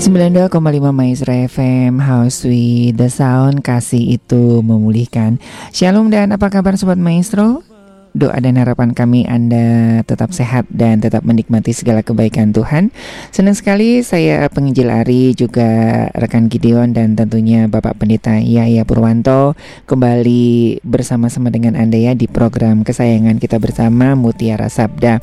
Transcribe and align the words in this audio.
92,5 0.00 0.96
Maestro 0.96 1.28
FM 1.28 2.00
House 2.00 2.48
with 2.48 2.96
the 2.96 3.12
Sound 3.12 3.60
Kasih 3.60 4.16
itu 4.16 4.64
memulihkan 4.64 5.36
Shalom 5.76 6.08
dan 6.08 6.32
apa 6.32 6.48
kabar 6.48 6.72
Sobat 6.80 6.96
Maestro? 6.96 7.69
Doa 8.10 8.42
dan 8.42 8.58
harapan 8.58 8.90
kami 8.90 9.22
Anda 9.22 10.02
tetap 10.02 10.34
sehat 10.34 10.66
dan 10.66 10.98
tetap 10.98 11.22
menikmati 11.22 11.70
segala 11.70 12.02
kebaikan 12.02 12.50
Tuhan. 12.50 12.90
Senang 13.30 13.54
sekali 13.54 14.02
saya 14.02 14.50
penginjil 14.50 14.90
Ari 14.90 15.38
juga 15.38 16.10
rekan 16.18 16.50
Gideon 16.50 16.90
dan 16.90 17.14
tentunya 17.14 17.70
Bapak 17.70 18.02
Pendeta 18.02 18.34
Yaya 18.42 18.82
Purwanto 18.82 19.54
kembali 19.86 20.82
bersama-sama 20.82 21.54
dengan 21.54 21.78
Anda 21.78 22.02
ya 22.02 22.12
di 22.18 22.26
program 22.26 22.82
kesayangan 22.82 23.38
kita 23.38 23.62
bersama 23.62 24.18
Mutiara 24.18 24.66
Sabda. 24.66 25.22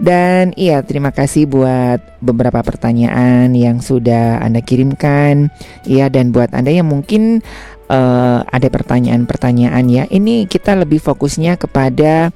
Dan 0.00 0.56
iya 0.56 0.80
terima 0.80 1.12
kasih 1.12 1.44
buat 1.44 2.00
beberapa 2.24 2.64
pertanyaan 2.64 3.52
yang 3.52 3.84
sudah 3.84 4.40
Anda 4.40 4.64
kirimkan. 4.64 5.52
Iya 5.84 6.08
dan 6.08 6.32
buat 6.32 6.56
Anda 6.56 6.72
yang 6.72 6.88
mungkin 6.88 7.44
uh, 7.92 8.40
ada 8.48 8.68
pertanyaan-pertanyaan 8.72 9.84
ya. 9.92 10.04
Ini 10.08 10.48
kita 10.48 10.74
lebih 10.74 10.98
fokusnya 10.98 11.60
kepada 11.60 12.32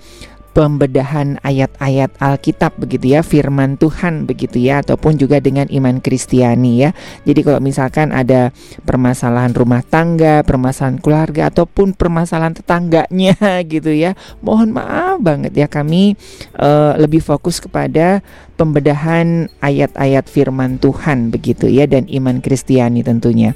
pembedahan 0.56 1.36
ayat-ayat 1.44 2.16
Alkitab 2.16 2.80
begitu 2.80 3.12
ya, 3.12 3.20
firman 3.20 3.76
Tuhan 3.76 4.24
begitu 4.24 4.56
ya, 4.56 4.80
ataupun 4.80 5.20
juga 5.20 5.36
dengan 5.36 5.68
iman 5.68 6.00
Kristiani 6.00 6.80
ya. 6.80 6.96
Jadi 7.28 7.44
kalau 7.44 7.60
misalkan 7.60 8.08
ada 8.08 8.56
permasalahan 8.88 9.52
rumah 9.52 9.84
tangga, 9.84 10.40
permasalahan 10.48 10.96
keluarga 10.96 11.52
ataupun 11.52 11.92
permasalahan 11.92 12.56
tetangganya 12.56 13.36
gitu 13.72 13.92
ya, 13.92 14.16
mohon 14.40 14.72
maaf 14.72 15.20
banget 15.20 15.52
ya 15.52 15.68
kami 15.68 16.16
uh, 16.56 16.96
lebih 16.96 17.20
fokus 17.20 17.60
kepada 17.60 18.24
pembedahan 18.56 19.52
ayat-ayat 19.60 20.24
firman 20.24 20.80
Tuhan 20.80 21.28
begitu 21.28 21.68
ya 21.68 21.84
dan 21.84 22.08
iman 22.08 22.40
Kristiani 22.40 23.04
tentunya. 23.04 23.52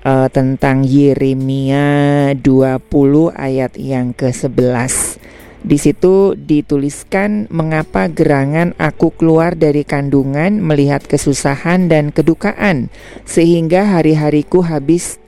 uh, 0.00 0.28
tentang 0.30 0.82
Yeremia 0.84 2.32
20 2.36 2.88
ayat 3.34 3.72
yang 3.78 4.12
ke-11. 4.14 5.27
Di 5.58 5.74
situ 5.74 6.38
dituliskan 6.38 7.50
mengapa 7.50 8.06
gerangan 8.06 8.78
aku 8.78 9.10
keluar 9.10 9.58
dari 9.58 9.82
kandungan 9.82 10.62
melihat 10.62 11.02
kesusahan 11.02 11.90
dan 11.90 12.14
kedukaan 12.14 12.94
sehingga 13.26 13.98
hari-hariku 13.98 14.62
habis 14.62 15.18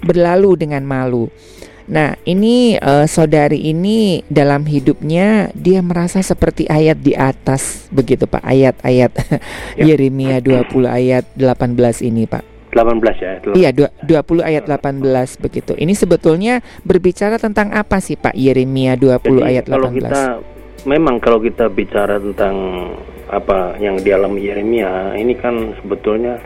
berlalu 0.00 0.56
dengan 0.56 0.80
malu. 0.88 1.28
Nah, 1.86 2.18
ini 2.26 2.74
uh, 2.82 3.06
saudari 3.06 3.70
ini 3.70 4.26
dalam 4.26 4.66
hidupnya 4.66 5.54
dia 5.54 5.78
merasa 5.84 6.18
seperti 6.18 6.66
ayat 6.66 6.98
di 6.98 7.14
atas 7.14 7.86
begitu 7.94 8.26
Pak, 8.26 8.42
ayat-ayat 8.42 9.12
ya. 9.78 9.84
Yeremia 9.86 10.42
20 10.42 10.66
ayat 10.82 11.24
18 11.38 12.02
ini 12.02 12.26
Pak. 12.26 12.55
18 12.72 13.22
ya. 13.22 13.32
18. 13.40 13.56
Iya, 13.56 13.70
20 13.72 14.42
ayat 14.42 14.64
18 14.68 15.40
begitu. 15.40 15.72
Ini 15.78 15.92
sebetulnya 15.94 16.60
berbicara 16.82 17.38
tentang 17.38 17.72
apa 17.72 18.02
sih 18.02 18.18
Pak 18.18 18.34
Yeremia 18.34 18.98
20 18.98 19.22
Jadi, 19.22 19.40
ayat 19.42 19.64
18? 19.70 19.72
Kalau 19.72 19.90
kita 19.94 20.22
memang 20.86 21.16
kalau 21.18 21.38
kita 21.42 21.66
bicara 21.70 22.18
tentang 22.18 22.56
apa 23.26 23.74
yang 23.82 23.98
dialami 23.98 24.46
Yeremia, 24.46 25.18
ini 25.18 25.34
kan 25.34 25.74
sebetulnya 25.82 26.38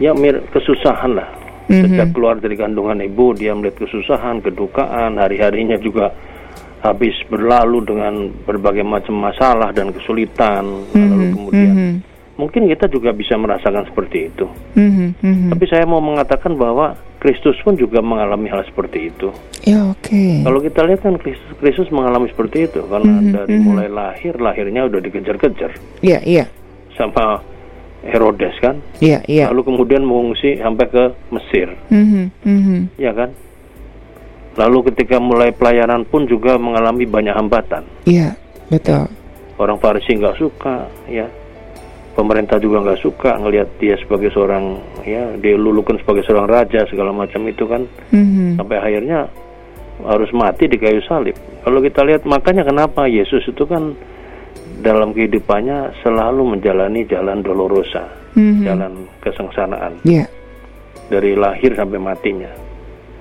ya 0.00 0.16
mir 0.16 0.40
kesusahan 0.52 1.12
lah. 1.16 1.28
Mm-hmm. 1.64 1.80
Sejak 1.80 2.08
keluar 2.12 2.36
dari 2.36 2.56
kandungan 2.60 3.00
ibu, 3.00 3.32
dia 3.32 3.56
melihat 3.56 3.88
kesusahan, 3.88 4.44
kedukaan, 4.44 5.16
hari-harinya 5.16 5.80
juga 5.80 6.12
habis 6.84 7.16
berlalu 7.32 7.80
dengan 7.88 8.28
berbagai 8.44 8.84
macam 8.84 9.16
masalah 9.16 9.72
dan 9.72 9.88
kesulitan. 9.88 10.64
Mm-hmm. 10.92 11.08
Lalu 11.08 11.24
kemudian 11.32 11.72
mm-hmm 11.72 12.13
mungkin 12.34 12.66
kita 12.66 12.90
juga 12.90 13.14
bisa 13.14 13.38
merasakan 13.38 13.86
seperti 13.86 14.30
itu. 14.30 14.46
Mm-hmm, 14.74 15.08
mm-hmm. 15.22 15.50
Tapi 15.54 15.64
saya 15.70 15.84
mau 15.86 16.02
mengatakan 16.02 16.58
bahwa 16.58 16.98
Kristus 17.22 17.56
pun 17.62 17.78
juga 17.78 18.02
mengalami 18.04 18.50
hal 18.50 18.66
seperti 18.66 19.08
itu. 19.08 19.30
Ya 19.64 19.86
oke. 19.86 20.02
Okay. 20.02 20.42
Kalau 20.42 20.60
kita 20.60 20.80
lihat 20.84 21.00
kan 21.06 21.14
Kristus, 21.16 21.50
Kristus 21.62 21.88
mengalami 21.94 22.28
seperti 22.28 22.68
itu 22.68 22.82
karena 22.84 23.14
mm-hmm, 23.22 23.34
dari 23.34 23.54
mm-hmm. 23.54 23.66
mulai 23.66 23.88
lahir 23.88 24.34
lahirnya 24.36 24.82
udah 24.90 25.00
dikejar-kejar. 25.00 25.70
Iya 26.02 26.10
yeah, 26.18 26.20
iya. 26.26 26.36
Yeah. 26.44 26.48
Sama 26.98 27.40
Herodes 28.04 28.54
kan. 28.60 28.82
Iya 28.98 29.18
yeah, 29.18 29.20
iya. 29.30 29.38
Yeah. 29.46 29.48
Lalu 29.54 29.62
kemudian 29.70 30.02
mengungsi 30.02 30.58
sampai 30.58 30.86
ke 30.90 31.04
Mesir. 31.30 31.68
Mm-hmm, 31.94 32.24
mm-hmm. 32.44 32.80
Ya 32.98 33.12
kan. 33.14 33.30
Lalu 34.54 34.94
ketika 34.94 35.18
mulai 35.18 35.50
pelayanan 35.50 36.06
pun 36.06 36.30
juga 36.30 36.54
mengalami 36.58 37.06
banyak 37.06 37.34
hambatan. 37.34 37.82
Iya 38.06 38.38
betul. 38.70 39.06
Orang 39.54 39.78
Farisi 39.78 40.18
nggak 40.18 40.38
suka 40.38 40.90
ya 41.06 41.26
pemerintah 42.14 42.62
juga 42.62 42.80
nggak 42.80 43.02
suka 43.02 43.36
ngelihat 43.42 43.68
dia 43.82 43.98
sebagai 43.98 44.30
seorang 44.30 44.78
ya 45.02 45.34
dilulukan 45.34 45.98
sebagai 46.00 46.22
seorang 46.24 46.46
raja 46.46 46.86
segala 46.86 47.10
macam 47.10 47.42
itu 47.50 47.66
kan 47.66 47.82
mm-hmm. 48.14 48.56
sampai 48.58 48.76
akhirnya 48.78 49.26
harus 50.02 50.30
mati 50.34 50.66
di 50.66 50.78
kayu 50.78 51.02
salib. 51.06 51.34
Kalau 51.62 51.78
kita 51.78 52.02
lihat 52.02 52.26
makanya 52.26 52.66
kenapa 52.66 53.06
Yesus 53.06 53.46
itu 53.46 53.62
kan 53.66 53.94
dalam 54.82 55.14
kehidupannya 55.14 56.02
selalu 56.02 56.58
menjalani 56.58 57.06
jalan 57.06 57.42
dolorosa, 57.42 58.10
mm-hmm. 58.34 58.62
jalan 58.66 58.92
kesengsaraan. 59.22 60.02
Yeah. 60.02 60.26
Dari 61.10 61.38
lahir 61.38 61.76
sampai 61.78 62.00
matinya. 62.00 62.50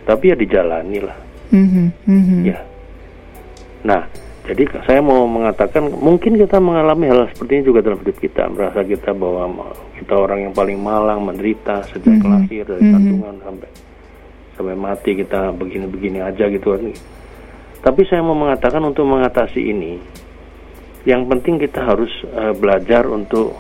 Tapi 0.04 0.34
ya 0.34 0.36
dijalani 0.38 1.00
lah. 1.04 1.18
Mm-hmm. 1.54 1.88
Mm-hmm. 2.10 2.42
Ya. 2.48 2.60
Nah, 3.84 4.02
jadi 4.44 4.64
saya 4.84 5.00
mau 5.00 5.24
mengatakan 5.24 5.88
mungkin 5.88 6.36
kita 6.36 6.60
mengalami 6.60 7.08
hal 7.08 7.32
seperti 7.32 7.52
ini 7.60 7.64
juga 7.64 7.80
dalam 7.80 8.04
hidup 8.04 8.18
kita, 8.20 8.52
merasa 8.52 8.84
kita 8.84 9.16
bahwa 9.16 9.72
kita 9.96 10.14
orang 10.20 10.40
yang 10.50 10.54
paling 10.54 10.76
malang, 10.84 11.24
menderita 11.24 11.80
sejak 11.88 12.12
mm 12.12 12.20
-hmm. 12.20 12.32
lahir 12.36 12.64
dari 12.68 12.84
mm 12.84 12.84
-hmm. 12.84 12.96
kandungan 13.00 13.36
sampai 13.40 13.70
sampai 14.60 14.76
mati 14.76 15.12
kita 15.16 15.56
begini-begini 15.56 16.20
aja 16.20 16.52
gitu 16.52 16.76
kan. 16.76 16.92
Tapi 17.84 18.02
saya 18.08 18.20
mau 18.20 18.36
mengatakan 18.36 18.84
untuk 18.84 19.08
mengatasi 19.08 19.60
ini, 19.64 20.00
yang 21.08 21.24
penting 21.28 21.60
kita 21.60 21.80
harus 21.80 22.12
uh, 22.36 22.52
belajar 22.56 23.08
untuk 23.08 23.56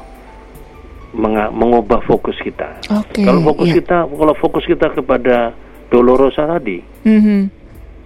mengubah 1.53 2.01
fokus 2.03 2.35
kita. 2.41 2.81
Okay, 2.89 3.23
kalau 3.23 3.39
fokus 3.53 3.69
yeah. 3.69 3.77
kita, 3.79 3.97
kalau 4.09 4.35
fokus 4.35 4.63
kita 4.65 4.87
kepada 4.91 5.53
Dolorosa 5.93 6.49
tadi, 6.57 6.81
mm-hmm. 6.81 7.41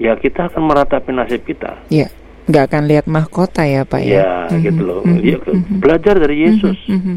ya 0.02 0.14
kita 0.20 0.52
akan 0.52 0.62
meratapi 0.68 1.10
nasib 1.16 1.42
kita. 1.48 1.88
Yeah. 1.88 2.12
Nggak 2.48 2.64
akan 2.72 2.84
lihat 2.88 3.06
mahkota 3.12 3.68
ya 3.68 3.84
Pak 3.84 4.02
ya. 4.02 4.16
Ya, 4.20 4.30
mm-hmm. 4.48 4.64
gitu 4.64 4.82
loh. 4.88 5.00
Mm-hmm. 5.04 5.28
Ya, 5.28 5.38
belajar 5.84 6.16
dari 6.16 6.36
Yesus. 6.48 6.80
Mm-hmm. 6.88 7.16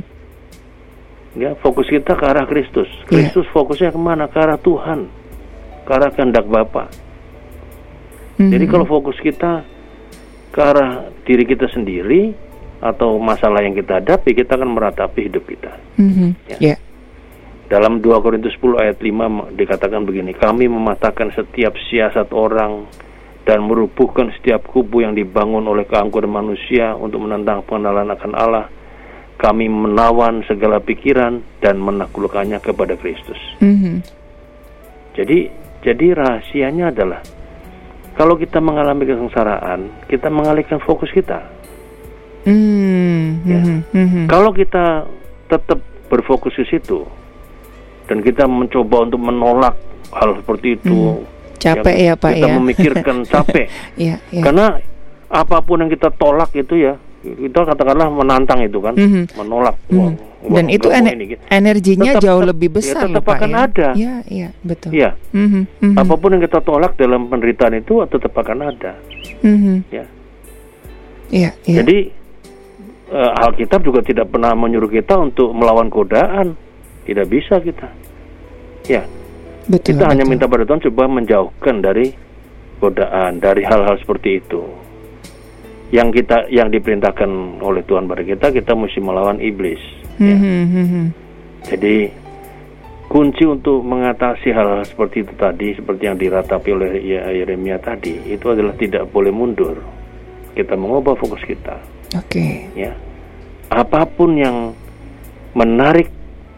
Ya, 1.38 1.50
fokus 1.62 1.86
kita 1.86 2.18
ke 2.18 2.24
arah 2.26 2.44
Kristus. 2.50 2.90
Kristus 3.06 3.46
yeah. 3.46 3.54
fokusnya 3.54 3.90
ke 3.94 4.00
mana? 4.02 4.26
Ke 4.26 4.42
arah 4.42 4.58
Tuhan, 4.58 5.06
ke 5.86 5.90
arah 5.94 6.10
kehendak 6.10 6.50
Bapa. 6.50 6.90
Mm-hmm. 8.36 8.50
Jadi 8.50 8.64
kalau 8.66 8.86
fokus 8.90 9.16
kita 9.22 9.62
ke 10.50 10.58
arah 10.58 11.06
diri 11.22 11.46
kita 11.46 11.70
sendiri, 11.70 12.34
atau 12.80 13.20
masalah 13.20 13.60
yang 13.60 13.76
kita 13.76 14.00
hadapi, 14.00 14.32
kita 14.32 14.56
akan 14.56 14.72
meratapi 14.72 15.28
hidup 15.28 15.44
kita. 15.44 15.76
Mm-hmm. 16.00 16.30
Ya. 16.56 16.74
Yeah. 16.74 16.78
Dalam 17.70 18.02
2 18.02 18.24
Korintus 18.24 18.56
10 18.58 18.82
ayat 18.82 18.98
5 18.98 19.54
dikatakan 19.54 20.02
begini, 20.02 20.34
kami 20.34 20.66
mematahkan 20.66 21.30
setiap 21.38 21.78
siasat 21.78 22.34
orang 22.34 22.90
dan 23.50 23.66
merubuhkan 23.66 24.30
setiap 24.38 24.62
kubu 24.70 25.02
yang 25.02 25.18
dibangun 25.18 25.66
oleh 25.66 25.82
keangkuhan 25.90 26.30
manusia 26.30 26.94
untuk 26.94 27.26
menentang 27.26 27.66
pengenalan 27.66 28.14
akan 28.14 28.32
Allah. 28.38 28.66
Kami 29.42 29.66
menawan 29.66 30.46
segala 30.46 30.78
pikiran 30.78 31.42
dan 31.58 31.82
menaklukkannya 31.82 32.62
kepada 32.62 32.94
Kristus. 32.94 33.40
Mm-hmm. 33.58 33.96
Jadi, 35.18 35.38
jadi 35.82 36.06
rahasianya 36.14 36.94
adalah 36.94 37.24
kalau 38.14 38.38
kita 38.38 38.62
mengalami 38.62 39.08
kesengsaraan, 39.08 40.06
kita 40.06 40.30
mengalihkan 40.30 40.78
fokus 40.84 41.10
kita 41.10 41.58
Hmm, 42.44 43.44
ya. 43.44 43.60
hmm, 43.60 43.80
hmm, 43.92 44.08
hmm. 44.08 44.26
Kalau 44.32 44.50
kita 44.56 45.04
tetap 45.50 45.78
berfokus 46.08 46.56
ke 46.56 46.64
situ 46.72 47.04
dan 48.08 48.24
kita 48.24 48.48
mencoba 48.48 49.04
untuk 49.04 49.20
menolak 49.20 49.76
hal 50.10 50.40
seperti 50.40 50.80
itu, 50.80 51.20
hmm. 51.20 51.39
Capek 51.60 51.96
ya, 51.96 52.12
ya 52.12 52.14
Pak 52.16 52.30
kita 52.32 52.48
ya. 52.48 52.54
memikirkan 52.56 53.16
capek, 53.32 53.66
ya, 54.00 54.16
ya. 54.32 54.42
karena 54.42 54.80
apa 55.30 55.62
pun 55.62 55.84
yang 55.84 55.90
kita 55.92 56.08
tolak 56.16 56.50
itu 56.56 56.74
ya 56.74 56.98
kita 57.20 57.68
katakanlah 57.68 58.08
menantang 58.08 58.64
itu 58.64 58.80
kan, 58.80 58.96
mm-hmm. 58.96 59.36
menolak. 59.36 59.76
Mm-hmm. 59.92 60.16
Wah, 60.40 60.56
Dan 60.56 60.72
itu 60.72 60.88
ener 60.88 61.12
ini, 61.12 61.36
gitu. 61.36 61.42
energinya 61.52 62.16
tetap, 62.16 62.24
jauh 62.24 62.42
lebih 62.48 62.68
besar 62.72 63.04
ya, 63.04 63.12
tetap 63.12 63.28
akan 63.28 63.50
ya. 63.52 63.58
ada. 63.60 63.88
Iya, 63.92 64.14
iya, 64.24 64.48
betul. 64.64 64.90
Iya. 64.96 65.10
Mm-hmm. 65.36 65.62
Mm-hmm. 65.84 66.00
Apa 66.00 66.14
pun 66.16 66.28
yang 66.32 66.42
kita 66.48 66.58
tolak 66.64 66.96
dalam 66.96 67.28
penderitaan 67.28 67.76
itu 67.76 68.00
tetap 68.08 68.32
akan 68.32 68.58
ada. 68.72 68.92
Mm-hmm. 69.44 69.76
Ya. 69.92 70.04
Iya, 71.30 71.50
iya. 71.68 71.76
Jadi 71.84 71.98
uh, 73.12 73.44
Alkitab 73.44 73.84
juga 73.84 74.00
tidak 74.00 74.32
pernah 74.32 74.56
menyuruh 74.56 74.88
kita 74.88 75.20
untuk 75.20 75.52
melawan 75.52 75.92
godaan. 75.92 76.56
Tidak 77.04 77.26
bisa 77.28 77.60
kita. 77.60 77.92
Ya. 78.88 79.04
Betul, 79.68 79.84
kita 79.92 80.04
betul. 80.06 80.10
hanya 80.14 80.24
minta 80.24 80.46
pada 80.48 80.64
Tuhan 80.64 80.82
coba 80.88 81.02
menjauhkan 81.10 81.76
dari 81.84 82.06
godaan, 82.80 83.42
dari 83.42 83.62
hal-hal 83.66 83.96
seperti 84.00 84.40
itu. 84.40 84.62
Yang 85.90 86.22
kita 86.22 86.46
yang 86.48 86.70
diperintahkan 86.70 87.60
oleh 87.60 87.82
Tuhan 87.84 88.06
pada 88.06 88.22
kita, 88.22 88.54
kita 88.54 88.72
mesti 88.78 89.00
melawan 89.02 89.42
iblis. 89.42 89.82
Mm 90.22 90.36
-hmm. 90.38 91.04
Jadi 91.66 91.96
kunci 93.10 93.42
untuk 93.42 93.82
mengatasi 93.82 94.54
hal-hal 94.54 94.86
seperti 94.86 95.26
itu 95.26 95.34
tadi, 95.34 95.74
seperti 95.74 96.02
yang 96.06 96.16
diratapi 96.16 96.68
oleh 96.70 96.90
Yeremia 97.42 97.82
tadi, 97.82 98.22
itu 98.30 98.46
adalah 98.54 98.78
tidak 98.78 99.10
boleh 99.10 99.34
mundur. 99.34 99.82
Kita 100.54 100.78
mengubah 100.78 101.18
fokus 101.18 101.42
kita. 101.42 101.74
Oke. 102.14 102.38
Okay. 102.38 102.54
Ya. 102.78 102.94
Apa 103.70 104.06
pun 104.06 104.38
yang 104.38 104.74
menarik 105.58 106.10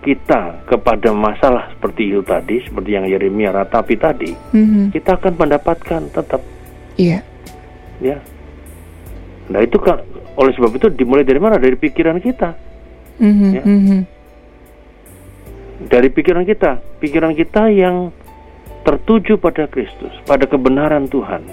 kita 0.03 0.67
kepada 0.67 1.15
masalah 1.15 1.71
seperti 1.71 2.11
itu 2.11 2.21
tadi, 2.27 2.59
seperti 2.67 2.91
yang 2.99 3.07
Yeremia 3.07 3.55
ratapi 3.55 3.95
tadi, 3.95 4.35
mm-hmm. 4.35 4.91
kita 4.91 5.15
akan 5.15 5.33
mendapatkan 5.39 6.03
tetap. 6.11 6.43
Iya. 6.99 7.23
Yeah. 8.03 8.19
Ya. 8.19 8.19
Nah 9.47 9.63
itu 9.63 9.79
kan 9.79 10.03
oleh 10.35 10.53
sebab 10.59 10.75
itu 10.75 10.91
dimulai 10.91 11.23
dari 11.23 11.39
mana? 11.39 11.57
Dari 11.63 11.79
pikiran 11.79 12.19
kita. 12.19 12.51
Mm-hmm. 13.23 13.51
Ya. 13.55 13.63
Mm-hmm. 13.63 14.01
Dari 15.87 16.09
pikiran 16.11 16.45
kita, 16.47 16.83
pikiran 16.99 17.33
kita 17.39 17.71
yang 17.71 18.11
tertuju 18.83 19.39
pada 19.39 19.71
Kristus, 19.71 20.11
pada 20.27 20.51
kebenaran 20.51 21.07
Tuhan. 21.07 21.47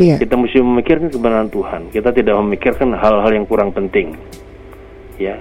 Iya. 0.00 0.16
Kita 0.16 0.40
mesti 0.40 0.62
memikirkan 0.62 1.12
kebenaran 1.12 1.52
Tuhan. 1.52 1.92
Kita 1.92 2.16
tidak 2.16 2.32
memikirkan 2.40 2.96
hal-hal 2.96 3.30
yang 3.34 3.44
kurang 3.44 3.76
penting. 3.76 4.16
Ya. 5.20 5.36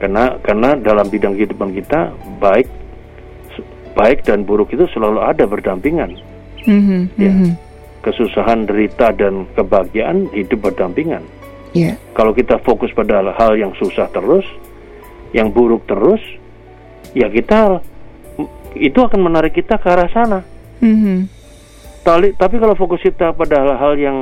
Karena 0.00 0.40
karena 0.40 0.74
dalam 0.80 1.06
bidang 1.12 1.36
kehidupan 1.36 1.76
kita 1.76 2.16
baik 2.40 2.66
baik 3.92 4.24
dan 4.24 4.48
buruk 4.48 4.72
itu 4.72 4.88
selalu 4.96 5.20
ada 5.20 5.44
berdampingan. 5.44 6.16
Mm-hmm, 6.64 7.00
ya. 7.20 7.32
mm-hmm. 7.32 7.52
Kesusahan, 8.00 8.64
derita 8.64 9.12
dan 9.12 9.44
kebahagiaan 9.52 10.32
hidup 10.32 10.72
berdampingan. 10.72 11.20
Yeah. 11.76 12.00
Kalau 12.16 12.32
kita 12.32 12.56
fokus 12.64 12.88
pada 12.96 13.20
hal 13.36 13.60
yang 13.60 13.76
susah 13.76 14.08
terus, 14.08 14.48
yang 15.36 15.52
buruk 15.52 15.84
terus, 15.84 16.24
ya 17.12 17.28
kita 17.28 17.84
itu 18.72 18.96
akan 18.96 19.20
menarik 19.20 19.52
kita 19.52 19.76
ke 19.76 19.84
arah 19.84 20.08
sana. 20.08 20.40
Mm-hmm 20.80 21.40
tapi 22.10 22.56
kalau 22.56 22.74
fokus 22.74 23.00
kita 23.04 23.36
pada 23.36 23.60
hal-hal 23.60 23.92
yang 24.00 24.18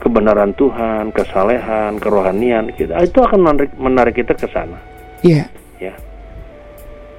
kebenaran 0.00 0.52
Tuhan, 0.54 1.10
kesalehan, 1.12 1.96
kerohanian, 1.96 2.68
kita 2.76 3.00
itu 3.00 3.18
akan 3.20 3.40
menarik, 3.40 3.70
menarik 3.80 4.14
kita 4.16 4.36
ke 4.36 4.46
sana. 4.52 4.76
Iya. 5.24 5.48
Yeah. 5.80 5.92
Ya. 5.92 5.94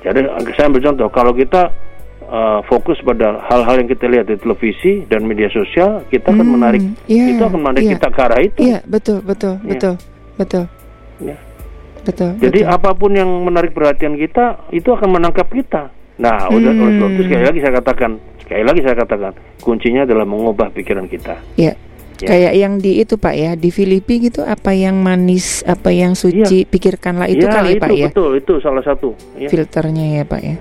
Jadi 0.06 0.30
saya 0.54 0.70
ambil 0.70 0.82
contoh, 0.86 1.08
kalau 1.10 1.34
kita 1.34 1.74
uh, 2.30 2.62
fokus 2.70 3.02
pada 3.02 3.42
hal-hal 3.50 3.82
yang 3.82 3.90
kita 3.90 4.06
lihat 4.06 4.30
di 4.30 4.38
televisi 4.38 5.02
dan 5.10 5.26
media 5.26 5.50
sosial, 5.50 6.06
kita 6.14 6.30
akan 6.30 6.46
hmm, 6.46 6.54
menarik, 6.54 6.82
yeah, 7.10 7.34
itu 7.34 7.42
akan 7.42 7.60
menarik 7.66 7.82
yeah. 7.82 7.94
kita 7.98 8.08
ke 8.14 8.20
arah 8.22 8.42
itu. 8.42 8.60
Iya, 8.62 8.72
yeah, 8.78 8.82
betul, 8.86 9.18
betul, 9.26 9.54
yeah. 9.58 9.70
betul, 9.74 9.94
betul. 10.38 10.66
Yeah. 11.18 11.40
Betul. 12.06 12.38
Jadi 12.38 12.62
betul. 12.62 12.76
apa 12.78 12.94
pun 12.94 13.18
yang 13.18 13.30
menarik 13.42 13.74
perhatian 13.74 14.14
kita, 14.14 14.70
itu 14.70 14.94
akan 14.94 15.18
menangkap 15.18 15.50
kita. 15.50 15.90
Nah, 16.22 16.46
hmm. 16.46 16.54
udah 16.54 16.72
oleh 16.78 16.94
sebab 17.02 17.10
itu 17.18 17.22
sekali 17.26 17.44
lagi 17.50 17.60
saya 17.66 17.74
katakan, 17.82 18.12
Sekali 18.46 18.62
lagi 18.62 18.82
saya 18.86 18.94
katakan, 18.94 19.34
kuncinya 19.58 20.06
adalah 20.06 20.22
mengubah 20.22 20.70
pikiran 20.70 21.10
kita. 21.10 21.34
Ya. 21.58 21.74
Ya. 22.16 22.28
Kayak 22.32 22.54
yang 22.56 22.74
di 22.80 22.92
itu 23.04 23.20
Pak 23.20 23.36
ya 23.36 23.52
di 23.60 23.70
Filipi 23.76 24.24
gitu 24.32 24.40
apa 24.48 24.72
yang 24.72 25.04
manis 25.04 25.68
apa 25.68 25.92
yang 25.92 26.16
suci 26.16 26.64
ya. 26.64 26.70
pikirkanlah 26.70 27.28
itu 27.28 27.44
ya, 27.44 27.52
kali 27.52 27.76
itu, 27.76 27.84
Pak 27.84 27.92
ya 27.92 28.08
betul 28.08 28.32
itu 28.40 28.54
salah 28.64 28.84
satu 28.88 29.12
ya. 29.36 29.52
filternya 29.52 30.22
ya 30.22 30.24
Pak 30.24 30.40
ya 30.40 30.56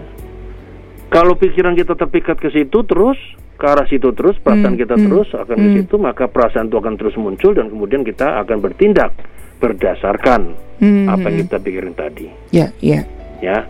kalau 1.14 1.38
pikiran 1.38 1.78
kita 1.78 1.94
terpikat 1.94 2.42
ke 2.42 2.50
situ 2.50 2.82
terus 2.82 3.14
ke 3.54 3.64
arah 3.70 3.86
situ 3.86 4.10
terus 4.18 4.34
perasaan 4.42 4.74
hmm, 4.74 4.82
kita 4.82 4.94
hmm, 4.98 5.04
terus 5.06 5.28
akan 5.30 5.56
hmm. 5.56 5.62
ke 5.62 5.68
situ 5.78 5.94
maka 6.02 6.24
perasaan 6.26 6.66
itu 6.66 6.76
akan 6.82 6.94
terus 6.98 7.14
muncul 7.14 7.54
dan 7.54 7.70
kemudian 7.70 8.02
kita 8.02 8.42
akan 8.42 8.58
bertindak 8.58 9.14
berdasarkan 9.62 10.58
hmm, 10.82 11.06
apa 11.06 11.26
yang 11.30 11.36
hmm. 11.38 11.42
kita 11.46 11.56
pikirin 11.62 11.94
tadi 11.94 12.26
ya 12.50 12.66
ya 12.82 13.06
ya 13.38 13.62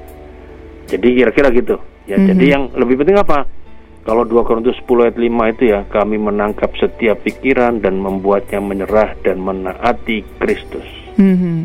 jadi 0.88 1.09
kira-kira 1.21 1.53
gitu 1.53 1.76
ya 2.09 2.17
hmm. 2.17 2.26
jadi 2.33 2.45
yang 2.49 2.62
lebih 2.81 3.05
penting 3.05 3.21
apa 3.21 3.45
kalau 4.05 4.29
2 4.29 4.45
Korintus 4.45 4.77
10 4.85 5.09
ayat 5.09 5.17
5 5.17 5.53
itu 5.57 5.65
ya, 5.73 5.81
kami 5.89 6.21
menangkap 6.21 6.77
setiap 6.77 7.25
pikiran 7.25 7.81
dan 7.81 7.97
membuatnya 7.97 8.61
menyerah 8.61 9.17
dan 9.25 9.41
menaati 9.41 10.21
Kristus. 10.37 10.85
Mm-hmm. 11.17 11.57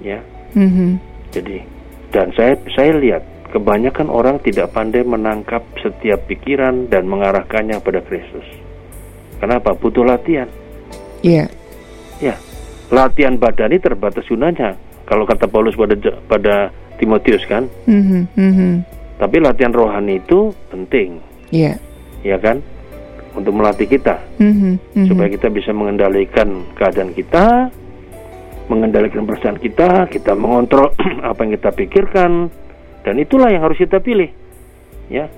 Ya. 0.00 0.24
Mm-hmm. 0.56 0.90
Jadi 1.36 1.60
dan 2.08 2.32
saya 2.32 2.56
saya 2.72 2.96
lihat 2.96 3.20
kebanyakan 3.52 4.08
orang 4.08 4.40
tidak 4.40 4.72
pandai 4.72 5.04
menangkap 5.04 5.60
setiap 5.84 6.24
pikiran 6.24 6.88
dan 6.88 7.04
mengarahkannya 7.04 7.76
pada 7.84 8.00
Kristus. 8.00 8.48
Kenapa? 9.36 9.76
Butuh 9.76 10.08
latihan. 10.08 10.48
Iya. 11.20 11.52
Yeah. 12.24 12.32
Ya. 12.32 12.36
Latihan 12.88 13.36
badani 13.36 13.76
terbatas 13.76 14.24
gunanya. 14.24 14.72
Kalau 15.04 15.28
kata 15.28 15.44
Paulus 15.44 15.76
pada 15.76 16.00
pada 16.32 16.72
Timotius 16.96 17.44
kan. 17.44 17.68
Mm-hmm. 17.84 18.22
Mm-hmm. 18.40 18.72
Tapi 19.20 19.36
latihan 19.44 19.76
rohani 19.76 20.16
itu 20.24 20.56
penting 20.72 21.27
Iya. 21.54 21.76
Yeah. 22.24 22.36
Ya 22.36 22.36
kan? 22.40 22.60
Untuk 23.38 23.54
melatih 23.54 23.86
kita 23.86 24.18
mm-hmm, 24.42 24.72
mm-hmm. 24.74 25.06
supaya 25.06 25.28
kita 25.30 25.48
bisa 25.52 25.70
mengendalikan 25.70 26.66
keadaan 26.74 27.14
kita, 27.14 27.70
mengendalikan 28.66 29.22
perasaan 29.28 29.62
kita, 29.62 30.10
kita 30.10 30.34
mengontrol 30.34 30.90
apa 31.30 31.38
yang 31.46 31.54
kita 31.54 31.70
pikirkan, 31.70 32.50
dan 33.06 33.14
itulah 33.22 33.46
yang 33.52 33.62
harus 33.62 33.78
kita 33.78 34.02
pilih. 34.02 34.34
Ya, 35.06 35.30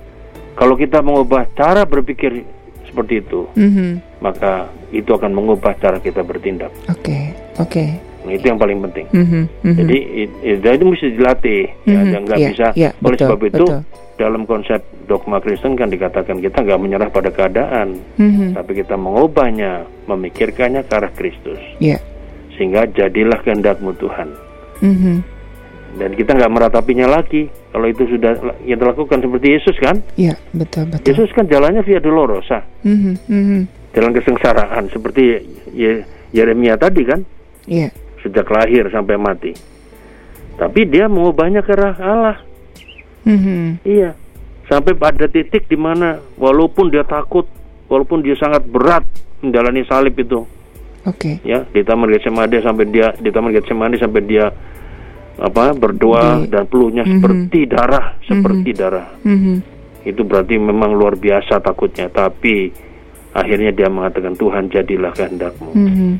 kalau 0.57 0.73
kita 0.75 1.05
mengubah 1.05 1.45
cara 1.53 1.85
berpikir 1.85 2.41
seperti 2.89 3.21
itu, 3.21 3.45
mm-hmm. 3.53 4.19
maka 4.19 4.73
itu 4.89 5.13
akan 5.13 5.31
mengubah 5.31 5.77
cara 5.77 6.01
kita 6.01 6.25
bertindak. 6.25 6.73
Oke, 6.89 7.05
okay, 7.05 7.23
oke. 7.61 7.69
Okay. 7.69 8.10
Nah, 8.21 8.31
itu 8.31 8.45
yang 8.45 8.57
paling 8.57 8.79
penting. 8.85 9.05
Mhm, 9.09 9.41
mhm. 9.65 9.75
Jadi 9.75 9.97
i- 9.97 10.33
i- 10.45 10.59
dan 10.59 10.71
itu 10.77 10.85
mesti 10.85 11.07
dilatih, 11.11 11.61
ya, 11.83 11.99
Mhm, 11.99 12.21
nggak 12.21 12.37
iya, 12.37 12.49
bisa. 12.53 12.67
iya, 12.73 12.89
Oleh 12.95 13.17
betul, 13.17 13.27
sebab 13.27 13.41
itu, 13.43 13.65
betul. 13.65 13.79
dalam 14.15 14.41
konsep 14.45 14.79
dogma 15.05 15.37
Kristen 15.37 15.73
kan 15.73 15.89
dikatakan 15.89 16.37
kita 16.37 16.61
nggak 16.61 16.79
menyerah 16.79 17.09
pada 17.09 17.29
keadaan, 17.29 17.97
Mhm. 18.15 18.53
tapi 18.53 18.71
kita 18.77 18.93
mengubahnya, 18.93 19.71
memikirkannya 20.05 20.85
ke 20.85 20.93
arah 20.93 21.09
Kristus, 21.11 21.57
Iya. 21.77 21.97
sehingga 22.53 22.85
jadilah 22.87 23.41
kehendakmu 23.41 23.97
Tuhan. 23.97 24.29
Mhm. 24.79 25.15
Dan 25.91 26.15
kita 26.15 26.31
nggak 26.31 26.51
meratapinya 26.51 27.09
lagi. 27.09 27.51
Kalau 27.67 27.83
itu 27.83 28.07
sudah 28.07 28.31
kita 28.61 28.83
lakukan 28.85 29.19
seperti 29.19 29.47
Yesus 29.49 29.75
kan? 29.75 29.99
Iya, 30.13 30.39
betul 30.51 30.87
betul. 30.87 31.07
Yesus 31.09 31.31
kan 31.31 31.47
jalannya 31.47 31.81
via 31.81 31.99
dolorosa, 31.99 32.63
Mhm, 32.83 33.13
mhm. 33.27 33.59
jalan 33.91 34.11
kesengsaraan 34.13 34.87
seperti 34.87 35.41
Ye- 35.73 36.03
Yeremia 36.31 36.77
tadi 36.77 37.03
kan, 37.03 37.19
Iya. 37.63 37.91
Sejak 38.21 38.47
lahir 38.47 38.87
sampai 38.89 39.17
mati. 39.17 39.51
Tapi 40.55 40.85
dia 40.85 41.09
mengubahnya 41.09 41.65
ke 41.65 41.73
arah 41.73 41.95
Allah. 41.97 42.37
Mhm. 43.25 43.81
Iya. 43.81 44.13
Sampai 44.65 44.95
pada 44.95 45.27
titik 45.27 45.67
di 45.67 45.75
mana 45.75 46.21
walaupun 46.37 46.89
dia 46.89 47.03
takut, 47.03 47.43
walaupun 47.89 48.23
dia 48.23 48.37
sangat 48.37 48.63
berat 48.65 49.03
menjalani 49.41 49.83
salib 49.83 50.15
itu, 50.15 50.45
Oke. 51.03 51.41
ya 51.43 51.65
di 51.67 51.81
Taman 51.81 52.07
Getsemani 52.07 52.61
sampai 52.61 52.85
dia 52.87 53.11
di 53.17 53.29
Taman 53.33 53.51
Getsemani 53.51 53.97
sampai 53.99 54.21
dia 54.23 54.47
apa 55.41 55.73
berdoa 55.73 56.45
Di- 56.45 56.53
dan 56.53 56.69
peluhnya 56.69 57.03
Mhm. 57.03 57.11
seperti 57.19 57.59
darah, 57.67 58.05
seperti 58.21 58.69
darah. 58.71 59.07
Mhm. 59.25 59.55
Itu 60.05 60.21
berarti 60.23 60.55
memang 60.61 60.93
luar 60.93 61.17
biasa 61.17 61.57
takutnya, 61.59 62.07
tapi 62.07 62.69
akhirnya 63.33 63.73
dia 63.73 63.89
mengatakan 63.89 64.37
Tuhan 64.37 64.69
jadilah 64.69 65.11
kehendakmu. 65.11 65.71
Mhm. 65.73 66.11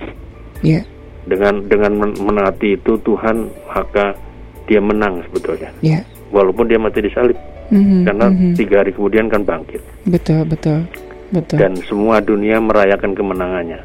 Iya. 0.66 0.82
Dengan 1.22 1.70
dengan 1.70 1.92
men- 1.96 2.18
menaati 2.18 2.76
itu 2.76 2.98
Tuhan 3.02 3.46
maka 3.70 4.18
dia 4.66 4.82
menang 4.82 5.22
sebetulnya. 5.30 5.70
Iya. 5.82 6.02
Walaupun 6.34 6.66
dia 6.66 6.80
mati 6.82 7.04
disalib 7.04 7.38
Mhm, 7.72 8.04
karena 8.04 8.28
mhm. 8.28 8.54
tiga 8.60 8.84
hari 8.84 8.92
kemudian 8.92 9.32
kan 9.32 9.48
bangkit. 9.48 9.80
betul 10.04 10.44
betul 10.44 10.84
betul. 11.32 11.56
dan 11.56 11.72
semua 11.88 12.20
dunia 12.20 12.60
merayakan 12.60 13.16
kemenangannya. 13.16 13.80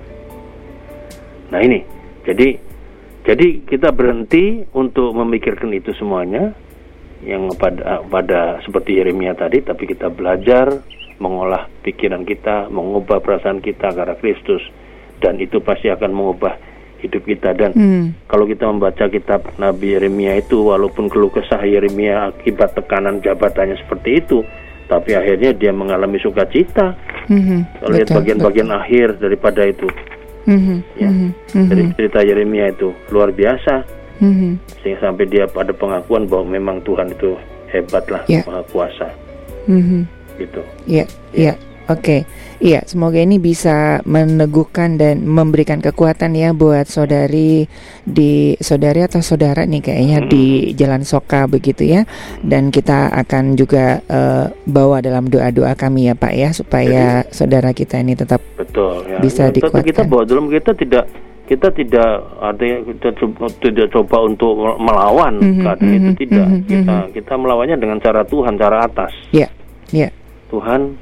Nah 1.54 1.60
ini, 1.62 1.86
jadi 2.26 2.58
jadi 3.22 3.46
kita 3.62 3.94
berhenti 3.94 4.66
untuk 4.74 5.14
memikirkan 5.14 5.70
itu 5.70 5.94
semuanya 5.94 6.50
yang 7.22 7.46
pada 7.54 8.02
pada 8.06 8.58
seperti 8.66 8.98
Yeremia 8.98 9.38
tadi, 9.38 9.62
tapi 9.62 9.86
kita 9.86 10.10
belajar 10.10 10.82
mengolah 11.22 11.70
pikiran 11.86 12.26
kita, 12.26 12.66
mengubah 12.68 13.22
perasaan 13.22 13.62
kita 13.62 13.94
arah 13.94 14.18
Kristus, 14.18 14.60
dan 15.22 15.38
itu 15.38 15.62
pasti 15.62 15.86
akan 15.88 16.10
mengubah 16.10 16.58
hidup 17.06 17.22
kita 17.22 17.50
dan 17.52 17.70
Hmm. 17.72 18.04
kalau 18.26 18.44
kita 18.44 18.66
membaca 18.66 19.06
kitab 19.06 19.46
Nabi 19.56 19.94
Yeremia 19.94 20.36
itu 20.36 20.60
walaupun 20.60 21.06
keluh 21.06 21.30
kesah 21.30 21.62
Yeremia 21.62 22.30
akibat 22.30 22.74
tekanan 22.74 23.18
jabatannya 23.18 23.78
seperti 23.78 24.20
itu 24.20 24.42
tapi 24.86 25.14
akhirnya 25.14 25.50
dia 25.50 25.70
mengalami 25.70 26.18
sukacita 26.18 26.94
Mhm. 27.26 27.58
kalau 27.80 27.90
lihat 27.92 28.06
Betul, 28.06 28.18
bagian-bagian 28.20 28.70
akhir 28.70 29.06
daripada 29.18 29.62
itu 29.62 29.86
Mhm, 30.46 30.76
ya 30.94 31.10
mhm, 31.10 31.30
mhm, 31.52 31.68
dari 31.68 31.82
cerita 31.92 32.18
Yeremia 32.20 32.70
itu 32.70 32.94
luar 33.10 33.30
biasa 33.30 33.82
mhm. 34.18 34.62
sehingga 34.78 35.00
sampai 35.02 35.26
dia 35.26 35.46
pada 35.46 35.70
pengakuan 35.70 36.26
bahwa 36.26 36.46
memang 36.48 36.76
Tuhan 36.82 37.10
itu 37.10 37.34
hebat 37.68 38.06
lah 38.06 38.22
Ya. 38.26 38.46
maha 38.46 38.62
kuasa 38.70 39.10
Mhm. 39.66 40.06
gitu 40.38 40.62
Iya, 40.86 41.04
iya. 41.32 41.54
Oke. 41.86 42.22
Iya, 42.56 42.80
semoga 42.84 43.20
ini 43.20 43.36
bisa 43.36 44.00
meneguhkan 44.02 44.96
dan 44.96 45.22
memberikan 45.22 45.78
kekuatan 45.78 46.32
ya 46.32 46.50
buat 46.50 46.84
saudari 46.84 47.68
di 48.02 48.56
saudari 48.56 49.04
atau 49.04 49.20
saudara 49.20 49.62
nih 49.62 49.82
kayaknya 49.82 50.18
Hmm. 50.24 50.28
di 50.28 50.44
Jalan 50.72 51.02
Soka 51.02 51.44
begitu 51.44 51.84
ya. 51.84 52.08
Dan 52.40 52.68
kita 52.70 53.12
akan 53.12 53.54
juga 53.54 54.00
eh, 54.02 54.46
bawa 54.64 54.98
dalam 54.98 55.28
doa-doa 55.28 55.72
kami 55.72 56.08
ya 56.08 56.14
Pak 56.14 56.32
ya 56.32 56.48
supaya 56.50 57.04
saudara 57.28 57.70
kita 57.70 58.00
ini 58.00 58.12
tetap 58.12 58.40
betul 58.56 59.04
ya 59.04 59.20
Bisa 59.20 59.42
Ya, 59.46 59.52
dikuatkan. 59.52 59.84
kita 59.84 60.02
bahwa 60.02 60.24
dalam 60.24 60.46
kita 60.48 60.72
tidak 60.72 61.04
kita 61.46 61.70
tidak 61.70 62.10
artinya 62.40 62.82
kita 62.82 63.08
coba, 63.14 63.46
tidak 63.62 63.86
coba 63.92 64.16
untuk 64.24 64.50
melawan 64.76 65.38
Mhm, 65.38 65.62
keadaan 65.62 65.92
itu 65.94 66.10
mhm, 66.10 66.18
tidak 66.18 66.46
mhm, 66.48 66.60
kita 66.66 66.96
mhm. 66.96 67.10
kita 67.14 67.34
melawannya 67.36 67.76
dengan 67.76 67.98
cara 68.00 68.26
Tuhan 68.26 68.54
cara 68.56 68.82
atas 68.82 69.12
ya, 69.30 69.46
ya. 69.88 70.10
Tuhan 70.48 70.98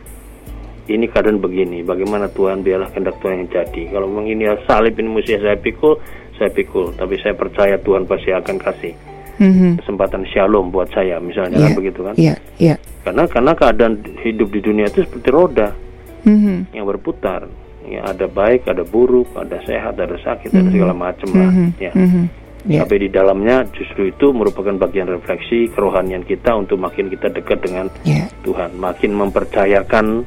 ini 0.87 1.09
keadaan 1.09 1.41
begini 1.41 1.81
bagaimana 1.81 2.29
Tuhan 2.29 2.61
biarlah 2.61 2.93
kehendak 2.93 3.17
Tuhan 3.19 3.45
yang 3.45 3.51
jadi 3.51 3.83
kalau 3.89 4.07
memang 4.09 4.27
ini 4.29 4.45
salib 4.65 4.95
ini 4.95 5.09
mesti 5.09 5.41
saya 5.41 5.57
pikul 5.57 5.97
saya 6.35 6.51
pikul 6.51 6.93
tapi 6.95 7.17
saya 7.19 7.33
percaya 7.33 7.77
Tuhan 7.79 8.05
pasti 8.05 8.31
akan 8.31 8.57
kasih 8.59 8.95
Mhm. 9.35 9.83
kesempatan 9.83 10.23
shalom 10.31 10.71
buat 10.71 10.87
saya 10.95 11.19
misalnya 11.19 11.59
Iya, 11.59 11.67
kan 11.67 11.75
begitu 11.75 12.01
kan 12.07 12.15
Iya, 12.15 12.35
iya. 12.63 12.75
karena 13.03 13.27
karena 13.27 13.53
keadaan 13.53 13.95
hidup 14.23 14.47
di 14.47 14.61
dunia 14.63 14.87
itu 14.87 15.03
seperti 15.03 15.29
roda 15.35 15.75
Mhm. 16.23 16.71
yang 16.71 16.87
berputar 16.87 17.51
ya 17.83 18.07
ada 18.07 18.31
baik 18.31 18.65
ada 18.65 18.87
buruk 18.87 19.35
ada 19.35 19.59
sehat 19.67 19.99
ada 19.99 20.15
sakit 20.17 20.55
ada 20.55 20.71
segala 20.71 20.95
macam 20.95 21.29
lah 21.35 21.51
Mhm. 21.51 21.69
ya 21.83 21.93
Mhm. 21.93 22.25
Ya. 22.65 22.81
tapi 22.81 22.97
di 22.97 23.09
dalamnya 23.11 23.67
justru 23.75 24.09
itu 24.09 24.31
merupakan 24.31 24.73
bagian 24.79 25.05
refleksi 25.05 25.67
kerohanian 25.69 26.23
kita 26.23 26.55
untuk 26.55 26.79
makin 26.79 27.11
kita 27.11 27.29
dekat 27.29 27.59
dengan 27.61 27.91
Ya. 28.07 28.31
Tuhan 28.41 28.79
makin 28.79 29.13
mempercayakan 29.19 30.25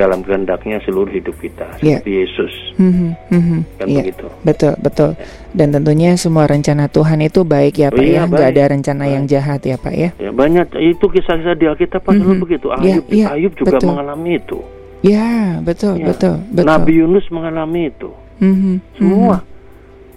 dalam 0.00 0.24
kehendaknya 0.24 0.80
seluruh 0.80 1.12
hidup 1.12 1.36
kita 1.36 1.76
Ya. 1.78 2.00
seperti 2.00 2.10
Yesus 2.16 2.52
Mhm. 2.74 3.08
Mhm. 3.28 3.58
kan 3.76 3.86
Iya. 3.86 4.00
begitu 4.00 4.26
Betul, 4.40 4.72
betul. 4.80 5.10
Dan 5.50 5.68
tentunya 5.70 6.16
semua 6.16 6.48
rencana 6.48 6.88
Tuhan 6.88 7.20
itu 7.20 7.44
baik 7.44 7.76
ya 7.76 7.88
Oh 7.88 7.94
Pak 7.94 8.00
iya, 8.02 8.14
ya, 8.16 8.22
nggak 8.24 8.48
ada 8.48 8.64
rencana 8.70 9.04
yang 9.04 9.24
Baik. 9.24 9.32
jahat 9.34 9.60
ya 9.62 9.76
Pak 9.76 9.92
ya. 9.92 10.08
ya 10.16 10.30
banyak 10.32 10.66
itu 10.74 11.04
kisah-kisah 11.04 11.54
di 11.54 11.66
Alkitab 11.66 12.00
selalu 12.02 12.32
Mhm. 12.32 12.40
begitu 12.40 12.66
Ya, 12.72 12.76
Ayub 12.96 13.04
ya, 13.06 13.26
Ayub 13.30 13.52
juga 13.54 13.76
betul. 13.76 13.88
mengalami 13.90 14.32
itu 14.34 14.58
Ya, 15.00 15.56
betul, 15.60 15.96
Ya. 15.96 16.06
betul, 16.08 16.34
betul. 16.50 16.64
Nabi 16.66 16.92
Yunus 16.94 17.24
mengalami 17.28 17.88
itu 17.88 18.10
Mhm, 18.38 18.74
semua 18.94 19.36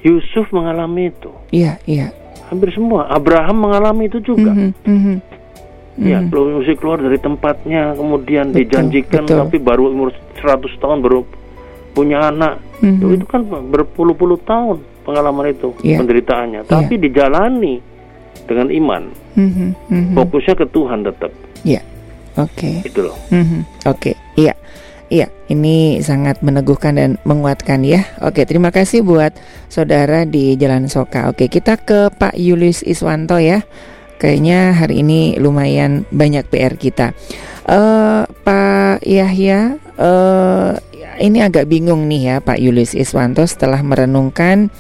Yusuf 0.02 0.48
mengalami 0.50 1.08
itu 1.08 1.28
mhm. 1.28 1.52
Iya, 1.52 1.72
iya. 1.86 2.08
hampir 2.48 2.72
semua 2.72 3.08
Abraham 3.08 3.58
mengalami 3.62 4.08
itu 4.08 4.20
juga 4.20 4.52
Mhm, 4.52 4.72
mhm. 4.86 5.16
Ya, 5.93 6.17
belum 6.25 6.65
mesti 6.65 6.73
keluar 6.73 6.97
dari 6.97 7.21
tempatnya, 7.21 7.93
kemudian 7.93 8.50
Betul, 8.50 8.65
dijanjikan, 8.65 9.29
betul. 9.29 9.38
tapi 9.45 9.57
baru 9.62 9.93
umur 9.93 10.09
100 10.41 10.81
tahun 10.81 11.05
baru 11.05 11.21
punya 11.93 12.33
anak. 12.33 12.57
Mhm. 12.81 12.97
Loh, 12.97 13.13
Itu 13.13 13.25
kan 13.29 13.45
berpuluh-puluh 13.45 14.41
tahun 14.41 14.81
pengalaman 15.05 15.53
itu, 15.53 15.69
Iya. 15.85 16.01
penderitaannya. 16.01 16.62
Tapi 16.65 16.97
dijalani 16.97 17.77
dengan 18.50 18.73
iman. 18.73 19.03
Mhm, 19.38 19.67
mhm. 19.93 20.13
Fokusnya 20.17 20.55
ke 20.57 20.65
Tuhan 20.73 21.05
tetap. 21.05 21.31
Iya. 21.62 21.81
Oke. 22.41 22.81
Itu 22.81 23.05
loh. 23.05 23.17
Mhm, 23.29 23.85
Oke, 23.85 24.17
iya. 24.33 24.57
Iya, 25.13 25.29
ini 25.45 26.01
sangat 26.01 26.41
meneguhkan 26.41 26.97
dan 26.97 27.21
menguatkan 27.21 27.85
ya. 27.85 28.01
Oke, 28.25 28.50
terima 28.50 28.73
kasih 28.73 29.05
buat 29.05 29.38
saudara 29.69 30.25
di 30.25 30.57
Jalan 30.57 30.89
Soka. 30.89 31.29
Oke, 31.29 31.53
kita 31.53 31.77
ke 31.77 32.09
Pak 32.09 32.33
Yulius 32.33 32.81
Iswanto 32.81 33.38
ya. 33.38 33.62
Kayaknya 34.24 34.72
hari 34.72 35.03
ini 35.03 35.36
lumayan 35.36 36.08
banyak 36.08 36.48
PR 36.48 36.80
kita. 36.80 37.12
Eh, 37.68 38.24
Pak 38.24 39.03
Yahya, 39.03 39.75
eh, 40.00 40.72
ini 41.20 41.44
agak 41.44 41.68
bingung 41.68 42.08
nih 42.08 42.22
ya 42.32 42.36
Pak 42.39 42.56
Yulius 42.56 42.96
Iswanto 42.96 43.44
setelah 43.44 43.84
merenungkan 43.84 44.72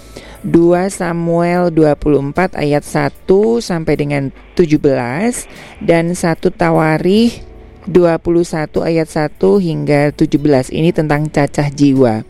2 0.47 0.87
Samuel 0.87 1.75
24 1.75 2.55
ayat 2.55 2.87
1 2.87 3.59
sampai 3.59 3.99
dengan 3.99 4.31
17 4.55 5.43
dan 5.83 6.15
1 6.15 6.47
Tawarih 6.47 7.43
21 7.87 8.79
ayat 8.79 9.11
1 9.11 9.59
hingga 9.59 10.15
17 10.15 10.71
ini 10.71 10.95
tentang 10.95 11.27
cacah 11.27 11.67
jiwa. 11.67 12.23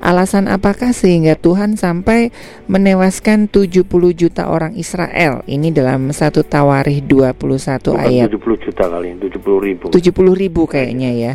Alasan 0.00 0.48
apakah 0.48 0.96
sehingga 0.96 1.36
Tuhan 1.36 1.76
sampai 1.76 2.32
menewaskan 2.72 3.52
70 3.52 3.84
juta 4.16 4.48
orang 4.48 4.72
Israel? 4.72 5.44
Ini 5.44 5.76
dalam 5.76 6.08
satu 6.08 6.40
Tawarih 6.40 7.04
21 7.04 7.36
Bukan 7.36 8.00
ayat 8.00 8.32
70 8.32 8.64
juta 8.64 8.84
kali, 8.88 9.12
70 9.20 9.60
ribu. 9.60 9.84
70 9.92 10.32
ribu 10.32 10.64
kayaknya 10.64 11.10
ya. 11.12 11.34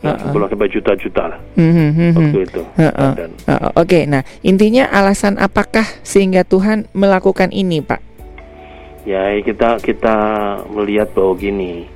Ya, 0.00 0.16
Heeh. 0.16 0.32
10 0.32 0.48
sampai 0.48 0.68
juta-juta 0.72 1.22
lah 1.28 1.38
Mhm, 1.60 1.88
mhm. 1.92 2.12
waktu 2.16 2.40
itu. 2.48 2.62
Heeh. 2.80 3.12
Dan 3.16 3.30
Heeh, 3.36 3.70
Oke, 3.76 4.00
nah 4.08 4.22
intinya 4.40 4.88
alasan 4.88 5.36
apakah 5.36 5.84
sehingga 6.00 6.40
Tuhan 6.44 6.88
melakukan 6.96 7.52
ini, 7.52 7.84
Pak? 7.84 8.00
ya 9.06 9.22
kita 9.38 9.78
kita 9.86 10.16
melihat 10.66 11.14
bahwa 11.14 11.38
gini, 11.38 11.86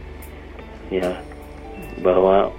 ya 0.94 1.10
bahwa 1.98 2.54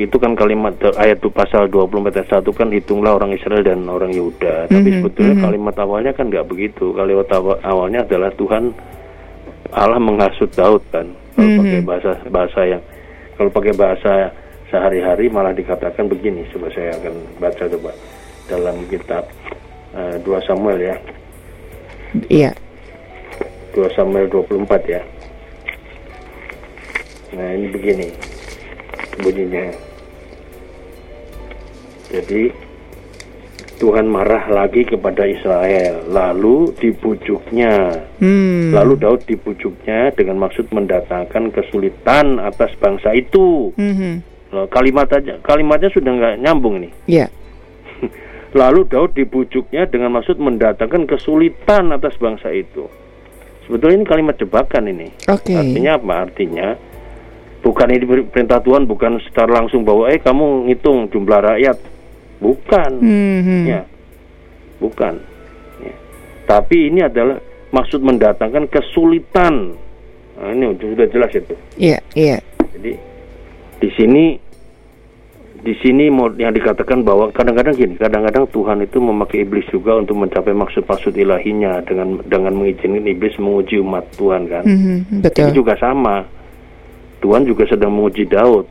itu 0.00 0.16
kan 0.16 0.32
kalimat 0.32 0.72
ayat 0.96 1.18
itu 1.18 1.28
pasal 1.28 1.66
24 1.66 2.14
ayat 2.14 2.28
1 2.40 2.52
kan 2.54 2.68
hitunglah 2.70 3.18
orang 3.18 3.34
Israel 3.34 3.60
dan 3.60 3.84
orang 3.84 4.14
Yehuda. 4.14 4.68
Tapi 4.68 4.88
Mhm, 4.88 4.96
sebetulnya 5.02 5.34
mhm. 5.36 5.44
kalimat 5.44 5.74
awalnya 5.76 6.12
kan 6.14 6.28
nggak 6.28 6.46
begitu. 6.46 6.92
Kalimat 6.92 7.28
awa- 7.28 7.60
awalnya 7.60 8.04
adalah 8.04 8.30
Tuhan 8.34 8.72
Allah 9.70 10.00
menghasut 10.02 10.50
Daud 10.52 10.82
kan. 10.90 11.06
Kalau 11.34 11.48
Mhm. 11.48 11.58
pakai 11.62 11.80
bahasa 11.82 12.10
bahasa 12.28 12.60
yang 12.66 12.82
kalau 13.34 13.50
pakai 13.50 13.72
bahasa 13.72 14.12
sehari-hari 14.68 15.26
malah 15.28 15.50
dikatakan 15.50 16.06
begini. 16.06 16.46
Coba 16.50 16.70
saya 16.70 16.94
akan 16.94 17.14
baca 17.38 17.64
coba 17.66 17.90
dalam 18.46 18.76
kitab 18.86 19.24
eh, 19.90 20.16
2 20.22 20.38
Samuel 20.46 20.78
ya. 20.78 20.96
Iya. 22.30 22.50
2 23.74 23.90
Samuel 23.94 24.26
24 24.26 24.82
ya. 24.86 25.02
Nah 27.30 27.48
ini 27.54 27.66
begini 27.70 28.06
bunyinya. 29.22 29.89
Jadi 32.10 32.50
Tuhan 33.80 34.12
marah 34.12 34.44
lagi 34.52 34.84
kepada 34.84 35.24
Israel, 35.24 36.04
lalu 36.12 36.76
dibujuknya. 36.76 38.04
Hmm. 38.20 38.76
Lalu 38.76 38.92
Daud 39.00 39.24
dibujuknya 39.24 40.12
dengan 40.12 40.36
maksud 40.36 40.68
mendatangkan 40.68 41.48
kesulitan 41.48 42.36
atas 42.36 42.76
bangsa 42.76 43.16
itu. 43.16 43.72
Loh, 44.52 44.66
Kalimat 44.68 45.08
aja, 45.14 45.40
kalimatnya 45.40 45.88
sudah 45.94 46.12
nggak 46.12 46.34
nyambung 46.44 46.84
nih. 46.84 46.92
Iya. 47.08 47.26
Lalu 48.60 48.84
Daud 48.84 49.16
dibujuknya 49.16 49.88
dengan 49.88 50.12
maksud 50.12 50.36
mendatangkan 50.36 51.08
kesulitan 51.08 51.94
atas 51.94 52.18
bangsa 52.20 52.52
itu. 52.52 52.84
Sebetulnya 53.64 54.02
ini 54.02 54.06
kalimat 54.10 54.36
jebakan 54.36 54.90
ini. 54.90 55.08
Oke. 55.30 55.54
Artinya 55.54 55.96
apa? 55.96 56.14
Artinya 56.26 56.74
bukan 57.62 57.88
ini 57.94 58.04
perintah 58.26 58.58
Tuhan 58.58 58.84
bukan 58.90 59.22
secara 59.24 59.62
langsung 59.62 59.86
bahwa 59.86 60.10
eh 60.10 60.18
kamu 60.18 60.68
ngitung 60.68 61.08
jumlah 61.08 61.40
rakyat. 61.40 61.78
Bukan. 62.40 62.90
Mhm. 63.04 63.60
Ya. 63.68 63.80
Bukan. 64.80 65.14
Ya. 65.84 65.94
Tapi 66.48 66.88
ini 66.88 67.04
adalah 67.04 67.36
maksud 67.70 68.00
mendatangkan 68.00 68.66
kesulitan. 68.72 69.76
Nah, 70.40 70.50
ini 70.56 70.72
sudah 70.80 71.08
jelas 71.12 71.30
itu. 71.36 71.52
Iya, 71.76 72.00
iya. 72.16 72.40
Jadi 72.72 72.96
di 73.80 73.88
sini 73.92 74.24
di 75.60 75.76
sini 75.84 76.08
yang 76.40 76.56
dikatakan 76.56 77.04
bahwa 77.04 77.28
kadang-kadang 77.36 77.76
gini, 77.76 78.00
kadang-kadang 78.00 78.48
Tuhan 78.48 78.80
itu 78.80 78.96
memakai 78.96 79.44
iblis 79.44 79.68
juga 79.68 80.00
untuk 80.00 80.16
mencapai 80.16 80.56
maksud-maksud 80.56 81.12
ilahinya 81.12 81.84
dengan 81.84 82.24
dengan 82.24 82.56
mengizinkan 82.56 83.04
iblis 83.04 83.36
menguji 83.36 83.76
umat 83.84 84.08
Tuhan 84.16 84.48
kan. 84.48 84.64
Mhm. 84.64 85.20
Ini 85.20 85.52
juga 85.52 85.76
sama. 85.76 86.24
Tuhan 87.20 87.44
juga 87.44 87.68
sedang 87.68 87.92
menguji 87.92 88.24
Daud 88.24 88.64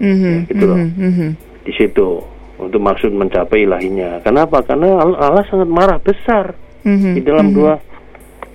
Mhm. 0.00 0.48
gitu 0.48 0.64
loh. 0.64 0.78
Mhm. 0.80 0.96
Mhm. 0.96 1.30
di 1.68 1.76
situ 1.76 2.24
untuk 2.58 2.82
maksud 2.82 3.14
mencapai 3.14 3.64
ilahinya. 3.64 4.18
Kenapa? 4.20 4.62
Karena 4.62 4.98
Allah 4.98 5.46
sangat 5.46 5.70
marah 5.70 5.98
besar 5.98 6.52
Mhm. 6.82 7.14
di 7.14 7.20
dalam 7.22 7.46
Mhm. 7.50 7.54
dua 7.54 7.72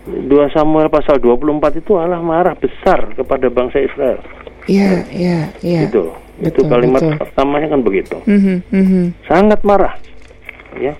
dua 0.03 0.51
Samuel 0.51 0.91
pasal 0.91 1.15
24 1.17 1.79
itu 1.79 1.95
Allah 1.95 2.19
marah 2.19 2.59
besar 2.59 3.15
kepada 3.15 3.47
bangsa 3.47 3.79
Israel. 3.79 4.19
Iya, 4.67 5.07
iya, 5.11 5.39
iya. 5.59 5.87
Gitu. 5.87 6.11
itu 6.33 6.59
Betul, 6.59 6.65
kalimat 6.65 6.97
betul. 6.99 7.19
pertamanya 7.19 7.67
kan 7.69 7.81
begitu. 7.81 8.17
Mhm. 8.25 8.55
Mhm. 8.67 9.03
Sangat 9.29 9.61
marah. 9.61 9.95
Ya. 10.75 10.97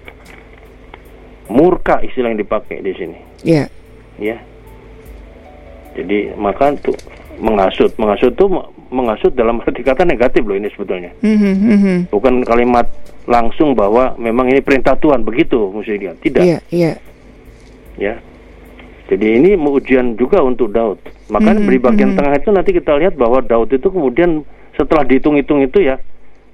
Murka 1.50 2.00
istilah 2.00 2.32
yang 2.32 2.40
dipakai 2.40 2.80
di 2.80 2.94
sini, 2.96 3.18
Iya. 3.44 3.66
ya. 4.16 4.38
Jadi 5.94 6.34
maka 6.34 6.74
tuh 6.80 6.96
mengasut, 7.38 7.92
mengasut 7.98 8.34
tuh 8.34 8.48
mengasut 8.94 9.34
dalam 9.34 9.58
arti 9.66 9.82
kata 9.82 10.06
negatif 10.06 10.46
loh 10.46 10.54
ini 10.54 10.70
sebetulnya. 10.70 11.12
Mhm. 11.26 11.54
Mhm. 11.58 11.96
Bukan 12.14 12.46
kalimat 12.46 12.86
langsung 13.26 13.74
bahwa 13.74 14.14
memang 14.22 14.54
ini 14.54 14.62
perintah 14.62 14.94
Tuhan 14.94 15.26
begitu 15.26 15.74
mesti 15.74 15.98
dia. 15.98 16.14
Tidak. 16.14 16.44
Iya, 16.46 16.60
iya. 16.70 16.94
ya. 17.98 18.16
Jadi 19.10 19.28
ini 19.42 19.50
ujian 19.58 20.16
juga 20.16 20.40
untuk 20.46 20.72
Daud. 20.72 21.02
Makanya 21.28 21.66
Mhm, 21.66 21.70
di 21.70 21.80
bagian 21.82 22.12
mhm. 22.14 22.18
tengah 22.22 22.34
itu 22.38 22.50
nanti 22.54 22.72
kita 22.72 22.94
lihat 23.02 23.18
bahwa 23.18 23.42
Daud 23.42 23.74
itu 23.74 23.90
kemudian 23.90 24.46
setelah 24.78 25.04
dihitung-hitung 25.04 25.66
itu 25.66 25.82
ya, 25.84 25.98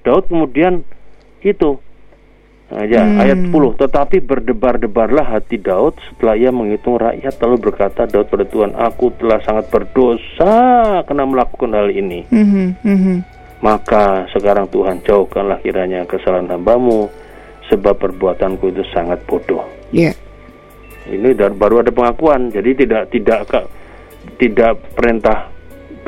Daud 0.07 0.27
kemudian 0.31 0.81
itu 1.43 1.79
ya, 2.69 3.01
Hmm. 3.01 3.17
ayat 3.17 3.39
10. 3.49 3.73
Tetapi 3.75 4.21
berdebar-debarlah 4.21 5.25
hati 5.25 5.57
Daud 5.57 5.97
setelah 6.05 6.37
ia 6.37 6.53
menghitung 6.53 7.01
rakyat 7.01 7.33
lalu 7.41 7.55
berkata 7.57 8.05
Daud 8.05 8.29
pada 8.29 8.45
Tuhan, 8.45 8.77
aku 8.77 9.13
telah 9.17 9.41
sangat 9.41 9.73
berdosa 9.73 10.55
karena 11.05 11.23
melakukan 11.25 11.73
hal 11.73 11.89
ini. 11.89 12.29
Mhm. 12.29 12.67
Mhm. 12.85 13.15
Maka 13.59 14.29
sekarang 14.31 14.71
Tuhan 14.71 15.03
jauhkanlah 15.03 15.59
kiranya 15.59 16.07
kesalahan 16.07 16.47
hambamu 16.47 17.11
sebab 17.67 17.97
perbuatanku 17.99 18.71
itu 18.71 18.85
sangat 18.95 19.19
bodoh. 19.27 19.65
Iya. 19.91 20.15
Ini 21.09 21.33
baru 21.57 21.81
ada 21.81 21.89
pengakuan, 21.89 22.53
jadi 22.53 22.85
tidak 22.85 23.09
tidak 23.09 23.49
tidak 24.37 24.77
perintah 24.93 25.49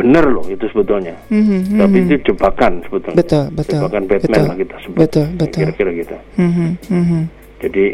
benar 0.02 0.26
loh 0.26 0.46
itu 0.50 0.66
sebetulnya. 0.74 1.14
Mhm. 1.30 1.78
Tapi 1.78 1.98
Mhm. 2.02 2.06
itu 2.10 2.16
jebakan 2.28 2.82
sebetulnya. 2.82 3.18
Betul, 3.22 3.46
betul. 3.54 3.80
Jebakan 3.80 4.04
Batman 4.10 4.26
betul. 4.34 4.44
lah 4.50 4.56
kita 4.58 4.76
sebut. 4.82 4.98
Betul, 4.98 5.26
betul. 5.38 5.62
Kira-kira 5.62 5.92
gitu. 5.94 6.16
Mhm. 6.42 6.68
Mhm. 6.90 7.22
Jadi 7.62 7.86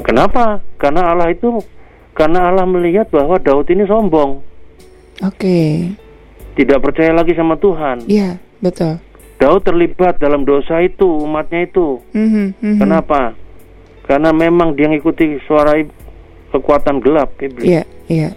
kenapa? 0.00 0.44
Karena 0.78 1.02
Allah 1.10 1.28
itu 1.28 1.58
karena 2.14 2.46
Allah 2.46 2.62
melihat 2.64 3.10
bahwa 3.10 3.38
Daud 3.38 3.66
ini 3.66 3.82
sombong, 3.84 4.42
Oke. 5.22 5.90
tidak 6.54 6.78
percaya 6.80 7.10
lagi 7.10 7.34
sama 7.34 7.54
Tuhan. 7.54 8.06
Iya, 8.06 8.38
betul. 8.58 8.98
Daud 9.38 9.62
terlibat 9.62 10.18
dalam 10.18 10.42
dosa 10.42 10.82
itu, 10.82 11.06
umatnya 11.22 11.62
itu. 11.62 12.02
Mhm. 12.10 12.58
Mhm. 12.58 12.78
Kenapa? 12.78 13.34
Karena 14.02 14.34
memang 14.34 14.74
dia 14.74 14.90
ngikuti 14.90 15.38
suara 15.46 15.78
kekuatan 16.50 16.98
gelap 16.98 17.34
iblis. 17.38 17.66
Iya, 17.66 17.82
iya. 18.08 18.30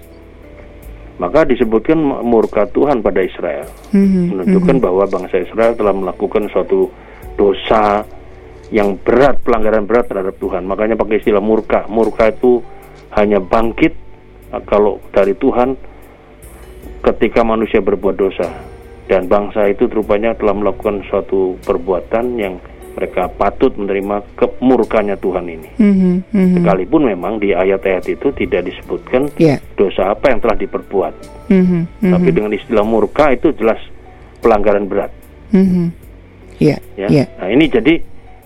Maka 1.21 1.45
disebutkan 1.45 2.01
murka 2.25 2.65
Tuhan 2.73 3.05
pada 3.05 3.21
Israel. 3.21 3.69
Mhm. 3.93 4.33
menunjukkan 4.33 4.77
bahwa 4.81 5.05
bangsa 5.05 5.45
Israel 5.45 5.77
telah 5.77 5.93
melakukan 5.93 6.49
suatu 6.49 6.89
dosa 7.37 8.01
yang 8.73 8.97
berat, 8.97 9.37
pelanggaran 9.45 9.85
berat 9.85 10.09
terhadap 10.09 10.33
Tuhan. 10.41 10.65
Makanya 10.65 10.97
pakai 10.97 11.21
istilah 11.21 11.43
murka. 11.43 11.85
Murka 11.85 12.33
itu 12.33 12.65
hanya 13.13 13.37
bangkit 13.37 13.93
eh, 14.49 14.63
kalau 14.65 14.97
dari 15.13 15.37
Tuhan 15.37 15.77
ketika 17.05 17.45
manusia 17.45 17.85
berbuat 17.85 18.17
dosa. 18.17 18.49
Dan 19.05 19.29
bangsa 19.29 19.69
itu 19.69 19.85
rupanya 19.91 20.33
telah 20.33 20.57
melakukan 20.57 21.05
suatu 21.05 21.53
perbuatan 21.61 22.25
yang 22.41 22.57
mereka 22.91 23.31
patut 23.31 23.71
menerima 23.75 24.23
kemurkanya 24.35 25.15
Tuhan 25.15 25.45
ini. 25.47 25.69
Mhm. 25.79 26.13
Mhm. 26.31 26.55
Sekalipun 26.59 27.07
memang 27.07 27.39
di 27.39 27.55
ayat-ayat 27.55 28.05
itu 28.11 28.31
tidak 28.35 28.67
disebutkan 28.67 29.31
Iya. 29.39 29.63
dosa 29.75 30.11
apa 30.11 30.31
yang 30.31 30.39
telah 30.43 30.57
diperbuat. 30.59 31.13
Mhm. 31.47 31.79
Mhm. 32.03 32.11
Tapi 32.11 32.29
dengan 32.31 32.51
istilah 32.51 32.85
murka 32.85 33.31
itu 33.31 33.51
jelas 33.55 33.79
pelanggaran 34.43 34.85
berat. 34.87 35.11
Mhm. 35.51 35.91
Iya, 36.61 36.77
ya. 36.93 37.07
iya, 37.09 37.25
Nah 37.41 37.49
ini 37.49 37.65
jadi 37.65 37.97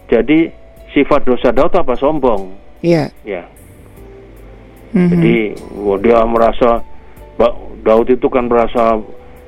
jadi 0.08 0.48
sifat 0.96 1.28
dosa 1.28 1.52
Daud 1.52 1.76
apa 1.76 2.00
sombong, 2.00 2.56
iya. 2.80 3.12
ya. 3.28 3.44
Mhm. 4.96 5.10
Jadi 5.12 5.36
wah, 5.84 6.00
dia 6.00 6.24
merasa 6.24 6.80
Daud 7.84 8.08
itu 8.08 8.28
kan 8.32 8.48
merasa 8.48 8.98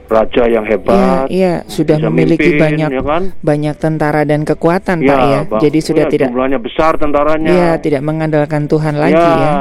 raja 0.08 0.44
yang 0.48 0.64
hebat, 0.64 1.28
iya, 1.28 1.68
sudah 1.68 2.00
bisa 2.00 2.08
memiliki 2.08 2.56
mimpin, 2.56 2.64
banyak 2.64 2.90
ya 2.90 3.02
kan? 3.04 3.24
banyak 3.38 3.76
tentara 3.76 4.24
dan 4.24 4.42
kekuatan, 4.42 5.04
Pak 5.04 5.20
ya. 5.22 5.40
ba- 5.44 5.60
Jadi 5.60 5.80
sudah 5.84 6.06
ya, 6.08 6.10
tidak 6.10 6.28
jumlahnya 6.32 6.60
besar 6.60 6.96
tentaranya. 6.96 7.52
Iya, 7.52 7.70
tidak 7.78 8.02
mengandalkan 8.02 8.66
Tuhan 8.66 8.96
lagi 8.96 9.14
ya, 9.14 9.36
ya. 9.36 9.54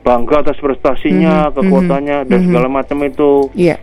bangga 0.00 0.36
atas 0.40 0.56
prestasinya, 0.56 1.50
Mhm, 1.50 1.54
kekuatannya 1.54 2.18
mhm, 2.18 2.28
dan 2.28 2.38
mhm. 2.38 2.46
segala 2.48 2.68
macam 2.72 2.98
itu, 3.02 3.30
Iya. 3.52 3.76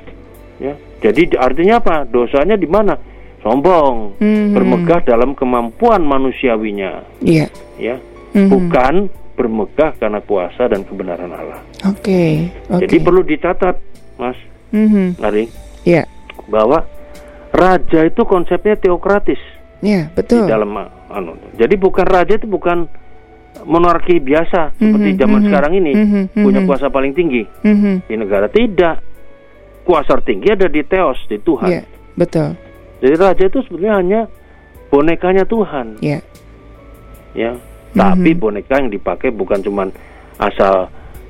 ya. 0.57 0.73
Jadi 0.99 1.21
di- 1.29 1.37
artinya 1.37 1.75
apa? 1.77 1.95
Dosanya 2.03 2.55
di 2.55 2.65
mana? 2.65 2.95
Sombong, 3.39 4.17
Mhm. 4.17 4.55
bermegah 4.55 5.03
dalam 5.03 5.35
kemampuan 5.35 6.01
manusiawinya, 6.01 7.05
Iya. 7.19 7.47
ya. 7.77 7.95
Mhm. 8.33 8.49
bukan 8.49 8.93
bermegah 9.33 9.93
karena 9.95 10.17
kuasa 10.21 10.65
dan 10.65 10.81
kebenaran 10.81 11.29
Allah. 11.29 11.61
Oke, 11.85 12.49
oke. 12.65 12.81
Jadi 12.81 12.97
perlu 12.97 13.21
dicatat, 13.21 13.77
Mas 14.15 14.37
Mhm. 14.69 15.21
Nari, 15.21 15.45
Iya. 15.83 16.03
bahwa 16.43 16.83
raja 17.51 18.03
itu 18.03 18.21
konsepnya 18.23 18.75
teokratis 18.75 19.39
Iya, 19.79 20.09
di 20.09 20.15
betul. 20.15 20.47
dalam 20.47 20.71
uh, 20.73 20.87
anu. 21.11 21.35
Jadi 21.55 21.75
bukan 21.75 22.03
raja 22.03 22.35
itu 22.35 22.47
bukan 22.47 22.87
monarki 23.63 24.17
biasa 24.17 24.73
seperti 24.75 25.09
Mhm, 25.13 25.19
zaman 25.19 25.39
mhm, 25.39 25.45
sekarang 25.47 25.73
ini 25.75 25.91
mhm, 25.93 26.21
punya 26.33 26.59
mhm. 26.63 26.67
kuasa 26.67 26.87
paling 26.89 27.13
tinggi 27.13 27.43
Mhm. 27.61 28.07
di 28.07 28.15
negara. 28.15 28.47
Tidak. 28.47 28.95
Kuasa 29.83 30.15
tinggi 30.23 30.47
ada 30.47 30.65
di 30.65 30.79
Theos, 30.81 31.19
di 31.27 31.37
Tuhan. 31.37 31.67
Iya, 31.69 31.83
betul. 32.15 32.55
Jadi 33.03 33.15
raja 33.19 33.43
itu 33.43 33.59
sebetulnya 33.67 33.99
hanya 33.99 34.21
bonekanya 34.87 35.43
Tuhan, 35.43 35.99
Iya. 35.99 36.19
ya. 37.35 37.51
Tapi 37.93 38.31
Mhm. 38.33 38.39
boneka 38.39 38.79
yang 38.79 38.89
dipakai 38.89 39.29
bukan 39.29 39.59
cuman 39.59 39.91
asal 40.39 40.87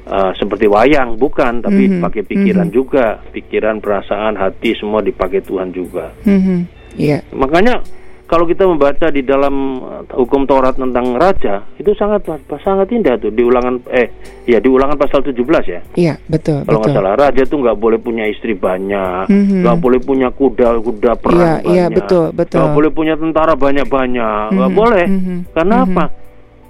uh, 0.07 0.31
seperti 0.35 0.67
wayang, 0.67 1.15
bukan, 1.15 1.63
tapi 1.63 1.87
Mhm, 1.87 2.01
pakai 2.01 2.23
pikiran 2.23 2.67
mhm. 2.69 2.75
juga, 2.75 3.19
pikiran, 3.31 3.79
perasaan, 3.79 4.35
hati 4.35 4.75
semua 4.75 4.99
dipakai 4.99 5.39
Tuhan 5.39 5.71
juga. 5.71 6.11
Mhm. 6.23 6.57
Iya. 6.93 7.25
Makanya 7.33 7.81
kalau 8.23 8.49
kita 8.49 8.65
membaca 8.65 9.13
di 9.13 9.21
dalam 9.21 9.77
uh, 9.77 10.01
hukum 10.15 10.47
Taurat 10.49 10.73
tentang 10.73 11.13
raja 11.13 11.61
itu 11.77 11.93
sangat 11.93 12.25
sangat 12.63 12.89
indah 12.89 13.19
tuh 13.19 13.29
di 13.29 13.45
ulangan 13.45 13.77
eh 13.93 14.09
ya 14.49 14.57
di 14.57 14.69
ulangan 14.71 14.97
pasal 14.97 15.21
17 15.21 15.37
ya. 15.69 15.81
Iya, 15.93 16.15
betul, 16.25 16.65
Kalau 16.65 16.81
nggak 16.81 16.95
salah 16.97 17.13
raja 17.13 17.43
tuh 17.45 17.61
nggak 17.61 17.77
boleh 17.77 17.99
punya 18.01 18.25
istri 18.25 18.57
banyak, 18.57 19.29
Mhm. 19.29 19.61
nggak 19.61 19.77
boleh 19.77 19.99
punya 20.01 20.27
kuda-kuda 20.33 21.13
perang 21.19 21.37
Iya, 21.37 21.53
banyak, 21.61 21.73
iya, 21.77 21.85
betul, 21.93 22.25
betul. 22.33 22.57
nggak 22.57 22.73
boleh 22.73 22.91
punya 22.91 23.13
tentara 23.19 23.53
banyak-banyak, 23.53 24.45
nggak 24.55 24.71
Mhm, 24.71 24.79
boleh. 24.81 25.05
mhm, 25.05 25.37
Karena 25.53 25.75
mhm. 25.77 25.85
apa? 25.93 26.05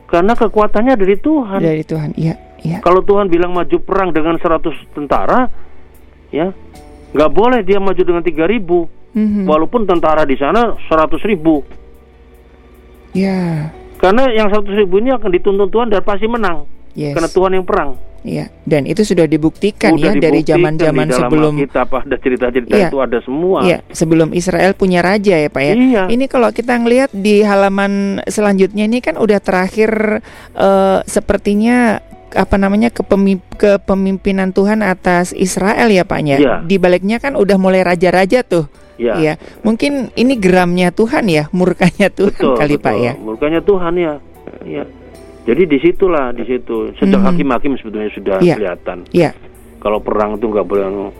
Karena 0.03 0.33
kekuatannya 0.37 0.93
dari 0.93 1.15
Tuhan. 1.17 1.59
Dari 1.63 1.83
Tuhan. 1.87 2.09
Iya, 2.13 2.35
Iya. 2.63 2.79
Kalau 2.79 3.03
Tuhan 3.03 3.27
bilang 3.27 3.51
maju 3.51 3.77
perang 3.83 4.09
dengan 4.09 4.39
100 4.39 4.71
tentara, 4.95 5.51
ya 6.31 6.51
nggak 7.13 7.31
boleh 7.31 7.59
dia 7.61 7.77
maju 7.77 8.01
dengan 8.01 8.23
3000 8.23 8.87
Mhm. 9.13 9.45
walaupun 9.45 9.85
tentara 9.85 10.25
di 10.25 10.33
sana 10.33 10.73
100 10.89 11.21
ribu. 11.21 11.61
Ya. 13.13 13.69
Karena 14.01 14.25
yang 14.33 14.49
100 14.49 14.73
ribu 14.73 14.97
ini 14.97 15.13
akan 15.13 15.29
dituntun 15.29 15.69
Tuhan 15.69 15.87
dan 15.93 16.01
pasti 16.01 16.25
menang. 16.25 16.65
Yes. 16.97 17.13
Karena 17.13 17.29
Tuhan 17.29 17.51
yang 17.53 17.65
perang. 17.65 17.93
Iya. 18.23 18.47
Dan 18.63 18.87
itu 18.87 19.03
sudah 19.03 19.27
dibuktikan 19.27 19.93
Udah 19.93 20.15
ya 20.15 20.17
dari 20.17 20.39
dibuktikan 20.41 20.55
zaman-zaman 20.63 21.05
di 21.05 21.11
dalam 21.11 21.21
sebelum 21.27 21.53
Alkitab 21.59 21.87
ada 21.91 22.15
cerita-cerita 22.17 22.73
Iya. 22.73 22.87
itu 22.87 22.97
ada 23.03 23.17
semua. 23.19 23.59
Iya, 23.61 23.77
sebelum 23.91 24.29
Israel 24.31 24.71
punya 24.73 25.03
raja 25.03 25.35
ya, 25.35 25.49
Pak 25.51 25.59
ya. 25.61 25.73
Iya. 25.75 26.03
Ini 26.07 26.25
kalau 26.31 26.49
kita 26.49 26.79
ngelihat 26.79 27.11
di 27.11 27.43
halaman 27.43 28.23
selanjutnya 28.25 28.87
ini 28.87 29.03
kan 29.03 29.19
udah 29.19 29.43
terakhir 29.43 30.23
eh, 30.55 30.99
sepertinya 31.03 31.99
apa 32.33 32.55
namanya 32.57 32.89
kepemim- 32.89 33.43
kepemimpinan 33.55 34.51
Tuhan 34.51 34.81
atas 34.81 35.31
Israel 35.31 35.89
ya, 35.89 36.03
Paknya. 36.03 36.37
Iya. 36.37 36.55
Di 36.65 36.75
baliknya 36.77 37.17
kan 37.17 37.33
udah 37.33 37.57
mulai 37.57 37.81
raja-raja 37.81 38.41
tuh. 38.41 38.65
Ya. 38.97 39.17
Iya. 39.17 39.33
Mungkin 39.61 40.13
ini 40.13 40.37
geramnya 40.37 40.93
Tuhan 40.93 41.25
ya, 41.25 41.49
murkanya 41.49 42.13
Tuhan 42.13 42.33
Betul, 42.37 42.57
kali 42.57 42.75
betul. 42.77 42.85
Pak 42.85 42.95
ya. 42.97 43.13
Murkanya 43.17 43.61
Tuhan 43.61 43.93
ya. 43.97 44.13
Iya. 44.61 44.83
Jadi 45.43 45.63
di 45.67 45.77
situlah 45.79 46.31
di 46.31 46.43
situ 46.45 46.95
sejak 46.95 47.19
Mhm. 47.19 47.27
hakim-hakim 47.27 47.71
sebetulnya 47.75 48.09
sudah 48.13 48.37
Iya. 48.39 48.55
kelihatan. 48.55 48.97
Iya. 49.11 49.31
Kalau 49.81 49.99
perang 49.99 50.39
itu 50.39 50.47
nggak 50.47 50.63
boleh 50.63 51.11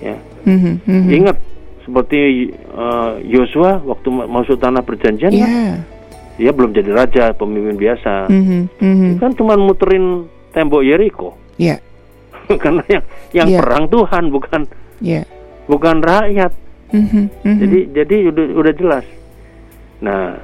ya. 0.00 0.16
Mhm, 0.48 0.72
mhm. 0.88 1.08
Ingat 1.12 1.36
seperti 1.84 2.48
eh, 2.54 3.12
Yosua 3.26 3.84
waktu 3.84 4.08
ma- 4.08 4.28
masuk 4.30 4.56
tanah 4.56 4.80
perjanjian 4.80 5.28
Iya. 5.28 5.44
kan, 5.44 5.84
dia 6.40 6.50
belum 6.56 6.72
jadi 6.72 6.90
raja, 6.94 7.24
pemimpin 7.36 7.76
biasa. 7.76 8.32
Mhm, 8.32 8.60
mhm. 8.80 9.10
Kan 9.20 9.36
cuma 9.36 9.60
muterin 9.60 10.24
tembok 10.50 10.82
Yeriko. 10.82 11.36
Iya. 11.56 11.78
Karena 12.62 12.82
yang 12.88 13.04
yang 13.32 13.48
Iya. 13.48 13.58
perang 13.62 13.84
Tuhan 13.86 14.24
bukan 14.28 14.60
Iya. 15.00 15.22
bukan 15.66 15.96
rakyat. 16.02 16.52
Mhm, 16.90 17.22
mhm. 17.46 17.58
Jadi 17.62 17.78
jadi 17.94 18.16
udah 18.34 18.44
udah 18.58 18.72
jelas. 18.74 19.06
Nah, 20.02 20.34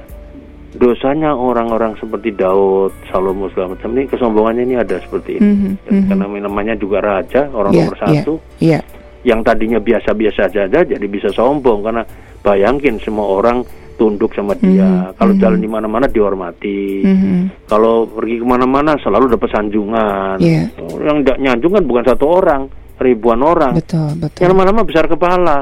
dosanya 0.71 1.33
orang-orang 1.33 1.97
seperti 1.97 2.31
Daud, 2.31 2.93
Salomo 3.09 3.49
segala 3.51 3.75
macam 3.75 3.91
ini 3.91 4.07
kesombongannya 4.07 4.63
ini 4.63 4.75
ada 4.77 4.95
seperti 5.01 5.41
ini. 5.41 5.43
Mhm, 5.43 5.71
mhm. 5.83 6.05
Karena 6.07 6.25
namanya 6.39 6.73
juga 6.77 7.03
raja, 7.03 7.51
orang 7.51 7.73
Iya, 7.75 7.81
nomor 7.83 7.97
satu. 7.99 8.33
Iya. 8.63 8.79
Yang 9.25 9.39
tadinya 9.43 9.79
biasa-biasa 9.81 10.47
saja 10.47 10.81
jadi 10.87 11.05
bisa 11.09 11.27
sombong 11.33 11.83
karena 11.83 12.07
bayangin 12.39 12.95
semua 13.03 13.27
orang 13.27 13.65
tunduk 13.97 14.31
sama 14.37 14.53
dia. 14.55 15.11
Mhm, 15.11 15.17
Kalau 15.17 15.33
mhm. 15.33 15.41
jalan 15.41 15.59
di 15.59 15.69
mana-mana 15.69 16.05
dihormati. 16.07 17.03
Mhm. 17.03 17.67
Kalau 17.67 18.05
pergi 18.07 18.35
ke 18.39 18.45
mana-mana 18.45 18.95
selalu 19.01 19.33
dapat 19.33 19.49
sanjungan. 19.51 20.37
Iya. 20.37 20.69
Yang 20.77 21.17
tidak 21.25 21.37
nyanjung 21.41 21.73
kan 21.73 21.83
bukan 21.83 22.03
satu 22.05 22.25
orang, 22.29 22.61
ribuan 23.01 23.41
orang. 23.41 23.73
Betul, 23.75 24.13
Yang 24.15 24.21
betul. 24.21 24.45
lama-lama 24.53 24.81
besar 24.85 25.05
kepala. 25.09 25.57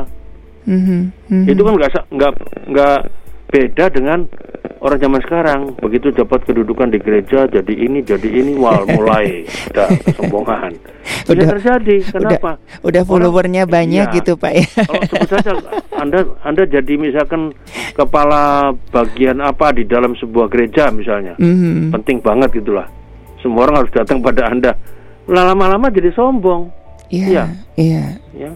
Mhm, 0.65 1.13
mhm. 1.31 1.45
itu 1.45 1.61
kan 1.61 1.73
nggak 1.77 1.91
nggak 2.09 2.33
nggak 2.73 2.99
beda 3.53 3.85
dengan 3.93 4.19
orang 4.85 4.99
zaman 4.99 5.19
sekarang 5.19 5.59
begitu 5.75 6.13
dapat 6.13 6.45
kedudukan 6.45 6.87
di 6.87 6.99
gereja 6.99 7.49
jadi 7.49 7.73
ini 7.73 7.99
jadi 7.99 8.29
ini 8.29 8.53
wal 8.53 8.85
mulai 8.93 9.41
ada 9.71 9.89
kesombongan 9.99 10.77
bisa 11.01 11.33
Udah- 11.33 11.49
terjadi 11.51 11.95
kenapa 12.07 12.61
Udah 12.81 13.01
followernya 13.01 13.65
Orang- 13.65 13.73
banyak 13.75 14.05
Iya. 14.05 14.15
gitu 14.15 14.37
Pak 14.37 14.51
ya. 14.53 14.65
kalau 14.79 15.03
sebut 15.03 15.29
saja 15.31 15.51
anda 15.95 16.19
anda 16.39 16.63
jadi 16.63 16.93
misalkan 16.95 17.49
kepala 17.91 18.43
bagian 18.89 19.39
apa 19.39 19.71
di 19.71 19.83
dalam 19.83 20.13
sebuah 20.13 20.47
gereja 20.47 20.87
misalnya 20.89 21.33
Mhm. 21.35 21.89
penting 21.91 22.21
banget 22.21 22.53
gitulah 22.53 22.85
semua 23.39 23.65
orang 23.65 23.81
harus 23.81 23.91
datang 23.91 24.21
pada 24.21 24.45
anda 24.45 24.77
lama-lama 25.25 25.89
jadi 25.89 26.13
sombong 26.13 26.69
Iya, 27.07 27.25
Iya. 27.25 27.45
iya. 27.75 28.05
ya 28.37 28.51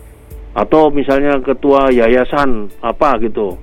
atau 0.52 0.90
misalnya 0.90 1.38
ketua 1.40 1.90
yayasan 1.90 2.74
apa 2.80 3.18
gitu 3.20 3.54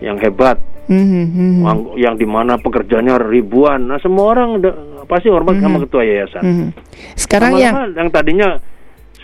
yang 0.00 0.16
hebat 0.18 0.58
Mhm, 0.86 1.24
mhm. 1.26 1.62
Ang- 1.66 1.98
yang 1.98 2.14
di 2.14 2.22
mana 2.22 2.54
pekerjanya 2.62 3.18
ribuan. 3.18 3.90
Nah 3.90 3.98
semua 3.98 4.38
orang 4.38 4.62
pasti 5.10 5.26
hormat 5.26 5.58
sama 5.58 5.82
ketua 5.82 6.06
yayasan. 6.06 6.42
Mhm. 6.46 6.66
Sekarang 7.18 7.58
yang 7.58 7.74
Lama-lama 7.74 7.98
yang 7.98 8.08
tadinya 8.14 8.48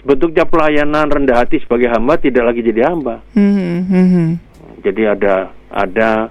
bentuknya 0.02 0.42
pelayanan 0.42 1.06
rendah 1.06 1.38
hati 1.38 1.62
sebagai 1.62 1.86
hamba 1.86 2.18
tidak 2.18 2.50
lagi 2.50 2.66
jadi 2.66 2.90
hamba. 2.90 3.22
Mhm, 3.38 3.78
mhm. 3.86 4.26
Jadi 4.82 5.02
ada 5.06 5.34
ada 5.70 6.26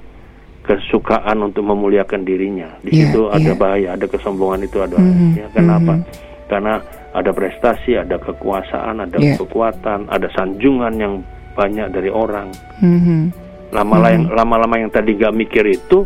kesukaan 0.62 1.40
untuk 1.42 1.64
memuliakan 1.64 2.22
dirinya. 2.22 2.68
Di 2.84 2.92
Iya, 2.92 3.10
situ 3.10 3.22
ada 3.32 3.52
iya. 3.52 3.58
bahaya, 3.58 3.88
ada 3.96 4.06
kesombongan 4.06 4.68
itu 4.68 4.78
ada. 4.78 5.00
Mhm, 5.00 5.32
Ya, 5.34 5.48
kenapa? 5.56 5.94
mhm. 5.96 6.06
Karena 6.46 6.74
ada 7.12 7.32
prestasi, 7.32 7.96
ada 7.96 8.20
kekuasaan, 8.20 9.00
ada 9.00 9.16
Iya. 9.16 9.40
kekuatan, 9.40 10.12
ada 10.12 10.28
sanjungan 10.36 10.94
yang 11.00 11.14
banyak 11.56 11.88
dari 11.92 12.12
orang. 12.12 12.52
Mhm. 12.84 13.32
Lama-lama 13.72 14.08
yang 14.12 14.24
lama-lama 14.30 14.76
yang 14.78 14.92
tadi 14.92 15.16
gak 15.16 15.32
mikir 15.32 15.64
itu 15.66 16.04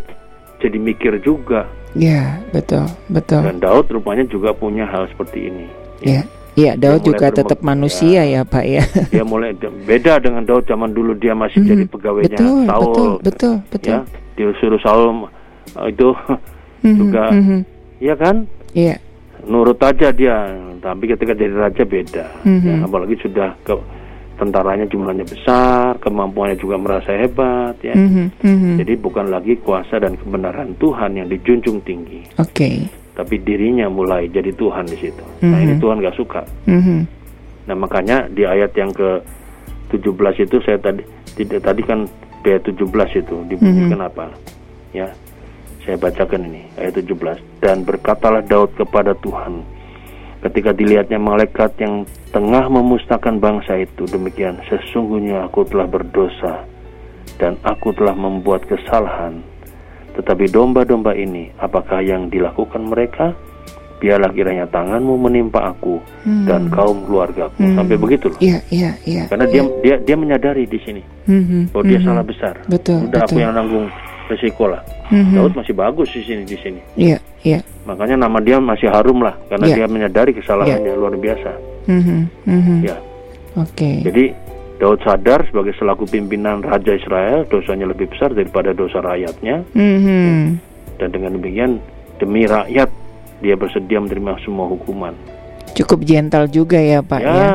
jadi 0.61 0.77
mikir 0.77 1.17
juga. 1.19 1.65
Ya, 1.95 2.37
betul, 2.51 2.85
betul. 3.07 3.41
Dan 3.41 3.57
Daud 3.57 3.87
rupanya 3.89 4.23
juga 4.25 4.51
punya 4.51 4.85
hal 4.85 5.07
seperti 5.07 5.49
ini. 5.49 5.65
Ya. 6.03 6.21
Iya, 6.55 6.79
Daud 6.79 7.03
juga 7.03 7.27
tetap 7.27 7.59
manusia 7.59 8.23
ya, 8.23 8.47
Pak 8.47 8.63
ya. 8.63 8.83
Dia 9.13 9.27
mulai 9.27 9.51
beda 9.59 10.23
dengan 10.23 10.47
Daud 10.47 10.63
zaman 10.63 10.95
dulu 10.95 11.11
dia 11.11 11.35
masih 11.35 11.59
Mhm. 11.59 11.67
jadi 11.67 11.83
pegawainya 11.89 12.29
Betul, 12.31 12.59
Saul. 12.63 12.83
betul, 12.87 13.11
betul, 13.19 13.55
betul. 13.67 13.91
Ya, 13.91 13.99
disuruh 14.35 14.79
Saul 14.79 15.27
uh, 15.75 15.87
itu 15.87 16.15
Mhm, 16.79 16.95
juga 16.95 17.23
mhm. 17.33 17.59
ya 17.99 18.15
kan 18.15 18.35
Iya. 18.71 18.95
nurut 19.43 19.79
aja 19.81 20.11
dia. 20.11 20.35
Tapi 20.79 21.03
ketika 21.09 21.33
jadi 21.33 21.51
raja 21.51 21.83
beda. 21.83 22.23
Mhm. 22.45 22.63
Ya, 22.63 22.75
apalagi 22.83 23.15
sudah 23.19 23.49
ke 23.59 23.73
tentaranya 24.35 24.85
jumlahnya 24.85 25.23
besar, 25.23 25.95
kemampuannya 26.03 26.59
juga 26.59 26.75
merasa 26.75 27.15
hebat 27.15 27.79
ya. 27.79 27.95
Mhm, 27.95 28.43
mhm. 28.43 28.71
Jadi 28.83 28.93
bukan 28.99 29.31
lagi 29.31 29.55
kuasa 29.59 29.99
dan 29.99 30.19
kebenaran 30.19 30.75
Tuhan 30.75 31.15
yang 31.15 31.27
dijunjung 31.31 31.79
tinggi, 31.87 32.23
Oke. 32.35 32.87
tapi 33.15 33.35
dirinya 33.39 33.87
mulai 33.87 34.27
jadi 34.27 34.51
Tuhan 34.51 34.85
di 34.85 34.97
situ. 34.99 35.23
Nah 35.43 35.59
ini 35.59 35.75
Mhm. 35.75 35.81
Tuhan 35.81 35.97
gak 36.03 36.17
suka. 36.19 36.41
Mhm. 36.67 36.99
Nah 37.65 37.75
makanya 37.75 38.27
di 38.29 38.43
ayat 38.43 38.75
yang 38.75 38.91
ke 38.91 39.23
17 39.89 40.35
itu 40.37 40.59
saya 40.61 40.77
tadi 40.77 41.01
tidak 41.33 41.63
tadi 41.63 41.81
kan 41.81 42.03
ayat 42.45 42.61
17 42.61 43.09
itu 43.15 43.35
dibunyikan 43.49 43.99
Mhm. 44.03 44.09
apa? 44.11 44.25
Ya. 44.93 45.09
Saya 45.81 46.01
bacakan 46.01 46.49
ini 46.49 46.65
ayat 46.81 46.97
17 46.97 47.37
dan 47.61 47.85
berkatalah 47.85 48.41
Daud 48.41 48.73
kepada 48.73 49.13
Tuhan 49.21 49.61
ketika 50.45 50.69
dilihatnya 50.71 51.17
malaikat 51.17 51.73
yang 51.77 52.05
tengah 52.29 52.69
memusnahkan 52.69 53.41
bangsa 53.41 53.81
itu 53.81 54.05
demikian 54.05 54.61
sesungguhnya 54.65 55.41
aku 55.43 55.65
telah 55.65 55.89
berdosa 55.89 56.61
dan 57.41 57.57
aku 57.61 57.89
telah 57.91 58.13
membuat 58.13 58.61
kesalahan 58.63 59.41
tetapi 60.13 60.47
domba-domba 60.47 61.11
ini 61.11 61.49
apakah 61.57 61.99
yang 61.99 62.29
dilakukan 62.29 62.85
mereka 62.85 63.33
biarlah 63.97 64.29
kiranya 64.29 64.67
tanganmu 64.67 65.17
menimpa 65.17 65.71
aku 65.71 65.97
Hmm. 66.21 66.45
dan 66.45 66.67
kaum 66.69 67.01
keluargaku 67.03 67.57
Hmm. 67.57 67.75
sampai 67.75 67.95
begitu 67.95 68.25
loh 68.29 68.37
Iya, 68.37 68.59
iya, 68.69 68.91
iya. 69.03 69.23
karena 69.25 69.45
dia 69.45 69.63
dia 69.81 69.95
dia 69.97 70.15
menyadari 70.15 70.65
di 70.65 70.77
sini 70.79 71.01
Mhm, 71.25 71.73
bahwa 71.73 71.83
dia 71.85 71.99
mhm. 71.99 72.05
salah 72.05 72.23
besar 72.23 72.53
Betul, 72.65 73.07
udah 73.09 73.19
aku 73.23 73.33
betul. 73.33 73.41
yang 73.41 73.53
nanggung 73.55 73.87
resiko 74.25 74.65
lah 74.67 74.81
Mhm. 75.09 75.33
Daud 75.33 75.53
masih 75.55 75.73
bagus 75.73 76.09
di 76.11 76.21
sini 76.21 76.43
di 76.43 76.57
sini 76.59 76.81
Iya, 76.97 77.17
iya. 77.45 77.61
makanya 77.85 78.17
nama 78.17 78.41
dia 78.41 78.57
masih 78.57 78.89
harum 78.89 79.21
lah 79.21 79.37
karena 79.45 79.65
Iya. 79.69 79.75
dia 79.77 79.87
menyadari 79.87 80.33
kesalahannya 80.33 80.91
luar 80.91 81.13
biasa 81.15 81.51
Mhm, 81.85 82.19
mhm. 82.43 82.77
ya 82.81 82.97
Oke. 83.55 84.01
jadi 84.01 84.33
Daud 84.75 84.99
sadar 84.99 85.47
sebagai 85.47 85.71
selaku 85.77 86.03
pimpinan 86.03 86.59
Raja 86.59 86.91
Israel 86.91 87.47
dosanya 87.47 87.87
lebih 87.87 88.11
besar 88.11 88.33
daripada 88.33 88.73
dosa 88.73 88.99
rakyatnya 88.99 89.63
Mhm. 89.71 90.41
dan 90.97 91.07
dengan 91.13 91.37
demikian 91.37 91.79
demi 92.17 92.43
rakyat 92.43 92.89
dia 93.39 93.55
bersedia 93.55 94.01
menerima 94.01 94.41
semua 94.41 94.65
hukuman 94.65 95.13
Cukup 95.75 96.03
gentle 96.03 96.47
juga 96.47 96.79
ya, 96.79 96.99
Pak 96.99 97.19
ya. 97.19 97.31
ya. 97.31 97.51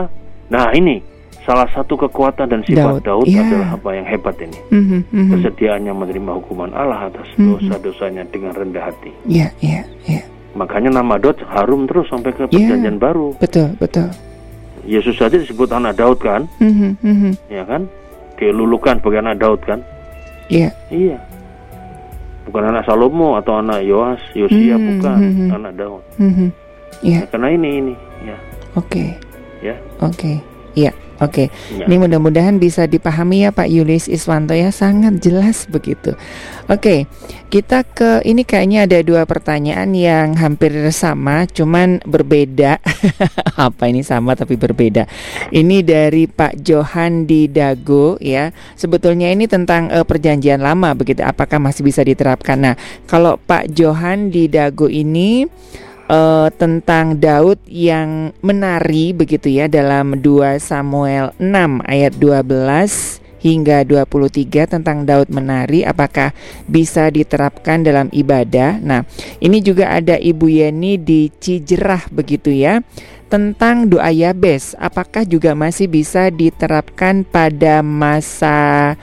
nah 0.48 0.68
ini 0.70 1.00
salah 1.40 1.64
satu 1.70 1.96
kekuatan 1.96 2.46
dan 2.46 2.60
sifat 2.62 3.00
Daud, 3.00 3.24
Daud, 3.24 3.26
iya. 3.26 3.40
adalah 3.42 3.68
apa 3.74 3.88
yang 3.92 4.04
hebat 4.04 4.36
ini 4.38 4.58
Mhm, 4.68 4.98
mhm. 5.08 5.30
kesediaannya 5.32 5.92
menerima 5.94 6.30
hukuman 6.36 6.70
Allah 6.70 7.08
atas 7.08 7.26
Mhm. 7.34 7.46
dosa-dosanya 7.64 8.22
dengan 8.28 8.52
rendah 8.52 8.84
hati 8.84 9.10
Iya, 9.24 9.48
iya, 9.58 9.80
iya. 10.04 10.22
makanya 10.52 10.90
nama 10.94 11.16
Daud 11.16 11.40
harum 11.48 11.84
terus 11.84 12.06
sampai 12.06 12.30
ke 12.30 12.44
Iya. 12.44 12.52
perjanjian 12.52 12.96
baru 12.96 13.32
Betul, 13.36 13.72
betul. 13.76 14.08
Yesus 14.82 15.12
saja 15.14 15.36
disebut 15.36 15.68
anak 15.70 15.96
Daud 15.96 16.18
kan 16.18 16.44
Mhm, 16.56 17.00
mhm. 17.00 17.32
ya 17.48 17.64
kan 17.64 17.88
dilulukan 18.34 18.96
sebagai 18.96 19.20
anak 19.20 19.36
Daud 19.36 19.60
kan 19.62 19.80
Iya. 20.46 20.68
iya 20.88 21.16
bukan 22.42 22.64
anak 22.66 22.82
Salomo 22.84 23.36
atau 23.36 23.56
anak 23.56 23.80
Yoas 23.80 24.20
Yosia 24.34 24.74
Hmm, 24.74 24.86
bukan 24.96 25.16
hmm, 25.16 25.32
hmm. 25.36 25.50
anak 25.54 25.72
Daud 25.74 26.02
Mhm. 26.16 26.48
Iya, 27.00 27.16
Ya, 27.16 27.26
karena 27.26 27.48
ini 27.50 27.68
ini 27.80 27.94
ya 28.22 28.36
oke. 28.74 29.04
ya 29.62 29.74
Oke. 30.00 30.32
Iya. 30.72 30.92
Oke, 31.20 31.52
ya. 31.76 31.84
ini 31.84 32.00
mudah-mudahan 32.00 32.56
bisa 32.56 32.88
dipahami 32.88 33.44
ya 33.44 33.52
Pak 33.52 33.68
Yulis 33.68 34.08
Iswanto 34.08 34.56
ya 34.56 34.72
sangat 34.72 35.20
jelas 35.20 35.68
begitu. 35.68 36.16
Oke, 36.64 37.04
kita 37.52 37.84
ke 37.84 38.24
ini 38.24 38.40
kayaknya 38.40 38.88
ada 38.88 38.98
dua 39.04 39.28
pertanyaan 39.28 39.92
yang 39.92 40.32
hampir 40.40 40.72
sama, 40.96 41.44
cuman 41.44 42.00
berbeda. 42.08 42.80
Apa 43.68 43.92
ini 43.92 44.00
sama 44.00 44.32
tapi 44.32 44.56
berbeda? 44.56 45.04
Ini 45.52 45.84
dari 45.84 46.24
Pak 46.24 46.56
Johan 46.64 47.28
di 47.28 47.52
Dago 47.52 48.16
ya. 48.16 48.48
Sebetulnya 48.72 49.28
ini 49.28 49.44
tentang 49.44 49.92
uh, 49.92 50.08
perjanjian 50.08 50.64
lama 50.64 50.96
begitu. 50.96 51.20
Apakah 51.20 51.60
masih 51.60 51.84
bisa 51.84 52.00
diterapkan? 52.00 52.56
Nah, 52.56 52.74
kalau 53.04 53.36
Pak 53.36 53.68
Johan 53.76 54.32
di 54.32 54.48
Dago 54.48 54.88
ini 54.88 55.44
uh, 56.10 56.48
tentang 56.50 57.16
Daud 57.22 57.62
yang 57.70 58.34
menari 58.42 59.14
begitu 59.14 59.46
ya 59.46 59.70
dalam 59.70 60.18
2 60.18 60.58
Samuel 60.58 61.30
6 61.38 61.86
ayat 61.86 62.12
12 62.18 63.22
hingga 63.40 63.88
23 63.88 64.68
tentang 64.68 65.08
Daud 65.08 65.32
menari 65.32 65.80
apakah 65.80 66.36
bisa 66.68 67.08
diterapkan 67.08 67.80
dalam 67.80 68.12
ibadah. 68.12 68.76
Nah, 68.84 69.08
ini 69.40 69.64
juga 69.64 69.96
ada 69.96 70.20
Ibu 70.20 70.46
Yeni 70.60 71.00
di 71.00 71.32
Cijerah 71.32 72.12
begitu 72.12 72.52
ya. 72.52 72.84
Tentang 73.30 73.86
doa 73.86 74.10
Yabes, 74.10 74.74
apakah 74.76 75.22
juga 75.22 75.54
masih 75.54 75.86
bisa 75.86 76.28
diterapkan 76.28 77.22
pada 77.22 77.80
masa 77.80 78.98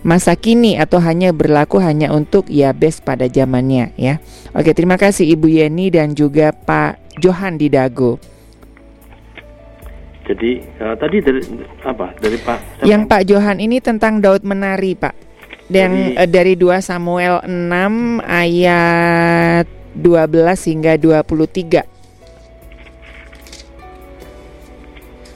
masa 0.00 0.32
kini 0.32 0.80
atau 0.80 0.96
hanya 1.00 1.32
berlaku 1.32 1.76
hanya 1.80 2.08
untuk 2.12 2.48
Yabes 2.48 3.04
pada 3.04 3.28
zamannya 3.28 3.92
ya. 4.00 4.18
Oke, 4.56 4.72
terima 4.72 4.96
kasih 4.96 5.28
Ibu 5.36 5.46
Yeni 5.48 5.92
dan 5.92 6.16
juga 6.16 6.52
Pak 6.52 7.20
Johan 7.20 7.60
di 7.60 7.68
Dago. 7.68 8.16
Jadi 10.30 10.62
uh, 10.78 10.94
tadi 10.94 11.16
dari 11.18 11.42
apa? 11.82 12.14
Dari 12.22 12.38
Pak 12.38 12.86
Yang 12.86 13.02
Pak 13.10 13.22
Johan 13.26 13.58
ini 13.58 13.82
tentang 13.82 14.22
Daud 14.22 14.46
menari, 14.46 14.94
Pak. 14.94 15.14
Yang 15.66 15.94
dari, 16.14 16.22
uh, 16.22 16.28
dari 16.30 16.54
2 16.54 16.86
Samuel 16.86 17.34
6 17.42 18.22
ayat 18.22 19.66
12 19.98 20.70
hingga 20.70 20.92
23. 20.94 21.99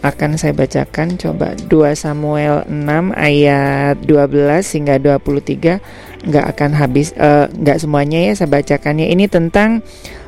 Akan 0.04 0.36
saya 0.36 0.52
bacakan. 0.52 1.16
Coba 1.16 1.56
2 1.56 1.96
Samuel 1.96 2.68
6 2.68 3.16
ayat 3.16 3.96
12 4.04 4.76
hingga 4.76 4.94
23 5.00 5.80
nggak 6.24 6.46
akan 6.56 6.70
habis 6.76 7.16
uh, 7.16 7.48
nggak 7.48 7.80
semuanya 7.80 8.20
ya 8.28 8.32
saya 8.36 8.52
bacakannya. 8.52 9.08
Ini 9.08 9.32
tentang 9.32 9.80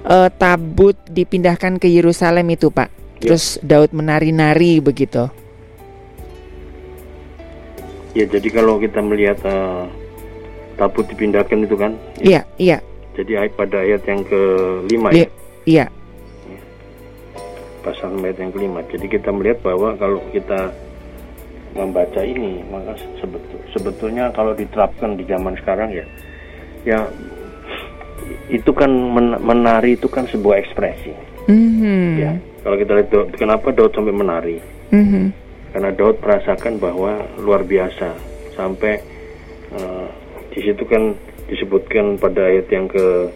uh, 0.08 0.32
tabut 0.32 0.96
dipindahkan 1.12 1.76
ke 1.76 1.92
Yerusalem 1.92 2.48
itu 2.56 2.72
Pak. 2.72 2.88
Ya. 3.16 3.32
terus 3.32 3.56
Daud 3.64 3.92
menari-nari 3.92 4.80
begitu. 4.80 5.28
Ya 8.16 8.24
jadi 8.24 8.48
kalau 8.48 8.80
kita 8.80 9.04
melihat 9.04 9.40
uh, 9.44 9.84
tabut 10.80 11.04
dipindahkan 11.04 11.68
itu 11.68 11.76
kan? 11.76 11.92
Iya 12.16 12.48
iya. 12.56 12.80
Jadi 13.16 13.36
pada 13.56 13.80
ayat 13.80 14.04
yang 14.08 14.20
kelima 14.24 15.12
ya? 15.12 15.28
Iya 15.64 15.95
pasal 17.86 18.18
ayat 18.18 18.42
yang 18.42 18.50
kelima. 18.50 18.82
Jadi 18.90 19.06
kita 19.06 19.30
melihat 19.30 19.62
bahwa 19.62 19.94
kalau 19.94 20.18
kita 20.34 20.74
membaca 21.78 22.20
ini, 22.26 22.66
maka 22.66 22.98
sebetul, 23.22 23.60
sebetulnya 23.70 24.34
kalau 24.34 24.56
diterapkan 24.58 25.14
di 25.14 25.22
zaman 25.28 25.54
sekarang 25.62 25.94
ya, 25.94 26.06
ya 26.82 26.98
itu 28.50 28.70
kan 28.74 28.90
men 28.90 29.38
menari 29.38 29.94
itu 29.94 30.10
kan 30.10 30.26
sebuah 30.26 30.58
ekspresi. 30.66 31.14
Mm-hmm. 31.46 32.06
Ya, 32.18 32.32
kalau 32.66 32.76
kita 32.80 32.92
lihat 32.98 33.08
Daud, 33.14 33.28
kenapa 33.38 33.70
Daud 33.70 33.94
sampai 33.94 34.14
menari? 34.14 34.58
Mm-hmm. 34.90 35.26
Karena 35.70 35.90
Daud 35.94 36.16
merasakan 36.18 36.74
bahwa 36.82 37.22
luar 37.38 37.62
biasa 37.62 38.10
sampai 38.56 38.98
uh, 39.76 40.08
di 40.50 40.64
situ 40.64 40.82
kan 40.88 41.14
disebutkan 41.46 42.18
pada 42.18 42.50
ayat 42.50 42.66
yang 42.72 42.90
ke 42.90 43.30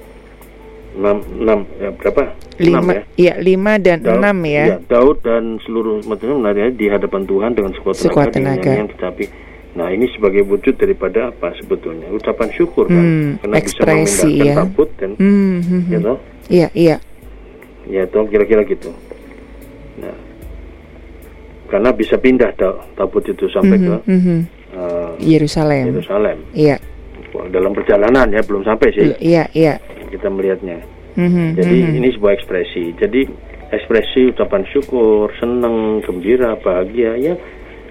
6, 0.96 1.46
6 1.46 1.82
ya 1.82 1.90
berapa? 1.94 2.22
5 2.60 2.92
ya. 2.92 3.02
Iya, 3.16 3.34
5 3.38 3.86
dan 3.86 3.98
Daud, 4.02 4.20
6 4.20 4.36
ya. 4.44 4.64
ya. 4.66 4.76
Daud 4.90 5.16
dan 5.22 5.44
seluruh 5.62 6.02
umatnya 6.02 6.34
menari 6.34 6.60
di 6.74 6.86
hadapan 6.90 7.22
Tuhan 7.24 7.50
dengan 7.54 7.72
sekuat 7.78 7.96
tenaga, 7.96 8.10
sekuat 8.10 8.28
tenaga. 8.34 8.72
yang 8.74 8.90
tetapi 8.90 9.24
Nah, 9.70 9.86
ini 9.86 10.10
sebagai 10.10 10.42
wujud 10.50 10.74
daripada 10.74 11.30
apa 11.30 11.54
sebetulnya? 11.54 12.10
Ucapan 12.10 12.50
syukur 12.50 12.90
kan. 12.90 12.98
Hmm, 12.98 13.30
Karena 13.38 13.56
bisa 13.62 13.82
memindahkan 13.86 14.42
ya. 14.42 14.54
tabut 14.58 14.90
dan 14.98 15.10
hmm, 15.14 15.30
hmm, 15.30 15.62
hmm. 15.62 15.92
ya 15.94 15.98
toh? 16.02 16.18
Iya, 16.50 16.68
iya. 16.74 16.96
Ya 17.86 18.02
toh 18.10 18.26
kira-kira 18.26 18.66
gitu. 18.66 18.90
Nah, 20.02 20.16
karena 21.70 21.94
bisa 21.94 22.18
pindah 22.18 22.50
tabut 22.98 23.22
itu 23.30 23.46
sampai 23.46 23.78
hmm, 23.78 23.86
ke 23.86 23.94
hmm, 24.10 24.40
uh, 24.74 25.10
Yerusalem. 25.22 25.94
Yerusalem. 25.94 26.38
Iya. 26.50 26.76
Dalam 27.30 27.70
perjalanan 27.70 28.26
ya 28.26 28.42
belum 28.42 28.66
sampai 28.66 28.90
sih. 28.90 29.14
Iya, 29.22 29.46
iya 29.54 29.78
kita 30.10 30.26
melihatnya. 30.28 30.82
Mm-hmm, 31.14 31.46
Jadi 31.58 31.76
mm-hmm. 31.78 31.98
ini 32.02 32.08
sebuah 32.14 32.32
ekspresi. 32.36 32.84
Jadi 32.98 33.20
ekspresi 33.70 34.34
ucapan 34.34 34.62
syukur, 34.70 35.30
senang, 35.38 36.02
gembira, 36.02 36.58
bahagia 36.58 37.14
ya 37.16 37.34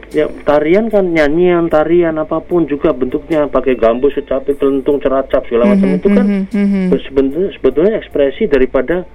ya 0.10 0.26
tarian 0.42 0.90
kan 0.90 1.06
nyanyian 1.14 1.70
tarian 1.70 2.18
apa 2.18 2.42
pun 2.42 2.66
juga 2.66 2.90
bentuknya 2.98 3.46
pakai 3.46 3.78
gambus 3.78 4.18
kecapi 4.18 4.58
kelentung 4.58 4.98
ceracap 4.98 5.46
segala 5.46 5.78
macam 5.78 5.86
mm-hmm, 5.94 6.02
itu 6.02 6.08
kan 6.10 6.26
mm-hmm. 6.50 6.86
sebetulnya, 7.06 7.50
sebetulnya 7.54 7.94
ekspresi 8.02 8.44
daripada 8.50 9.06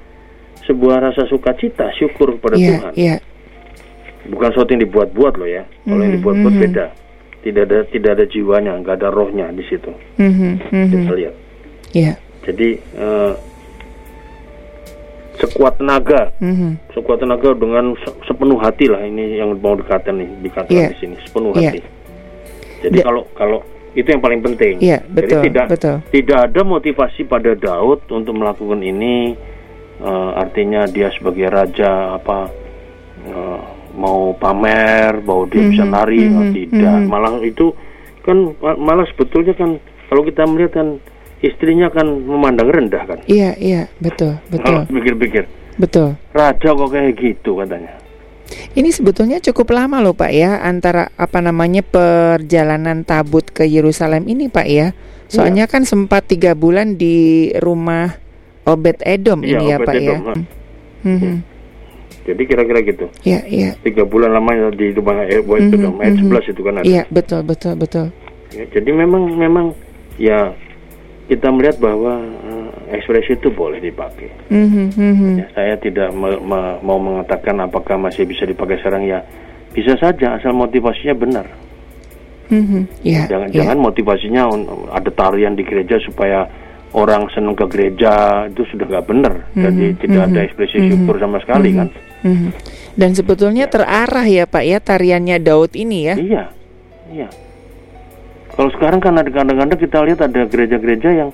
sebuah 0.64 1.10
rasa 1.10 1.26
sukacita 1.26 1.90
syukur 1.98 2.38
kepada 2.38 2.54
yeah, 2.56 2.68
Tuhan 2.70 2.92
yeah. 2.94 3.18
bukan 4.30 4.48
sesuatu 4.54 4.70
yang 4.70 4.82
dibuat-buat 4.86 5.34
loh 5.34 5.50
ya 5.50 5.66
kalau 5.66 5.82
mm-hmm, 5.82 6.02
yang 6.06 6.12
dibuat-buat 6.14 6.54
mm-hmm. 6.54 6.66
beda 6.70 6.86
tidak 7.42 7.62
ada 7.68 7.78
tidak 7.90 8.10
ada 8.14 8.24
jiwanya 8.30 8.72
nggak 8.78 8.94
ada 9.02 9.08
rohnya 9.10 9.46
di 9.50 9.64
situ 9.66 9.90
mm-hmm, 9.90 10.52
mm-hmm. 10.70 10.90
kita 10.94 11.12
lihat 11.18 11.34
yeah. 11.90 12.14
Jadi 12.44 12.68
uh, 13.00 13.32
sekuat 15.40 15.82
tenaga, 15.82 16.30
mm-hmm. 16.38 16.94
sekuat 16.94 17.18
tenaga 17.20 17.50
dengan 17.58 17.98
sepenuh 18.24 18.58
hati 18.62 18.86
lah 18.86 19.02
ini 19.02 19.42
yang 19.42 19.56
mau 19.58 19.74
dikatakan 19.74 20.22
nih 20.22 20.30
dikatakan 20.46 20.78
yeah. 20.78 20.90
di 20.94 20.98
sini 21.02 21.14
sepenuh 21.26 21.52
yeah. 21.58 21.72
hati. 21.74 21.80
Jadi 22.84 22.98
kalau 23.02 23.22
kalau 23.34 23.58
itu 23.94 24.08
yang 24.10 24.22
paling 24.22 24.42
penting. 24.42 24.74
Yeah, 24.82 25.00
betul, 25.06 25.40
Jadi 25.40 25.46
tidak 25.50 25.66
betul. 25.70 25.96
tidak 26.10 26.38
ada 26.50 26.60
motivasi 26.66 27.22
pada 27.26 27.54
Daud 27.54 28.06
untuk 28.10 28.34
melakukan 28.34 28.82
ini. 28.82 29.34
Uh, 29.94 30.34
artinya 30.34 30.90
dia 30.90 31.06
sebagai 31.14 31.46
raja 31.46 32.18
apa 32.18 32.50
uh, 33.30 33.62
mau 33.94 34.34
pamer 34.34 35.22
bahwa 35.22 35.46
dia 35.46 35.62
mm-hmm, 35.62 35.70
bisa 35.70 35.84
nari 35.86 36.22
mm-hmm, 36.26 36.50
tidak. 36.50 36.94
Mm-hmm. 36.98 37.10
Malah 37.14 37.32
itu 37.46 37.66
kan 38.26 38.36
malah 38.58 39.06
sebetulnya 39.14 39.54
kan 39.54 39.78
kalau 40.10 40.26
kita 40.26 40.42
melihat 40.50 40.82
kan 40.82 40.88
istrinya 41.44 41.92
kan 41.92 42.06
memandang 42.08 42.72
rendah 42.72 43.04
kan. 43.04 43.18
Iya, 43.28 43.52
iya, 43.60 43.82
betul, 44.00 44.40
betul. 44.48 44.64
Kalau 44.64 44.80
pikir-pikir. 44.88 45.44
Betul. 45.76 46.16
Raja 46.32 46.68
kok 46.72 46.88
kayak 46.88 47.12
gitu 47.18 47.60
katanya. 47.60 47.92
Ini 48.74 48.90
sebetulnya 48.92 49.38
cukup 49.40 49.72
lama 49.74 49.98
loh 50.04 50.14
Pak 50.14 50.30
ya 50.30 50.60
antara 50.62 51.10
apa 51.16 51.40
namanya 51.40 51.80
perjalanan 51.82 53.02
tabut 53.02 53.46
ke 53.50 53.66
Yerusalem 53.66 54.28
ini 54.30 54.52
Pak 54.52 54.66
ya. 54.68 54.92
Soalnya 55.26 55.66
iya. 55.66 55.72
kan 55.72 55.82
sempat 55.88 56.28
tiga 56.28 56.52
bulan 56.54 57.00
di 57.00 57.50
rumah 57.58 58.14
Obed 58.68 59.00
Edom 59.02 59.42
iya, 59.42 59.58
ini 59.58 59.64
ya 59.72 59.76
Obed 59.80 59.88
Pak 59.88 59.94
ya. 59.94 60.00
Edom, 60.00 60.20
ya. 60.20 60.34
Hmm. 61.04 61.18
Hmm. 61.18 61.38
Jadi 62.24 62.42
kira-kira 62.48 62.78
gitu. 62.80 63.06
Iya, 63.24 63.40
iya. 63.44 63.70
Tiga 63.84 64.08
bulan 64.08 64.32
lamanya 64.32 64.72
di 64.72 64.92
rumah 64.96 65.24
Obed 65.24 65.74
Edom, 65.74 66.00
ayat 66.00 66.16
mm 66.16 66.28
-hmm. 66.28 66.52
itu 66.52 66.62
kan 66.64 66.74
ada. 66.80 66.84
Iya, 66.84 67.02
betul, 67.12 67.40
betul, 67.44 67.74
betul. 67.76 68.06
Ya, 68.54 68.64
jadi 68.70 68.90
memang 68.94 69.34
memang 69.34 69.66
ya 70.16 70.54
kita 71.24 71.48
melihat 71.48 71.80
bahwa 71.80 72.20
uh, 72.20 72.70
ekspresi 72.92 73.40
itu 73.40 73.48
boleh 73.48 73.80
dipakai. 73.80 74.28
Mm 74.52 74.92
-hmm. 74.92 75.32
ya, 75.40 75.46
saya 75.56 75.74
tidak 75.80 76.12
me 76.12 76.36
me 76.36 76.76
mau 76.84 77.00
mengatakan 77.00 77.56
apakah 77.64 77.96
masih 77.96 78.28
bisa 78.28 78.44
dipakai 78.44 78.76
sekarang 78.80 79.08
ya 79.08 79.24
bisa 79.72 79.96
saja 79.96 80.36
asal 80.36 80.52
motivasinya 80.52 81.16
benar. 81.16 81.46
Mm 82.52 82.64
-hmm. 82.64 82.82
yeah, 83.00 83.24
jangan 83.24 83.48
yeah. 83.48 83.56
jangan 83.64 83.78
motivasinya 83.80 84.42
ada 84.92 85.10
tarian 85.16 85.56
di 85.56 85.64
gereja 85.64 85.96
supaya 86.04 86.44
orang 86.92 87.26
senang 87.32 87.56
ke 87.56 87.66
gereja 87.72 88.44
itu 88.46 88.62
sudah 88.68 88.84
nggak 88.84 89.06
benar. 89.08 89.34
Mm 89.34 89.44
-hmm. 89.48 89.64
Jadi 89.64 89.84
tidak 90.04 90.14
mm 90.20 90.28
-hmm. 90.28 90.36
ada 90.36 90.40
ekspresi 90.44 90.76
mm 90.76 90.80
-hmm. 90.80 90.90
syukur 90.92 91.16
sama 91.16 91.38
sekali 91.40 91.68
mm 91.72 91.74
-hmm. 91.74 91.80
kan. 91.80 91.88
Mm 92.24 92.36
-hmm. 92.36 92.50
Dan 92.94 93.10
sebetulnya 93.16 93.64
ya. 93.66 93.72
terarah 93.72 94.26
ya 94.28 94.44
Pak 94.46 94.64
ya 94.64 94.78
tariannya 94.78 95.36
Daud 95.42 95.72
ini 95.74 95.98
ya. 96.06 96.14
Iya, 96.14 96.44
iya. 97.10 97.28
Kalau 98.54 98.70
sekarang 98.70 99.02
kan 99.02 99.18
ada 99.18 99.30
kadang-kadang 99.30 99.78
kita 99.78 99.98
lihat 100.06 100.20
ada 100.22 100.46
gereja-gereja 100.46 101.10
yang 101.10 101.30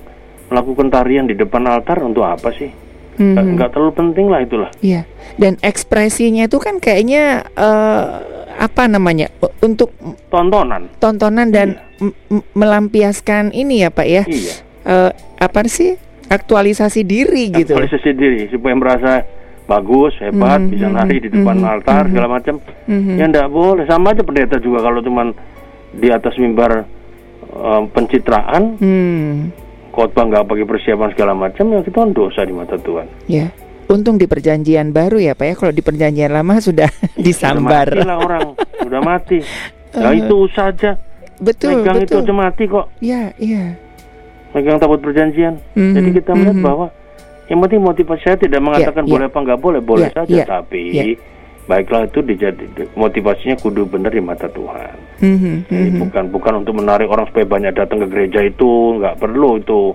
melakukan 0.49 0.89
tarian 0.89 1.29
di 1.29 1.37
depan 1.37 1.69
altar 1.69 2.01
untuk 2.01 2.25
apa 2.25 2.49
sih? 2.51 2.73
Mm-hmm. 3.21 3.55
Nggak 3.55 3.69
terlalu 3.77 3.93
penting 3.93 4.25
lah 4.33 4.39
itulah. 4.41 4.69
Iya. 4.81 5.05
Dan 5.37 5.61
ekspresinya 5.61 6.49
itu 6.49 6.57
kan 6.57 6.81
kayaknya 6.81 7.45
uh, 7.53 8.25
apa 8.57 8.89
namanya 8.89 9.29
untuk 9.61 9.93
tontonan. 10.33 10.89
Tontonan 10.97 11.53
dan 11.53 11.77
iya. 12.01 12.41
melampiaskan 12.57 13.53
ini 13.53 13.85
ya 13.85 13.89
Pak 13.93 14.07
ya. 14.09 14.23
Iya. 14.25 14.53
Uh, 14.81 15.11
apa 15.37 15.69
sih? 15.69 16.01
Aktualisasi 16.31 17.05
diri 17.05 17.51
gitu. 17.53 17.75
Aktualisasi 17.75 18.11
diri 18.15 18.47
supaya 18.49 18.73
merasa 18.73 19.11
bagus, 19.67 20.15
hebat, 20.19 20.63
Mhm, 20.63 20.71
bisa 20.73 20.87
mhm, 20.87 20.95
nari 20.95 21.17
di 21.19 21.29
depan 21.31 21.57
mhm, 21.59 21.67
altar 21.69 22.03
mhm. 22.07 22.09
segala 22.11 22.27
macam. 22.27 22.55
Mhm. 22.87 23.13
Ya 23.19 23.25
enggak 23.27 23.47
boleh. 23.51 23.83
Sama 23.85 24.15
aja 24.15 24.23
pendeta 24.23 24.57
juga 24.57 24.83
kalau 24.83 25.03
cuman 25.03 25.35
di 25.91 26.07
atas 26.07 26.33
mimbar 26.39 26.87
eh, 27.51 27.81
pencitraan, 27.89 28.63
Hmm. 28.77 29.51
khotbah 29.91 30.23
nggak 30.25 30.43
pakai 30.45 30.65
persiapan 30.65 31.09
segala 31.11 31.33
macam, 31.33 31.67
ya 31.67 31.83
kita 31.83 31.97
kan 31.99 32.11
dosa 32.11 32.41
di 32.41 32.53
mata 32.53 32.75
Tuhan. 32.75 33.07
Ya. 33.27 33.51
Untung 33.85 34.15
di 34.15 34.23
perjanjian 34.23 34.95
baru 34.95 35.19
ya 35.19 35.35
Pak 35.35 35.45
ya. 35.45 35.53
Kalau 35.53 35.73
di 35.75 35.83
perjanjian 35.83 36.31
lama 36.31 36.63
sudah 36.63 36.87
disambar. 37.19 37.91
Sudah 37.91 37.99
mati 37.99 38.07
lah 38.07 38.17
orang, 38.17 38.45
sudah 38.79 39.01
mati. 39.03 39.37
Nah 39.91 40.11
itu 40.15 40.37
saja. 40.49 40.95
Betul, 41.37 41.83
Megang 41.83 41.99
itu 41.99 42.15
betul. 42.15 42.23
aja 42.23 42.33
mati 42.33 42.63
kok. 42.65 42.85
Ya, 43.03 43.35
iya. 43.35 43.75
Megang 44.53 44.79
tabut 44.79 45.03
perjanjian. 45.03 45.59
Mhm, 45.75 45.91
Jadi 45.91 46.09
kita 46.15 46.31
melihat 46.31 46.55
mhm. 46.55 46.63
bahwa 46.63 46.87
yang 47.47 47.59
penting 47.59 47.81
motivasi 47.83 48.23
saya 48.23 48.37
tidak 48.39 48.61
mengatakan 48.63 49.03
iya. 49.03 49.11
boleh 49.11 49.25
apa 49.27 49.39
nggak 49.43 49.59
boleh, 49.59 49.81
boleh 49.83 50.07
Iya, 50.07 50.15
saja. 50.15 50.31
iya, 50.31 50.45
Tapi 50.47 50.81
iya. 50.87 51.03
Baiklah 51.65 52.09
itu 52.09 52.19
dijadi 52.19 52.65
motivasinya 52.97 53.55
kudu 53.57 53.85
benar 53.85 54.11
di 54.11 54.19
mata 54.19 54.49
Tuhan. 54.49 54.95
Mhm, 55.21 55.53
Jadi 55.69 55.89
mhm. 55.93 55.99
bukan 56.01 56.23
bukan 56.33 56.53
untuk 56.65 56.73
menarik 56.75 57.07
orang 57.07 57.29
supaya 57.29 57.45
banyak 57.45 57.73
datang 57.77 58.01
ke 58.01 58.07
gereja 58.09 58.41
itu 58.41 58.97
nggak 58.97 59.21
perlu 59.21 59.61
itu. 59.61 59.93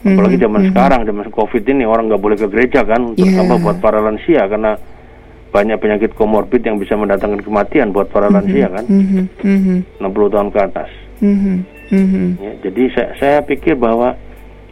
Apalagi 0.00 0.40
Mhm, 0.40 0.44
zaman 0.48 0.60
mhm. 0.64 0.68
sekarang 0.72 1.00
zaman 1.04 1.28
covid 1.28 1.62
ini 1.68 1.84
orang 1.84 2.08
nggak 2.08 2.22
boleh 2.24 2.36
ke 2.40 2.48
gereja 2.48 2.80
kan, 2.88 3.12
terutama 3.12 3.60
Yeah. 3.60 3.64
buat 3.68 3.76
para 3.84 4.00
lansia 4.00 4.42
karena 4.48 4.72
banyak 5.50 5.76
penyakit 5.76 6.10
komorbid 6.16 6.62
yang 6.64 6.80
bisa 6.80 6.96
mendatangkan 6.96 7.42
kematian 7.44 7.92
buat 7.92 8.08
para 8.08 8.32
lansia 8.32 8.70
kan, 8.70 8.84
Mhm, 8.88 9.22
mhm, 9.44 9.76
60 10.00 10.30
tahun 10.32 10.48
ke 10.48 10.58
atas. 10.62 10.88
mhm, 11.20 11.54
mhm. 11.92 12.26
Ya, 12.40 12.52
jadi 12.64 12.82
saya, 12.96 13.08
saya 13.20 13.38
pikir 13.44 13.76
bahwa 13.76 14.16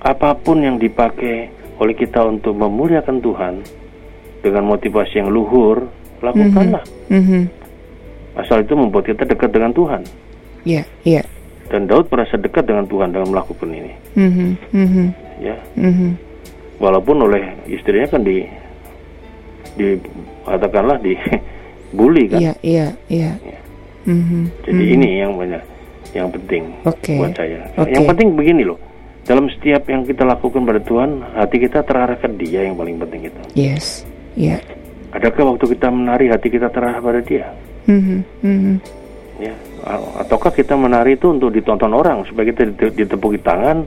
apa 0.00 0.32
pun 0.32 0.62
yang 0.64 0.80
dipakai 0.80 1.50
oleh 1.76 1.92
kita 1.92 2.24
untuk 2.24 2.56
memuliakan 2.56 3.18
Tuhan 3.20 3.54
dengan 4.48 4.64
motivasi 4.64 5.20
yang 5.20 5.28
luhur, 5.28 5.84
lakukanlah. 6.24 6.82
Mhm. 7.12 7.42
Asal 8.38 8.64
itu 8.64 8.72
membuat 8.72 9.04
kita 9.04 9.28
dekat 9.28 9.52
dengan 9.52 9.76
Tuhan. 9.76 10.02
Ya, 10.64 10.82
ya. 11.04 11.22
Dan 11.68 11.84
Daud 11.84 12.08
merasa 12.08 12.40
dekat 12.40 12.64
dengan 12.64 12.88
Tuhan 12.88 13.12
dengan 13.12 13.28
melakukan 13.28 13.68
ini. 13.68 13.92
Mhm, 14.16 14.48
mhm, 14.72 15.06
Ya, 15.38 15.54
mhm. 15.76 16.16
walaupun 16.80 17.28
oleh 17.28 17.54
istrinya 17.68 18.08
kan 18.08 18.24
di 18.24 18.42
di 19.76 20.00
katakanlah 20.48 20.96
di 20.98 21.12
bully 21.96 22.26
kan. 22.32 22.40
Iya, 22.40 22.52
iya, 22.64 22.88
iya. 23.06 23.32
Jadi 24.64 24.82
mhm. 24.88 24.94
ini 24.96 25.08
yang 25.20 25.36
banyak 25.36 25.62
yang 26.16 26.28
penting 26.32 26.72
Oke. 26.88 27.20
buat 27.20 27.36
saya. 27.36 27.68
Oke. 27.76 27.92
Yang 27.92 28.04
penting 28.16 28.28
begini 28.32 28.64
loh. 28.64 28.80
Dalam 29.28 29.44
setiap 29.52 29.84
yang 29.92 30.08
kita 30.08 30.24
lakukan 30.24 30.64
pada 30.64 30.80
Tuhan, 30.80 31.20
hati 31.36 31.56
kita 31.60 31.84
terarah 31.84 32.16
ke 32.16 32.32
Dia 32.40 32.64
yang 32.64 32.80
paling 32.80 32.96
penting 32.96 33.28
itu. 33.28 33.40
Yes. 33.52 34.07
Ya. 34.38 34.62
Adakah 35.10 35.56
waktu 35.56 35.74
kita 35.74 35.90
menari 35.90 36.30
hati 36.30 36.46
kita 36.46 36.70
terarah 36.70 37.02
pada 37.02 37.18
Dia? 37.18 37.50
Mhm, 37.90 38.18
mhm. 38.38 38.74
Ya, 39.38 39.54
ataukah 40.16 40.50
kita 40.50 40.74
menari 40.74 41.14
itu 41.14 41.26
untuk 41.26 41.50
ditonton 41.50 41.90
orang 41.90 42.22
supaya 42.26 42.50
kita 42.50 42.70
dite- 42.70 42.94
ditepuki 42.96 43.38
tangan, 43.38 43.82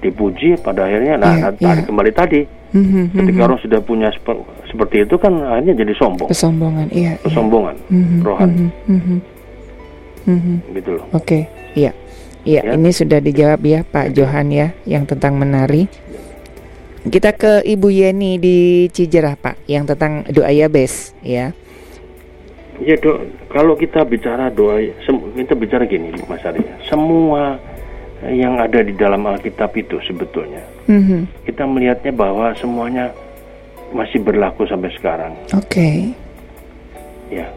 dipuji 0.00 0.56
pada 0.58 0.86
akhirnya 0.86 1.14
nah, 1.16 1.34
Iya, 1.34 1.48
nah, 1.52 1.74
iya. 1.76 1.84
kembali 1.84 2.10
tadi 2.10 2.40
Mhm, 2.70 3.10
ketika 3.12 3.40
mhm. 3.42 3.46
orang 3.46 3.58
sudah 3.60 3.80
punya 3.82 4.08
sepe- 4.10 4.40
seperti 4.64 5.02
itu 5.02 5.18
kan 5.18 5.34
akhirnya 5.42 5.74
jadi 5.76 5.92
sombong, 5.92 6.28
kesombongan, 6.30 6.86
iya. 6.88 7.12
iya. 7.12 7.12
kesombongan, 7.20 7.76
Mhm, 7.90 8.18
rohani 8.22 8.66
mhm, 8.86 8.94
mhm. 8.94 9.18
Mhm. 10.24 10.54
gitu 10.72 10.90
loh. 10.96 11.04
Oke, 11.12 11.46
iya. 11.74 11.90
Iya, 12.40 12.64
Ya. 12.64 12.72
ini 12.72 12.88
sudah 12.88 13.20
dijawab 13.20 13.60
ya 13.60 13.84
Pak 13.84 14.16
Johan 14.16 14.48
ya 14.48 14.72
yang 14.88 15.04
tentang 15.04 15.36
menari. 15.36 15.84
Kita 17.00 17.32
ke 17.32 17.64
Ibu 17.64 17.88
Yeni 17.88 18.36
di 18.36 18.56
Cijerah 18.92 19.32
Pak 19.32 19.64
yang 19.64 19.88
tentang 19.88 20.20
doa 20.28 20.52
Yabes 20.52 21.16
ya. 21.24 21.56
Ya 22.80 22.96
do, 22.96 23.24
kalau 23.48 23.76
kita 23.76 24.04
bicara 24.04 24.48
doa, 24.48 24.80
kita 25.36 25.52
bicara 25.56 25.84
gini 25.84 26.12
Mas 26.28 26.44
Ari, 26.44 26.60
semua 26.88 27.56
yang 28.28 28.60
ada 28.60 28.84
di 28.84 28.92
dalam 28.92 29.24
Alkitab 29.24 29.72
itu 29.76 29.96
sebetulnya 30.04 30.60
Mhm. 30.88 31.48
kita 31.48 31.64
melihatnya 31.64 32.12
bahwa 32.12 32.52
semuanya 32.56 33.12
masih 33.96 34.20
berlaku 34.20 34.68
sampai 34.68 34.92
sekarang. 34.92 35.32
Oke. 35.56 36.12
Ya, 37.32 37.48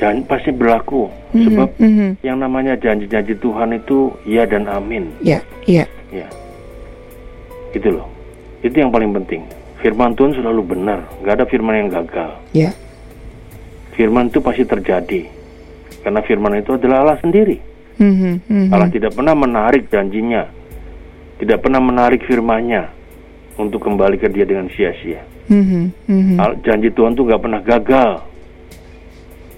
dan 0.00 0.24
pasti 0.26 0.50
berlaku 0.50 1.06
Mhm, 1.30 1.44
sebab 1.46 1.68
mhm. 1.78 2.08
yang 2.26 2.38
namanya 2.42 2.74
janji-janji 2.74 3.38
Tuhan 3.38 3.74
itu 3.74 4.10
ya 4.26 4.42
dan 4.48 4.66
amin, 4.66 5.12
Ya, 5.20 5.38
iya. 5.66 5.86
ya, 6.10 6.26
gitu 7.74 7.90
loh. 7.90 8.06
Itu 8.62 8.78
yang 8.78 8.94
paling 8.94 9.10
penting. 9.10 9.42
Firman 9.82 10.16
Tuhan 10.16 10.32
selalu 10.38 10.62
benar, 10.64 11.04
nggak 11.20 11.34
ada 11.42 11.46
firman 11.50 11.74
yang 11.84 11.88
gagal. 11.92 12.30
Ya. 12.56 12.70
Firman 13.98 14.32
itu 14.32 14.40
pasti 14.40 14.64
terjadi, 14.64 15.28
karena 16.00 16.24
firman 16.24 16.56
itu 16.56 16.72
adalah 16.78 17.04
Allah 17.04 17.18
sendiri. 17.20 17.60
Mhm, 18.00 18.32
mhm. 18.48 18.70
Allah 18.72 18.88
tidak 18.90 19.12
pernah 19.14 19.36
menarik 19.36 19.86
janjinya, 19.92 20.48
tidak 21.38 21.62
pernah 21.62 21.78
menarik 21.78 22.24
firmannya 22.24 22.90
untuk 23.60 23.84
kembali 23.84 24.18
ke 24.18 24.26
Dia 24.32 24.48
dengan 24.48 24.66
sia-sia. 24.72 25.22
Mhm, 25.52 25.92
mhm. 26.08 26.36
Al- 26.40 26.58
Janji 26.64 26.88
Tuhan 26.90 27.12
tuh 27.12 27.28
nggak 27.28 27.42
pernah 27.42 27.60
gagal. 27.60 28.12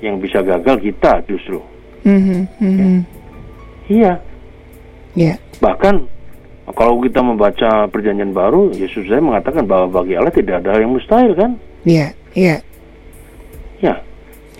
Yang 0.02 0.16
bisa 0.28 0.38
gagal 0.44 0.76
kita 0.82 1.24
justru. 1.24 1.62
Mhm, 2.04 2.40
mhm. 2.60 2.98
Iya. 3.88 4.20
Ya. 5.16 5.34
Bahkan 5.62 6.15
kalau 6.76 7.00
kita 7.00 7.18
membaca 7.18 7.88
Perjanjian 7.88 8.30
Baru, 8.30 8.68
Yesus 8.70 9.08
saya 9.08 9.18
mengatakan 9.18 9.64
bahwa 9.64 9.88
bagi 9.90 10.12
Allah 10.12 10.28
tidak 10.28 10.60
ada 10.60 10.76
yang 10.76 10.92
mustahil 10.92 11.32
kan? 11.32 11.56
Ya, 11.82 12.12
ya. 12.30 12.60
Ya. 13.80 14.04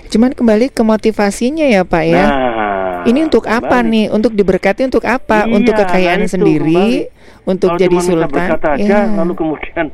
Cuman 0.08 0.32
kembali 0.32 0.72
ke 0.72 0.80
motivasinya 0.80 1.66
ya 1.66 1.84
Pak 1.84 2.04
ya. 2.06 2.24
Nah, 2.24 3.04
Ini 3.04 3.22
untuk 3.22 3.44
apa 3.44 3.68
kembali. 3.78 3.92
nih? 3.92 4.04
Untuk 4.08 4.32
diberkati 4.32 4.82
untuk 4.82 5.04
apa? 5.04 5.44
Iya, 5.44 5.52
untuk 5.52 5.74
kekayaan 5.76 6.18
nah 6.18 6.26
itu, 6.26 6.32
sendiri, 6.32 6.84
untuk 7.44 7.70
Kalau 7.70 7.80
jadi 7.80 7.96
sultan. 8.00 8.48
aja, 8.48 8.78
Ya. 8.80 9.00
lalu 9.12 9.32
kemudian 9.36 9.86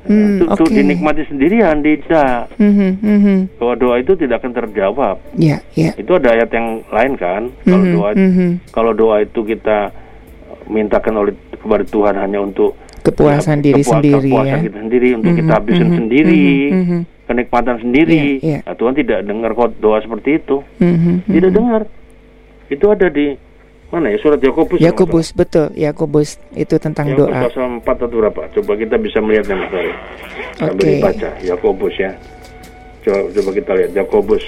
Hmm, 0.00 0.40
itu, 0.40 0.44
itu 0.48 0.62
oke. 0.64 0.72
dinikmati 0.72 1.22
sendirian 1.28 1.84
tidak. 1.84 2.48
Mhm, 2.56 2.90
mhm. 3.04 3.36
Bahwa 3.60 3.74
doa 3.76 3.96
itu 4.00 4.16
tidak 4.16 4.40
akan 4.40 4.52
terjawab. 4.56 5.16
Ya, 5.36 5.60
ya. 5.76 5.92
Itu 5.92 6.16
ada 6.16 6.32
ayat 6.32 6.48
yang 6.48 6.80
lain 6.88 7.12
kan? 7.20 7.42
Kalau 7.68 7.84
Mhm, 7.84 7.92
doa 7.92 8.10
mhm. 8.16 8.48
kalau 8.72 8.92
doa 8.96 9.16
itu 9.20 9.44
kita 9.44 9.92
mintakan 10.70 11.14
oleh 11.18 11.32
kepada 11.52 11.84
Tuhan 11.84 12.14
hanya 12.16 12.40
untuk 12.40 12.78
Kepuasan 13.00 13.58
ya, 13.58 13.64
diri 13.66 13.80
kepua- 13.80 13.92
sendiri 13.96 14.28
kepuasan 14.28 14.46
ya. 14.46 14.58
kita 14.62 14.78
sendiri 14.78 15.08
untuk 15.14 15.32
kita 15.34 15.46
Mhm, 15.46 15.56
habisin 15.56 15.86
mhm, 15.86 15.96
sendiri, 15.96 16.44
mhm, 16.68 16.82
mhm. 16.82 17.00
kenikmatan 17.24 17.76
sendiri. 17.78 18.20
Iya, 18.36 18.44
iya. 18.44 18.58
Nah, 18.62 18.74
Tuhan 18.74 18.94
tidak 18.94 19.18
dengar 19.22 19.50
kok 19.52 19.68
doa 19.78 19.98
seperti 19.98 20.30
itu. 20.36 20.56
Mhm, 20.78 21.14
Tidak 21.26 21.50
mhm. 21.50 21.56
dengar. 21.56 21.82
Itu 22.68 22.86
ada 22.88 23.08
di 23.08 23.26
mana 23.90 24.06
ya 24.06 24.18
surat 24.18 24.38
Yakobus. 24.38 24.76
nggak 24.76 24.86
Yakobus 24.86 25.26
betul, 25.32 25.66
Yakobus 25.74 26.28
itu 26.54 26.74
tentang 26.76 27.08
Yakobus 27.08 27.26
doa. 27.26 27.40
pasal 27.42 27.64
4 27.80 27.96
atau 27.98 28.16
berapa? 28.16 28.40
Coba 28.52 28.72
kita 28.76 28.94
bisa 28.96 29.18
melihatnya 29.18 29.56
Mas 29.56 29.72
Ari. 29.72 29.92
Sambil 30.54 30.84
dibaca 30.86 31.28
Yakobus 31.40 31.94
ya. 31.96 32.10
Coba 33.00 33.18
coba 33.32 33.50
kita 33.50 33.70
lihat 33.74 33.92
Yakobus. 33.96 34.44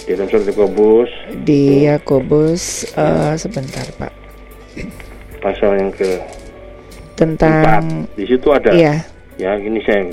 Di 0.00 0.16
dalam 0.16 0.24
surat 0.26 0.46
Yakobus 0.46 1.10
Di 1.44 1.62
Yakobus 1.84 2.62
eh, 2.90 3.34
sebentar 3.36 3.84
Pak. 3.94 4.12
Pasal 5.40 5.78
yang 5.78 5.90
ke 5.92 6.18
Tentang. 7.18 8.06
Di 8.14 8.30
situ 8.30 8.46
ada 8.54 8.70
iya. 8.70 9.02
ya 9.34 9.58
ini 9.58 9.82
saya 9.82 10.06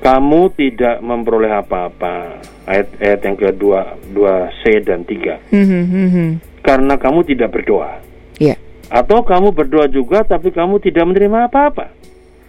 kamu 0.00 0.54
tidak 0.56 1.02
memperoleh 1.04 1.50
apa-apa 1.52 2.40
ayat 2.64 2.88
ayat 3.02 3.20
yang 3.26 3.36
kedua 3.36 3.80
dua 4.10 4.48
c 4.62 4.80
dan 4.80 5.04
tiga 5.04 5.36
Mhm, 5.52 5.82
mhm. 5.86 6.28
karena 6.64 6.96
kamu 6.96 7.26
tidak 7.28 7.52
berdoa 7.52 8.00
Iya. 8.40 8.56
atau 8.88 9.20
kamu 9.20 9.52
berdoa 9.52 9.86
juga 9.86 10.24
tapi 10.24 10.48
kamu 10.50 10.80
tidak 10.80 11.04
menerima 11.04 11.50
apa-apa 11.52 11.92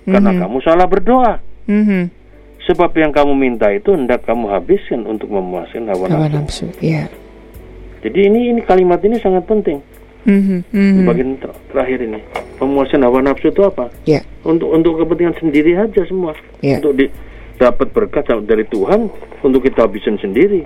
karena 0.07 0.31
Mhm. 0.31 0.39
kamu 0.45 0.57
salah 0.63 0.87
berdoa 0.87 1.33
Mhm. 1.67 2.01
sebab 2.69 2.89
yang 2.95 3.11
kamu 3.11 3.33
minta 3.35 3.67
itu 3.69 3.91
hendak 3.91 4.23
kamu 4.23 4.47
habiskan 4.47 5.03
untuk 5.03 5.27
memuaskan 5.27 5.91
hawa, 5.91 6.07
nafsu. 6.31 6.71
Iya. 6.79 7.11
Jadi 8.01 8.19
ini 8.31 8.55
ini 8.55 8.61
kalimat 8.63 8.97
ini 9.03 9.19
sangat 9.19 9.45
penting 9.45 9.77
Mhm, 10.21 10.57
mhm. 10.69 11.01
bagian 11.03 11.29
ter- 11.35 11.57
terakhir 11.67 11.99
ini 12.03 12.19
pemuasan 12.55 13.01
hawa 13.01 13.19
nafsu 13.19 13.49
itu 13.49 13.61
apa 13.61 13.89
Ya, 14.03 14.21
untuk 14.43 14.69
untuk 14.69 14.97
kepentingan 14.97 15.33
sendiri 15.35 15.73
aja 15.75 16.01
semua 16.05 16.37
ya. 16.59 16.77
untuk 16.77 16.93
di, 16.93 17.09
dapat 17.57 17.89
berkat 17.89 18.25
dari 18.41 18.65
Tuhan 18.65 19.09
untuk 19.41 19.61
kita 19.61 19.85
habisin 19.85 20.17
sendiri 20.17 20.61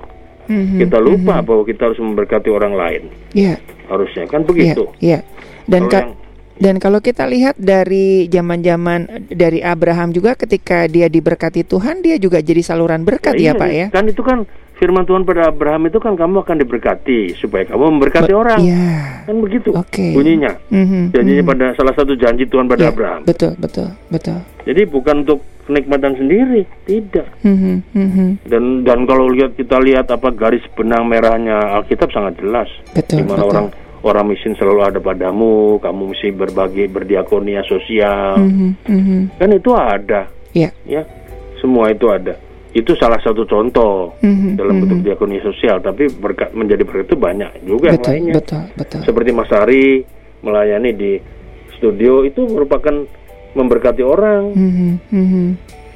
Mhm, 0.46 0.78
kita 0.78 1.00
lupa 1.00 1.40
mhm. 1.40 1.46
bahwa 1.46 1.64
kita 1.64 1.82
harus 1.86 1.98
memberkati 1.98 2.50
orang 2.50 2.74
lain 2.74 3.04
Iya, 3.32 3.58
harusnya 3.86 4.24
kan 4.26 4.42
iya, 4.42 4.48
begitu 4.48 4.84
iya. 5.00 5.20
Dan 5.66 5.82
Kalau 5.82 5.90
ka- 5.90 6.04
yang- 6.04 6.16
dan 6.56 6.76
kalau 6.78 7.00
kita 7.00 7.24
lihat 7.26 7.56
dari 7.58 8.30
zaman-zaman 8.30 9.28
dari 9.28 9.60
Abraham 9.60 10.12
juga 10.12 10.36
ketika 10.36 10.86
dia 10.86 11.08
diberkati 11.08 11.64
Tuhan, 11.64 12.00
dia 12.00 12.16
juga 12.16 12.40
jadi 12.40 12.62
saluran 12.62 13.02
berkat 13.02 13.36
ya, 13.36 13.52
iya, 13.52 13.52
Pak 13.54 13.70
ya. 13.70 13.88
kan 13.90 14.06
itu 14.06 14.22
kan 14.22 14.46
firman 14.76 15.04
Tuhan 15.04 15.24
pada 15.24 15.48
Abraham 15.48 15.88
itu 15.88 15.98
kan 15.98 16.14
kamu 16.14 16.44
akan 16.44 16.58
diberkati 16.60 17.34
supaya 17.34 17.64
kamu 17.64 17.96
memberkati 17.96 18.30
Be- 18.30 18.38
orang 18.38 18.60
Iya. 18.60 19.24
kan 19.24 19.36
begitu 19.40 19.70
Oke. 19.72 20.12
bunyinya 20.12 20.52
Mhm, 20.68 21.12
janjinya 21.12 21.42
mhm. 21.42 21.50
pada 21.50 21.66
salah 21.74 21.94
satu 21.94 22.14
janji 22.14 22.44
Tuhan 22.46 22.68
pada 22.68 22.86
Iya, 22.86 22.92
Abraham 22.92 23.22
Betul, 23.24 23.52
betul, 23.56 23.88
betul. 24.08 24.40
jadi 24.64 24.82
bukan 24.86 25.24
untuk 25.24 25.40
kenikmatan 25.66 26.14
sendiri, 26.14 26.62
tidak. 26.86 27.26
Mhm, 27.42 27.82
mhm. 27.90 28.28
Dan 28.46 28.86
dan 28.86 29.02
kalau 29.04 29.26
lihat 29.28 29.58
kita 29.58 29.82
lihat 29.82 30.06
apa 30.08 30.30
garis 30.30 30.62
benang 30.72 31.10
merahnya 31.10 31.58
Alkitab 31.74 32.14
sangat 32.14 32.38
jelas. 32.38 32.70
Betul, 32.94 33.18
Di 33.18 33.24
mana 33.26 33.42
betul. 33.42 33.50
orang 33.50 33.68
orang 34.06 34.26
miskin 34.30 34.54
selalu 34.54 34.86
ada 34.86 35.00
padamu, 35.02 35.82
kamu 35.82 36.14
mesti 36.14 36.30
berbagi 36.30 36.86
berdiakonia 36.86 37.66
sosial. 37.66 38.38
Mhm, 38.38 38.70
mhm. 38.86 39.20
Kan 39.36 39.50
itu 39.52 39.74
ada, 39.74 40.30
Ya. 40.54 40.70
ya. 40.86 41.02
Semua 41.58 41.90
itu 41.90 42.06
ada. 42.06 42.38
Itu 42.76 42.92
salah 43.00 43.18
satu 43.18 43.48
contoh 43.48 44.20
Mhm, 44.20 44.60
dalam 44.60 44.84
bentuk 44.84 45.00
diakonia 45.02 45.40
sosial, 45.40 45.80
tapi 45.80 46.12
berkat 46.12 46.52
menjadi 46.52 46.84
berkat 46.84 47.08
itu 47.08 47.16
banyak 47.16 47.52
juga 47.64 47.88
yang 47.88 48.04
Betul, 48.04 48.12
lainnya. 48.12 48.34
betul, 48.36 48.62
betul. 48.76 49.00
Seperti 49.02 49.30
Mas 49.32 49.48
Ari 49.50 50.04
melayani 50.44 50.92
di 50.92 51.12
studio 51.74 52.22
itu 52.22 52.44
merupakan 52.44 53.08
memberkati 53.56 54.04
orang. 54.04 54.52
Mhm, 54.52 54.92
mhm. 55.08 55.46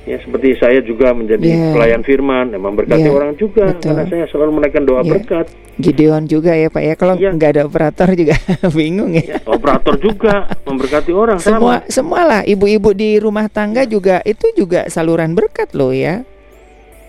Ya, 0.07 0.17
seperti 0.17 0.55
saya 0.55 0.79
juga 0.79 1.11
menjadi 1.11 1.43
Ya. 1.45 1.69
pelayan 1.69 2.01
firman, 2.01 2.49
ya, 2.49 2.57
memberkati 2.57 3.03
Ya, 3.03 3.11
orang 3.11 3.35
juga 3.35 3.75
betul. 3.75 3.83
karena 3.83 4.03
saya 4.07 4.25
selalu 4.25 4.51
menaikkan 4.55 4.83
doa 4.87 5.03
Ya. 5.03 5.11
berkat. 5.11 5.45
Gideon 5.77 6.23
juga 6.25 6.55
ya 6.55 6.67
Pak 6.67 6.81
ya. 6.81 6.93
Kalau 6.95 7.13
Iya. 7.13 7.29
nggak 7.29 7.49
ada 7.53 7.61
operator 7.67 8.07
juga 8.15 8.33
bingung 8.73 9.11
ya. 9.13 9.23
Ya, 9.27 9.37
operator 9.43 9.99
juga 9.99 10.47
memberkati 10.63 11.11
orang 11.11 11.37
Semua 11.37 11.83
sama. 11.83 11.91
semualah 11.91 12.41
ibu-ibu 12.41 12.89
di 12.89 13.19
rumah 13.19 13.45
tangga 13.47 13.83
juga 13.83 14.23
itu 14.23 14.47
juga 14.55 14.87
saluran 14.87 15.35
berkat 15.35 15.75
loh 15.75 15.91
ya. 15.91 16.23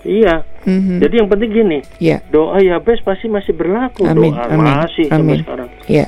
Iya. 0.01 0.45
Mhm. 0.65 0.97
Jadi 0.99 1.15
yang 1.17 1.29
penting 1.29 1.51
gini, 1.51 1.79
Ya, 1.97 2.21
doa 2.27 2.57
Yabes 2.59 3.01
pasti 3.01 3.29
masih 3.29 3.53
berlaku, 3.53 4.05
Amin, 4.05 4.33
doa 4.33 4.45
amin, 4.47 4.65
masih 4.79 5.07
amin. 5.09 5.37
sampai 5.37 5.37
sekarang. 5.39 5.69
ya, 5.87 6.07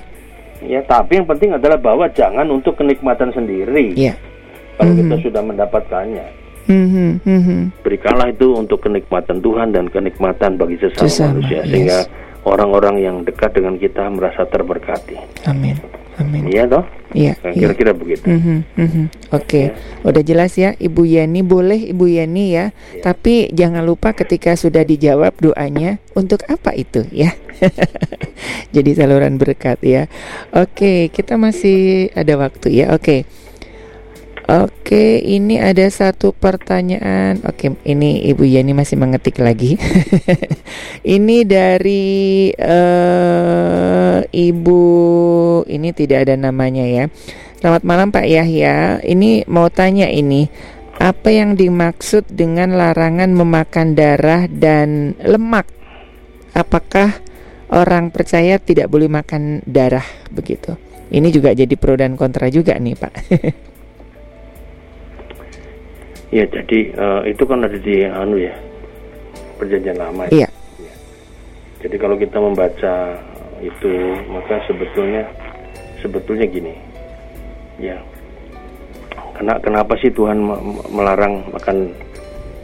Ya, 0.63 0.81
tapi 0.81 1.19
yang 1.19 1.27
penting 1.27 1.51
adalah 1.51 1.75
bahwa 1.75 2.07
jangan 2.09 2.47
untuk 2.49 2.79
kenikmatan 2.79 3.33
sendiri. 3.33 3.93
ya. 3.93 4.15
Kalau 4.75 4.93
Mhm. 4.95 4.99
kita 5.03 5.15
sudah 5.29 5.43
mendapatkannya, 5.43 6.27
Mhm, 6.65 7.09
mhm. 7.21 7.59
berikanlah 7.83 8.31
itu 8.31 8.55
untuk 8.55 8.81
kenikmatan 8.81 9.43
Tuhan 9.43 9.75
dan 9.75 9.91
kenikmatan 9.91 10.55
bagi 10.55 10.79
sesama, 10.79 11.05
Sesama, 11.05 11.29
manusia 11.37 11.61
yes. 11.67 12.07
Orang-orang 12.43 13.01
yang 13.01 13.17
dekat 13.23 13.55
dengan 13.55 13.79
kita 13.79 14.07
merasa 14.11 14.47
terberkati. 14.47 15.17
Amin. 15.47 15.79
Amin. 16.21 16.45
Iya 16.45 16.69
toh? 16.69 16.85
Iya, 17.17 17.33
Nah, 17.41 17.53
iya. 17.53 17.61
Kira-kira 17.73 17.93
begitu. 17.97 18.25
Mhm, 18.29 18.57
mhm. 18.77 19.05
Oke, 19.33 19.73
Ya. 19.73 19.77
udah 20.05 20.23
jelas 20.23 20.53
ya 20.57 20.77
Ibu 20.77 21.09
Yeni 21.09 21.41
boleh 21.41 21.89
Ibu 21.89 22.05
Yeni 22.05 22.53
ya, 22.53 22.69
Ya. 22.93 23.01
tapi 23.01 23.49
jangan 23.49 23.81
lupa 23.85 24.13
ketika 24.13 24.53
sudah 24.53 24.85
dijawab 24.85 25.33
doanya 25.41 26.01
untuk 26.13 26.45
apa 26.53 26.77
itu 26.77 27.09
ya. 27.09 27.33
Jadi 28.77 28.91
saluran 28.93 29.41
berkat 29.41 29.81
ya. 29.85 30.09
Oke, 30.53 31.09
kita 31.09 31.41
masih 31.41 32.13
ada 32.13 32.37
waktu 32.37 32.85
ya. 32.85 32.93
Oke. 32.93 33.25
Oke, 34.43 35.23
ini 35.23 35.63
ada 35.63 35.87
satu 35.87 36.35
pertanyaan. 36.35 37.39
Oke, 37.47 37.79
ini 37.87 38.27
Ibu 38.27 38.43
Yeni 38.43 38.75
masih 38.75 38.99
mengetik 38.99 39.39
lagi. 39.39 39.79
ini 41.17 41.47
dari 41.47 42.51
eh, 42.51 44.19
Ibu, 44.27 44.83
ini 45.71 45.95
tidak 45.95 46.27
ada 46.27 46.35
namanya 46.35 46.83
ya. 46.83 47.07
Selamat 47.63 47.87
malam 47.87 48.11
Pak 48.11 48.27
Yahya. 48.27 48.99
Ini 49.07 49.47
mau 49.47 49.71
tanya 49.71 50.11
ini, 50.11 50.51
apa 50.99 51.31
yang 51.31 51.55
dimaksud 51.55 52.27
dengan 52.35 52.75
larangan 52.75 53.31
memakan 53.31 53.95
darah 53.95 54.51
dan 54.51 55.15
lemak? 55.23 55.71
Apakah 56.51 57.15
orang 57.71 58.11
percaya 58.11 58.59
tidak 58.59 58.91
boleh 58.91 59.07
makan 59.07 59.63
darah 59.71 60.05
begitu? 60.35 60.75
Ini 61.15 61.31
juga 61.31 61.55
jadi 61.55 61.79
pro 61.79 61.95
dan 61.95 62.19
kontra 62.19 62.51
juga 62.51 62.75
nih 62.75 62.99
Pak. 62.99 63.15
Ya, 66.33 66.49
jadi 66.49 66.79
eh, 66.89 67.21
itu 67.29 67.45
kan 67.45 67.61
ada 67.61 67.77
di 67.77 68.03
anu 68.03 68.41
ya. 68.41 68.57
Perjanjian 69.57 69.95
lama. 69.95 70.25
ya. 70.27 70.49
Iya. 70.49 70.49
Jadi 71.85 71.97
kalau 71.99 72.17
kita 72.17 72.41
membaca 72.41 72.95
itu, 73.61 73.93
maka 74.27 74.65
sebetulnya 74.65 75.29
sebetulnya 76.01 76.47
gini. 76.47 76.75
Ya. 77.77 78.01
Kena, 79.33 79.61
kenapa 79.61 79.93
sih 79.99 80.09
Tuhan 80.09 80.39
me- 80.39 80.57
me- 80.59 80.89
melarang 80.91 81.45
makan 81.51 81.93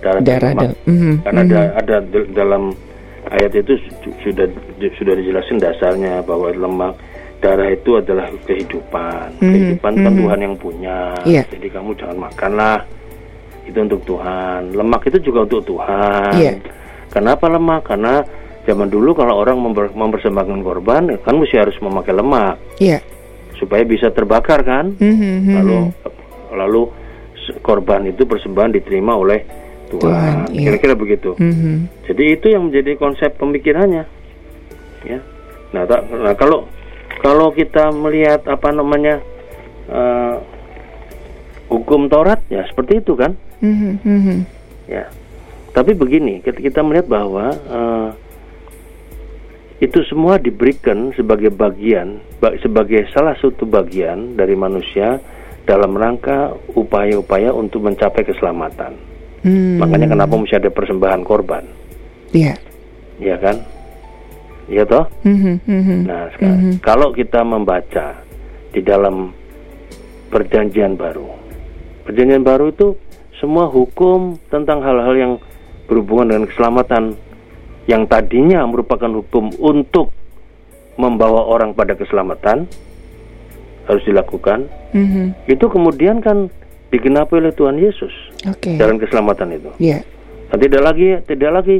darah, 0.00 0.20
darah 0.20 0.52
dan 0.54 0.72
Mhm, 0.84 1.12
Karena 1.22 1.40
mhm. 1.40 1.48
ada 1.48 1.60
ada 1.76 1.96
di- 2.02 2.28
dalam 2.32 2.62
ayat 3.28 3.52
itu 3.52 3.72
su- 3.84 4.16
sudah 4.22 4.46
sudah 4.94 5.12
dijelasin 5.12 5.58
dasarnya 5.58 6.22
bahwa 6.22 6.48
lemak 6.50 6.94
darah 7.38 7.68
itu 7.68 7.96
adalah 7.96 8.26
kehidupan. 8.44 9.28
Mhm, 9.38 9.44
Kehidupan 9.44 9.92
kan 9.94 10.12
mhm. 10.12 10.18
Tuhan 10.18 10.40
yang 10.40 10.54
punya. 10.56 10.98
Iya. 11.22 11.42
Jadi 11.46 11.68
kamu 11.68 11.92
jangan 11.94 12.18
makanlah. 12.22 12.78
Itu 13.68 13.78
untuk 13.78 14.00
Tuhan. 14.02 14.72
Lemak 14.72 15.04
itu 15.06 15.18
juga 15.20 15.44
untuk 15.44 15.60
Tuhan. 15.62 16.32
Iya. 16.34 16.52
Kenapa 17.08 17.46
lemak? 17.46 17.84
Karena 17.84 18.24
zaman 18.64 18.88
dulu 18.88 19.12
kalau 19.12 19.36
orang 19.36 19.56
memper- 19.56 19.92
mempersembahkan 19.92 20.60
korban 20.60 21.02
kan 21.20 21.34
mesti 21.36 21.56
harus 21.56 21.76
memakai 21.78 22.12
lemak 22.12 22.56
Iya. 22.80 23.00
supaya 23.56 23.84
bisa 23.84 24.08
terbakar 24.08 24.64
kan. 24.64 24.96
Mhm, 24.96 25.32
mhm. 25.44 25.54
Lalu 25.54 25.78
lalu 26.48 26.82
korban 27.60 28.04
itu 28.04 28.24
persembahan 28.24 28.72
diterima 28.72 29.16
oleh 29.16 29.40
Tuhan, 29.88 30.04
Tuhan. 30.04 30.34
iya. 30.52 30.68
Kira-kira 30.68 30.94
begitu. 30.96 31.32
Mhm. 31.36 32.04
Jadi 32.04 32.24
itu 32.28 32.46
yang 32.48 32.68
menjadi 32.68 32.96
konsep 32.96 33.36
pemikirannya. 33.36 34.04
Ya. 35.04 35.20
Nah, 35.72 35.84
tak- 35.84 36.08
nah, 36.08 36.32
kalau 36.34 36.68
kalau 37.20 37.52
kita 37.52 37.88
melihat 37.90 38.44
apa 38.44 38.68
namanya 38.68 39.20
eh, 39.88 40.34
hukum 41.68 42.08
Taurat 42.08 42.40
ya 42.48 42.64
seperti 42.64 43.00
itu 43.00 43.16
kan, 43.16 43.32
Mhm. 43.60 44.38
ya. 44.86 45.06
Tapi 45.68 45.94
begini, 45.94 46.40
kita, 46.40 46.58
kita 46.58 46.80
melihat 46.82 47.06
bahwa 47.06 47.46
eh, 47.52 48.08
itu 49.78 50.02
semua 50.10 50.36
diberikan 50.36 51.14
sebagai 51.14 51.54
bagian, 51.54 52.18
ba- 52.38 52.58
sebagai 52.58 53.06
salah 53.14 53.38
satu 53.38 53.62
bagian 53.62 54.34
dari 54.34 54.58
manusia 54.58 55.22
dalam 55.62 55.94
rangka 55.94 56.50
upaya-upaya 56.74 57.54
untuk 57.54 57.86
mencapai 57.86 58.26
keselamatan. 58.26 58.98
Hmm. 59.46 59.78
Makanya 59.78 60.10
kenapa 60.10 60.34
mesti 60.34 60.58
ada 60.58 60.66
persembahan 60.66 61.22
korban, 61.22 61.62
Iya. 62.34 62.58
ya 63.22 63.38
kan? 63.38 63.62
Iya 64.66 64.82
toh? 64.82 65.06
Mhm, 65.22 65.54
mhm. 65.62 65.98
Nah, 66.04 66.26
sekarang 66.34 66.58
Mhm. 66.58 66.72
kalau 66.82 67.14
kita 67.14 67.40
membaca 67.40 68.18
di 68.74 68.82
dalam 68.82 69.30
perjanjian 70.28 70.98
baru, 70.98 71.24
perjanjian 72.02 72.42
baru 72.42 72.68
itu 72.68 72.98
semua 73.38 73.70
hukum 73.70 74.38
tentang 74.50 74.82
hal-hal 74.82 75.14
yang 75.14 75.32
berhubungan 75.86 76.34
dengan 76.34 76.44
keselamatan 76.50 77.16
yang 77.88 78.04
tadinya 78.04 78.66
merupakan 78.68 79.08
hukum 79.08 79.48
untuk 79.56 80.12
membawa 81.00 81.46
orang 81.48 81.72
pada 81.72 81.96
keselamatan 81.96 82.68
harus 83.88 84.04
dilakukan. 84.04 84.68
Mhm. 84.92 85.48
Itu 85.48 85.72
kemudian 85.72 86.20
kan 86.20 86.52
digenapi 86.92 87.40
oleh 87.40 87.54
Tuhan 87.56 87.80
Yesus 87.80 88.12
Oke. 88.44 88.76
dalam 88.76 89.00
keselamatan 89.00 89.56
itu. 89.56 89.70
Dan 90.52 90.58
tidak 90.60 90.82
lagi 90.84 91.08
tidak 91.24 91.50
lagi 91.62 91.76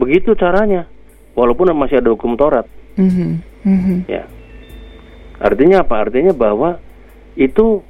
begitu 0.00 0.34
caranya. 0.34 0.90
Walaupun 1.36 1.70
masih 1.76 2.00
ada 2.00 2.10
hukum 2.10 2.34
Taurat. 2.34 2.64
Mhm, 2.96 3.44
mhm. 3.62 3.96
Ya. 4.08 4.24
Artinya 5.36 5.84
apa? 5.84 6.00
Artinya 6.00 6.32
bahwa 6.32 6.80
itu 7.36 7.84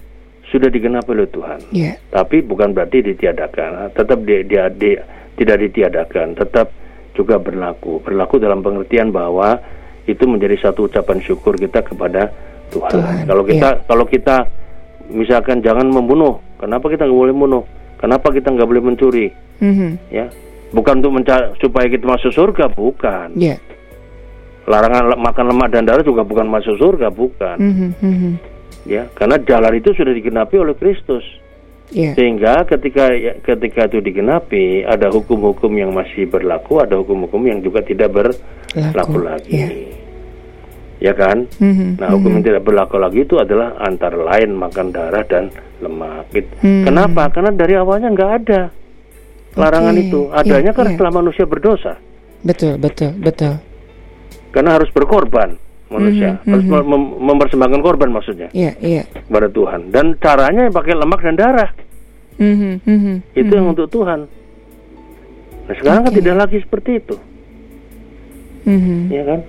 sudah 0.50 0.70
digenapi 0.70 1.10
oleh 1.10 1.28
Tuhan. 1.30 1.58
Iya. 1.74 1.92
Tapi 2.10 2.42
bukan 2.42 2.70
berarti 2.70 3.02
ditiadakan. 3.02 3.90
Tetap 3.94 4.18
dia, 4.22 4.40
dia, 4.46 4.70
dia 4.70 5.02
tidak 5.36 5.56
ditiadakan, 5.68 6.38
tetap 6.38 6.72
juga 7.12 7.40
berlaku. 7.40 8.00
Berlaku 8.04 8.40
dalam 8.40 8.64
pengertian 8.64 9.12
bahwa 9.12 9.58
itu 10.06 10.22
menjadi 10.24 10.70
satu 10.70 10.86
ucapan 10.86 11.18
syukur 11.20 11.58
kita 11.58 11.82
kepada 11.82 12.30
Tuhan. 12.70 12.92
Tuhan, 12.92 13.16
kalau 13.26 13.44
kita 13.44 13.68
kalau 13.86 14.04
kita 14.06 14.36
misalkan 15.10 15.62
jangan 15.62 15.86
membunuh, 15.90 16.38
kenapa 16.58 16.86
kita 16.90 17.06
nggak 17.06 17.20
boleh 17.26 17.34
membunuh? 17.34 17.64
Kenapa 17.96 18.28
kita 18.30 18.52
nggak 18.52 18.68
boleh 18.68 18.82
mencuri? 18.84 19.26
Mhm. 19.58 19.90
Ya, 20.12 20.28
bukan 20.70 21.00
untuk 21.02 21.12
mencari 21.16 21.56
supaya 21.58 21.86
kita 21.88 22.04
masuk 22.06 22.32
surga, 22.32 22.70
bukan. 22.70 23.34
Iya. 23.34 23.56
Larangan 24.66 25.14
makan 25.14 25.44
lemak 25.54 25.68
dan 25.70 25.86
darah 25.86 26.02
juga 26.02 26.26
bukan 26.26 26.50
masuk 26.50 26.74
surga, 26.76 27.08
bukan. 27.14 27.56
Mhm, 27.58 27.88
mhm. 28.02 28.32
Ya, 28.86 29.10
karena 29.18 29.36
jalan 29.42 29.74
itu 29.82 29.90
sudah 29.92 30.14
digenapi 30.14 30.62
oleh 30.62 30.78
Kristus. 30.78 31.26
Iya. 31.90 32.18
Sehingga 32.18 32.66
ketika 32.66 33.14
ya, 33.14 33.38
ketika 33.42 33.86
itu 33.86 34.02
digenapi, 34.02 34.82
ada 34.82 35.10
hukum-hukum 35.10 35.70
yang 35.74 35.94
masih 35.94 36.26
berlaku, 36.26 36.82
ada 36.82 36.98
hukum-hukum 36.98 37.46
yang 37.46 37.62
juga 37.62 37.82
tidak 37.82 38.10
berlaku 38.14 39.18
lagi. 39.22 39.54
Iya. 39.54 39.68
Ya 40.96 41.12
kan? 41.12 41.44
Mhm, 41.60 42.00
Nah, 42.00 42.08
hukum 42.14 42.32
mhm. 42.32 42.36
yang 42.40 42.44
tidak 42.46 42.62
berlaku 42.64 42.96
lagi 42.96 43.22
itu 43.22 43.36
adalah 43.36 43.76
antara 43.84 44.16
lain 44.16 44.56
makan 44.56 44.90
darah 44.90 45.22
dan 45.28 45.52
lemak. 45.78 46.24
Gitu. 46.32 46.48
Hmm. 46.64 46.88
Kenapa? 46.88 47.28
Karena 47.30 47.50
dari 47.52 47.74
awalnya 47.76 48.08
nggak 48.10 48.32
ada 48.42 48.60
larangan 49.56 49.94
Oke, 49.94 50.02
itu. 50.08 50.20
iya, 50.32 50.40
Adanya 50.40 50.72
kan 50.72 50.84
iya. 50.88 50.92
setelah 50.96 51.12
manusia 51.12 51.44
berdosa. 51.44 51.94
Betul, 52.40 52.80
betul, 52.80 53.12
betul. 53.18 53.60
Karena 54.54 54.80
harus 54.80 54.88
berkorban 54.88 55.65
manusia, 55.88 56.38
Mhm, 56.38 56.50
harus 56.50 56.64
mhm. 56.64 56.82
mem- 56.84 57.14
mempersembahkan 57.24 57.80
korban 57.80 58.10
maksudnya 58.10 58.48
Iya, 58.50 58.74
iya. 58.78 59.02
kepada 59.06 59.46
Tuhan. 59.46 59.80
Dan 59.88 60.14
caranya 60.16 60.66
pakai 60.68 60.92
lemak 60.92 61.20
dan 61.20 61.34
darah. 61.34 61.70
Mhm, 62.36 62.72
mhm, 62.82 63.14
Itu 63.32 63.48
mhm. 63.48 63.56
yang 63.56 63.66
untuk 63.70 63.88
Tuhan. 63.88 64.20
Nah 65.64 65.74
sekarang 65.74 66.02
kan 66.02 66.12
Oke. 66.12 66.18
tidak 66.20 66.34
lagi 66.36 66.58
seperti 66.60 66.90
itu, 66.96 67.16
Mhm. 68.62 68.98
ya 69.08 69.22
kan? 69.24 69.40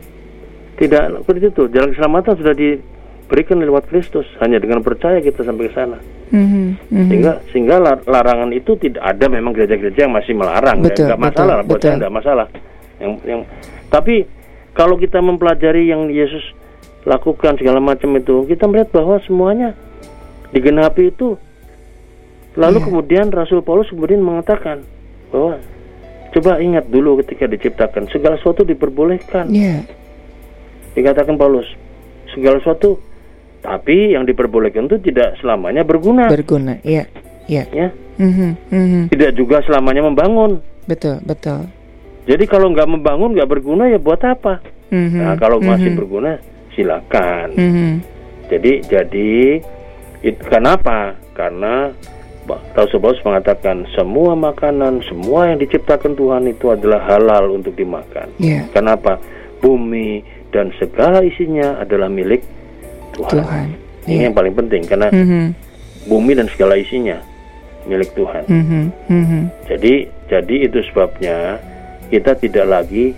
Tidak 0.75 1.01
seperti 1.19 1.45
itu. 1.47 1.63
Jalan 1.67 1.89
keselamatan 1.91 2.33
sudah 2.35 2.53
diberikan 2.53 3.57
lewat 3.57 3.85
Kristus. 3.87 4.29
Hanya 4.37 4.57
dengan 4.57 4.79
percaya 4.79 5.17
kita 5.17 5.41
sampai 5.41 5.67
ke 5.67 5.73
sana. 5.73 5.97
Mhm, 6.27 6.65
mhm. 6.87 7.07
Sehingga 7.07 7.31
sehingga 7.49 7.75
lar- 7.77 8.05
larangan 8.05 8.49
itu 8.51 8.77
tidak 8.77 9.01
ada. 9.01 9.25
Memang 9.25 9.51
gereja-gereja 9.51 10.05
yang 10.05 10.13
masih 10.13 10.33
melarang. 10.33 10.81
Betul, 10.81 11.05
ya, 11.05 11.07
nggak 11.11 11.21
masalah. 11.23 11.55
betul, 11.55 11.67
Buat 11.67 11.79
saya 11.79 11.89
betul. 11.89 11.99
nggak 11.99 12.13
masalah. 12.13 12.47
Yang 12.97 13.11
yang 13.25 13.41
tapi 13.87 14.15
kalau 14.77 14.93
kita 15.01 15.17
mempelajari 15.17 15.89
yang 15.89 16.05
Yesus 16.13 16.53
lakukan 17.01 17.57
segala 17.57 17.81
macam 17.81 18.13
itu, 18.13 18.45
kita 18.45 18.69
melihat 18.69 18.93
bahwa 18.93 19.17
semuanya 19.25 19.73
digenapi 20.53 21.09
itu. 21.09 21.33
Lalu 22.53 22.77
Iya. 22.81 22.85
kemudian 22.85 23.25
Rasul 23.33 23.65
Paulus 23.65 23.89
kemudian 23.89 24.21
mengatakan 24.21 24.85
bahwa 25.33 25.57
coba 26.33 26.61
ingat 26.61 26.85
dulu 26.93 27.17
ketika 27.25 27.49
diciptakan 27.49 28.05
segala 28.13 28.37
sesuatu 28.37 28.61
diperbolehkan. 28.61 29.49
Ya, 29.49 29.81
Dikatakan 30.93 31.37
Paulus 31.37 31.65
segala 32.33 32.61
sesuatu 32.61 33.01
tapi 33.61 34.13
yang 34.13 34.25
diperbolehkan 34.25 34.85
itu 34.85 35.01
tidak 35.01 35.37
selamanya 35.41 35.81
berguna, 35.81 36.29
berguna. 36.29 36.77
Ya, 36.85 37.09
ya. 37.49 37.65
ya. 37.73 37.89
Mhm, 38.17 38.49
mhm. 38.73 39.01
Tidak 39.13 39.37
juga 39.37 39.61
selamanya 39.65 40.05
membangun. 40.05 40.61
Betul, 40.89 41.21
betul. 41.25 41.69
Jadi 42.27 42.43
kalau 42.43 42.69
nggak 42.69 42.89
membangun 42.89 43.31
nggak 43.31 43.47
berguna 43.47 43.87
ya 43.87 43.97
buat 43.97 44.19
apa? 44.19 44.59
Mhm, 44.89 45.17
Nah 45.17 45.33
kalau 45.35 45.57
masih 45.57 45.89
mhm, 45.89 45.97
berguna 45.97 46.31
silakan. 46.71 47.55
mhm. 47.55 47.91
Jadi 48.47 48.71
jadi 48.83 49.31
it, 50.21 50.35
kenapa? 50.43 51.15
Karena 51.31 51.91
Ba- 52.43 52.63
Rasul 52.73 52.99
Paulus 52.99 53.19
mengatakan 53.21 53.83
semua 53.91 54.31
makanan, 54.33 55.03
semua 55.03 55.47
yang 55.47 55.59
diciptakan 55.59 56.15
Tuhan 56.15 56.47
itu 56.47 56.67
adalah 56.69 57.03
halal 57.05 57.51
untuk 57.53 57.75
dimakan. 57.75 58.31
Ya, 58.37 58.63
Kenapa? 58.71 59.19
Bumi 59.57 60.23
dan 60.47 60.71
segala 60.73 61.19
isinya 61.21 61.75
adalah 61.77 62.07
milik 62.07 62.39
Tuhan. 63.11 63.35
Tuhan. 63.35 63.67
Ini 64.07 64.15
Ya. 64.15 64.23
yang 64.23 64.35
paling 64.35 64.55
penting 64.55 64.87
karena 64.87 65.11
Mhm, 65.11 65.51
bumi 66.07 66.31
dan 66.33 66.47
segala 66.47 66.79
isinya 66.79 67.19
milik 67.83 68.15
Tuhan. 68.15 68.47
mhm, 68.47 68.83
mhm. 69.05 69.41
Jadi 69.65 69.93
jadi 70.27 70.55
itu 70.63 70.79
sebabnya 70.87 71.59
kita 72.07 72.31
tidak 72.35 72.65
lagi 72.65 73.13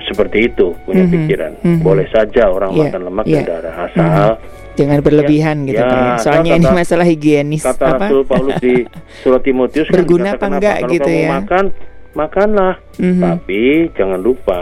seperti 0.00 0.46
itu 0.46 0.76
punya 0.82 1.02
Mhm, 1.02 1.12
pikiran. 1.12 1.52
mhm. 1.58 1.80
Boleh 1.80 2.06
saja 2.08 2.46
orang 2.46 2.70
Iya, 2.70 2.82
makan 2.86 3.00
lemak 3.04 3.24
iya. 3.24 3.36
dan 3.36 3.44
darah 3.46 3.74
asal 3.84 4.30
Jangan 4.78 5.02
berlebihan 5.02 5.56
gitu 5.66 5.74
ya, 5.74 5.84
Pak 5.84 5.98
ya. 5.98 6.14
Soalnya 6.22 6.52
kata- 6.52 6.60
ini 6.60 6.68
masalah 6.72 7.02
higienis 7.04 7.62
kata 7.64 7.84
apa? 7.88 8.04
Rasul 8.04 8.22
Paulus 8.22 8.56
di 8.58 8.74
surat 9.22 9.42
Timotius 9.42 9.86
kan 9.86 9.94
Berguna 9.96 10.22
dikatakan 10.28 10.38
apa 10.38 10.54
enggak 10.54 10.76
Kalau 10.76 10.92
gitu 10.92 11.08
kamu 11.08 11.18
ya. 11.18 11.30
makan 11.34 11.64
makanlah, 12.10 12.74
Mhm. 12.94 13.20
tapi 13.20 13.60
jangan 13.92 14.20
lupa 14.20 14.60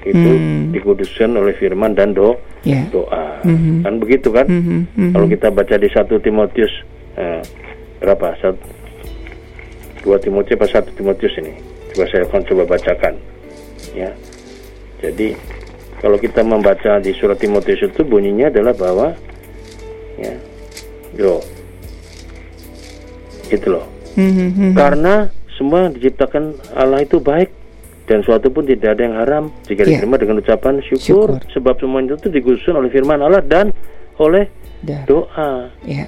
itu 0.00 0.30
Hmm. 0.30 0.72
dikuduskan 0.72 1.30
oleh 1.34 1.52
firman 1.52 1.92
dan 1.92 2.12
do 2.12 2.32
Ya. 2.62 2.80
doa. 2.88 3.44
Mhm. 3.44 3.84
Kan 3.84 3.94
begitu 3.98 4.28
kan? 4.30 4.48
Mhm, 4.48 4.78
mhm. 4.88 5.12
Kalau 5.12 5.26
kita 5.26 5.48
baca 5.50 5.74
di 5.76 5.88
1 5.90 6.16
Timotius 6.18 6.72
eh, 7.14 7.44
berapa? 7.98 8.40
Sat- 8.40 8.64
2 10.00 10.16
Timotius 10.16 10.56
apa 10.56 10.66
1 10.66 10.96
Timotius 10.96 11.34
ini? 11.36 11.52
Saya 12.04 12.22
akan 12.24 12.42
coba 12.44 12.62
bacakan. 12.68 13.14
Ya. 13.90 14.10
Jadi 15.00 15.34
kalau 15.98 16.14
kita 16.14 16.42
membaca 16.42 16.98
di 16.98 17.10
surat 17.12 17.34
Timotius 17.36 17.82
itu 17.82 18.02
bunyinya 18.02 18.46
adalah 18.46 18.74
bahwa 18.74 19.08
ya. 20.16 20.34
Yo. 21.14 21.42
Itu 23.48 23.66
loh. 23.70 23.86
Mhm, 24.14 24.48
mhm. 24.52 24.72
Karena 24.74 25.14
semua 25.56 25.88
yang 25.88 25.94
diciptakan 25.94 26.44
Allah 26.74 27.02
itu 27.02 27.18
baik 27.18 27.50
dan 28.04 28.22
suatu 28.22 28.48
pun 28.48 28.62
tidak 28.62 28.96
ada 28.96 29.02
yang 29.04 29.16
haram 29.16 29.44
jika 29.64 29.84
Iya. 29.84 30.00
diterima 30.00 30.16
dengan 30.16 30.36
ucapan 30.38 30.80
syukur, 30.82 31.36
Syukur. 31.36 31.52
sebab 31.52 31.74
semua 31.76 32.00
itu 32.00 32.28
dikhususkan 32.28 32.76
oleh 32.76 32.88
firman 32.88 33.20
Allah 33.20 33.40
dan 33.40 33.72
oleh 34.16 34.48
Dah. 34.80 35.02
doa. 35.04 35.68
Ya, 35.84 36.06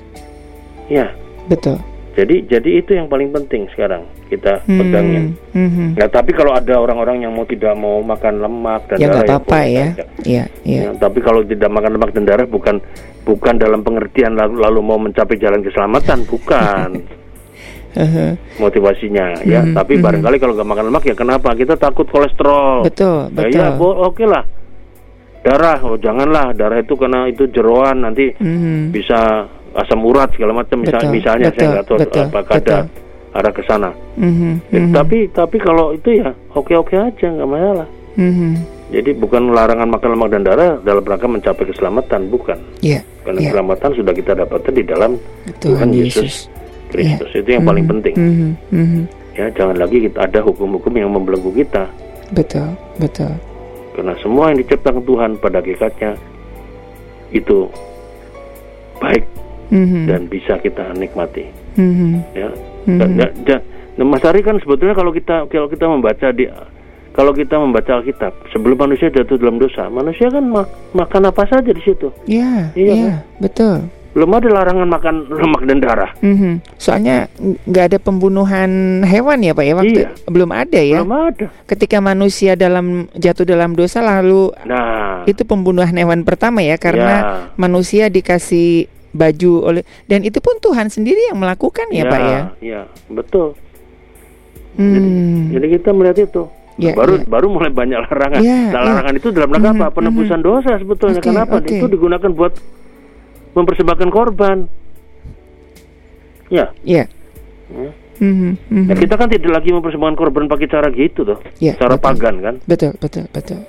Ya, 0.88 1.07
betul. 1.47 1.78
jadi 2.14 2.43
jadi 2.47 2.70
itu 2.78 2.91
yang 2.95 3.07
paling 3.07 3.30
penting 3.30 3.68
sekarang 3.70 4.03
kita 4.31 4.62
Hmm, 4.62 4.78
pegangin. 4.78 5.24
mhm. 5.51 5.87
Nah, 5.93 6.07
tapi 6.07 6.31
kalau 6.31 6.53
ada 6.53 6.74
orang-orang 6.76 7.20
yang 7.20 7.33
mau 7.33 7.43
tidak 7.43 7.74
mau 7.74 7.99
makan 8.01 8.39
lemak 8.39 8.87
dan 8.87 8.97
Ya 8.97 9.09
darah 9.11 9.26
apa-apa 9.28 9.59
ya. 9.62 9.87
Iya, 10.22 10.45
iya. 10.62 10.81
Ya, 10.81 10.91
tapi 10.95 11.18
kalau 11.18 11.43
tidak 11.43 11.66
makan 11.68 11.91
lemak 11.93 12.11
dan 12.12 12.24
darah 12.24 12.47
bukan 12.47 12.78
bukan 13.20 13.55
dalam 13.57 13.81
pengertian 13.81 14.33
lalu, 14.33 14.55
lalu 14.61 14.81
mau 14.81 14.97
mencapai 14.97 15.35
jalan 15.37 15.61
keselamatan, 15.61 16.22
bukan 16.24 17.03
Hehe. 17.93 18.39
motivasinya 18.62 19.43
ya. 19.43 19.61
Mhm, 19.62 19.74
Tapi 19.74 19.93
mhm. 19.95 20.03
barangkali 20.03 20.37
kalau 20.39 20.55
nggak 20.55 20.70
makan 20.70 20.85
lemak 20.87 21.05
ya 21.05 21.14
kenapa? 21.14 21.49
Kita 21.53 21.74
takut 21.74 22.07
kolesterol. 22.07 22.87
Betul, 22.87 23.28
Ya, 23.28 23.35
betul. 23.37 23.51
ya, 23.53 23.66
bo- 23.72 23.99
oke 24.05 24.22
lah. 24.24 24.47
Darah, 25.41 25.81
oh 25.83 25.97
janganlah 25.97 26.53
darah 26.53 26.78
itu 26.78 26.95
karena 26.95 27.24
itu 27.24 27.49
jeroan 27.49 28.05
nanti 28.05 28.28
Mhm. 28.31 28.93
bisa 28.93 29.49
asam 29.72 30.03
urat 30.03 30.28
segala 30.31 30.53
macam 30.55 30.78
misal- 30.78 31.01
Betul, 31.01 31.14
misalnya 31.14 31.49
betul, 31.49 31.57
saya 31.57 31.68
nggak 31.70 31.87
tahu 31.87 31.97
betul, 31.97 32.24
apakah 32.26 32.55
ada 32.57 32.76
arah 33.33 33.53
ke 33.53 33.62
sana. 33.62 33.91
Mhm, 34.16 34.53
Ya, 34.68 34.81
mhm. 34.81 34.93
Tapi 34.93 35.18
tapi 35.31 35.57
kalau 35.57 35.93
itu 35.93 36.18
ya 36.18 36.31
oke 36.51 36.72
oke 36.72 36.95
aja 36.95 37.26
nggak 37.26 37.47
masalah. 37.47 37.89
Mhm. 38.14 38.53
Jadi 38.91 39.11
bukan 39.14 39.55
larangan 39.55 39.87
makan 39.87 40.09
lemak 40.11 40.28
dan 40.31 40.43
darah 40.43 40.70
dalam 40.81 41.05
rangka 41.05 41.31
mencapai 41.31 41.62
keselamatan 41.64 42.26
bukan. 42.26 42.59
Iya, 42.83 43.07
Karena 43.22 43.39
iya. 43.39 43.47
keselamatan 43.49 43.91
sudah 43.95 44.11
kita 44.11 44.33
dapatkan 44.35 44.72
di 44.72 44.83
dalam 44.83 45.14
Tuhan 45.62 45.62
Tuhan 45.62 45.89
Yesus. 45.95 46.11
Yesus 46.11 46.35
Kristus. 46.91 47.31
Itu 47.33 47.49
yang 47.49 47.62
paling 47.62 47.87
Mhm, 47.87 47.93
penting. 47.93 48.14
mhm, 48.14 48.51
mhm. 48.68 49.03
Ya 49.31 49.47
jangan 49.55 49.78
lagi 49.78 50.03
kita 50.03 50.26
ada 50.26 50.43
hukum-hukum 50.43 50.91
yang 50.93 51.07
membelenggu 51.09 51.55
kita. 51.55 51.87
Betul, 52.35 52.66
betul. 52.99 53.31
Karena 53.95 54.18
semua 54.18 54.51
yang 54.51 54.59
diciptakan 54.59 55.03
Tuhan 55.03 55.31
pada 55.39 55.62
hakikatnya 55.62 56.18
itu 57.31 57.70
baik 58.99 59.22
Mhm, 59.70 60.03
dan 60.05 60.20
bisa 60.26 60.59
kita 60.59 60.83
nikmati. 60.93 61.47
mhm, 61.78 62.26
Ya. 62.35 62.51
Mhm. 62.85 62.99
Dan- 62.99 63.16
dan- 63.16 63.35
dan- 63.43 63.64
Nah, 63.91 64.07
Mas 64.07 64.24
Ari 64.24 64.41
kan 64.41 64.57
sebetulnya 64.57 64.95
kalau 64.95 65.11
kita 65.11 65.45
kalau 65.47 65.68
kita 65.68 65.85
membaca 65.85 66.26
di 66.31 66.49
kalau 67.11 67.35
kita 67.35 67.59
membaca 67.59 68.01
Alkitab 68.01 68.33
sebelum 68.49 68.78
manusia 68.78 69.11
jatuh 69.11 69.37
dalam 69.37 69.59
dosa, 69.59 69.87
manusia 69.87 70.31
kan 70.31 70.41
mak- 70.43 70.72
makan 70.93 71.22
apa 71.26 71.43
saja 71.45 71.68
di 71.68 71.83
situ. 71.83 72.09
Iya, 72.24 72.70
Iya, 72.72 72.93
iya, 72.95 73.14
betul. 73.37 73.91
Belum 74.11 74.31
ada 74.33 74.49
larangan 74.49 74.89
makan 74.89 75.14
lemak 75.28 75.62
dan 75.64 75.78
darah. 75.78 76.11
Mhm. 76.18 76.64
Soalnya 76.76 77.28
ng- 77.37 77.61
nggak 77.62 77.85
ada 77.85 77.99
pembunuhan 78.01 78.70
hewan 79.03 79.39
ya 79.39 79.53
Pak 79.53 79.64
ya 79.64 79.74
waktu 79.76 80.01
Iya. 80.01 80.09
belum 80.24 80.51
ada 80.51 80.81
ya. 80.81 80.99
Belum 81.03 81.14
ada. 81.20 81.47
Ketika 81.66 81.99
manusia 81.99 82.53
dalam 82.55 82.87
jatuh 83.12 83.45
dalam 83.45 83.72
dosa 83.72 84.01
lalu 84.01 84.51
Nah, 84.64 85.22
itu 85.26 85.43
pembunuhan 85.45 85.93
hewan 85.93 86.22
pertama 86.22 86.59
ya 86.59 86.74
karena 86.74 87.14
ya, 87.14 87.24
manusia 87.55 88.07
dikasih 88.07 88.87
baju 89.11 89.52
oleh 89.66 89.82
dan 90.06 90.22
itu 90.22 90.38
pun 90.38 90.58
Tuhan 90.62 90.86
sendiri 90.86 91.30
yang 91.30 91.38
melakukan 91.38 91.90
ya, 91.90 92.06
Pak 92.06 92.20
ya. 92.20 92.40
Ya, 92.62 92.80
betul. 93.11 93.58
Hmm. 94.78 95.50
Jadi 95.50 95.66
kita 95.78 95.90
melihat 95.90 96.18
itu. 96.24 96.42
Ya, 96.80 96.96
baru 96.96 97.20
ya. 97.20 97.28
baru 97.28 97.46
mulai 97.52 97.68
banyak 97.68 97.98
larangan. 98.08 98.40
Ya, 98.40 98.72
nah, 98.72 98.80
ya. 98.80 98.86
larangan 98.88 99.14
itu 99.20 99.28
dalam 99.36 99.48
rangka 99.52 99.70
Mhm, 99.70 99.80
apa? 99.84 99.86
Penebusan 99.92 100.40
dosa 100.40 100.70
sebetulnya. 100.80 101.20
Oke, 101.20 101.28
Kenapa? 101.28 101.61
oke. 101.61 101.76
Itu 101.76 101.86
digunakan 101.92 102.30
buat 102.32 102.52
mempersembahkan 103.52 104.08
korban. 104.08 104.56
Ya, 106.48 106.72
Ya. 106.82 107.04
Hmm. 107.70 107.92
Mhm, 108.20 108.52
mhm. 108.68 108.86
Nah, 108.90 108.96
kita 108.98 109.14
kan 109.16 109.28
tidak 109.32 109.48
lagi 109.48 109.70
mempersembahkan 109.72 110.16
korban 110.18 110.44
pakai 110.44 110.66
cara 110.68 110.88
gitu 110.92 111.24
toh. 111.24 111.38
Ya, 111.56 111.72
cara 111.76 111.96
betul. 111.96 112.04
pagan 112.04 112.34
kan. 112.40 112.54
Betul, 112.68 112.92
betul, 113.00 113.24
betul. 113.32 113.61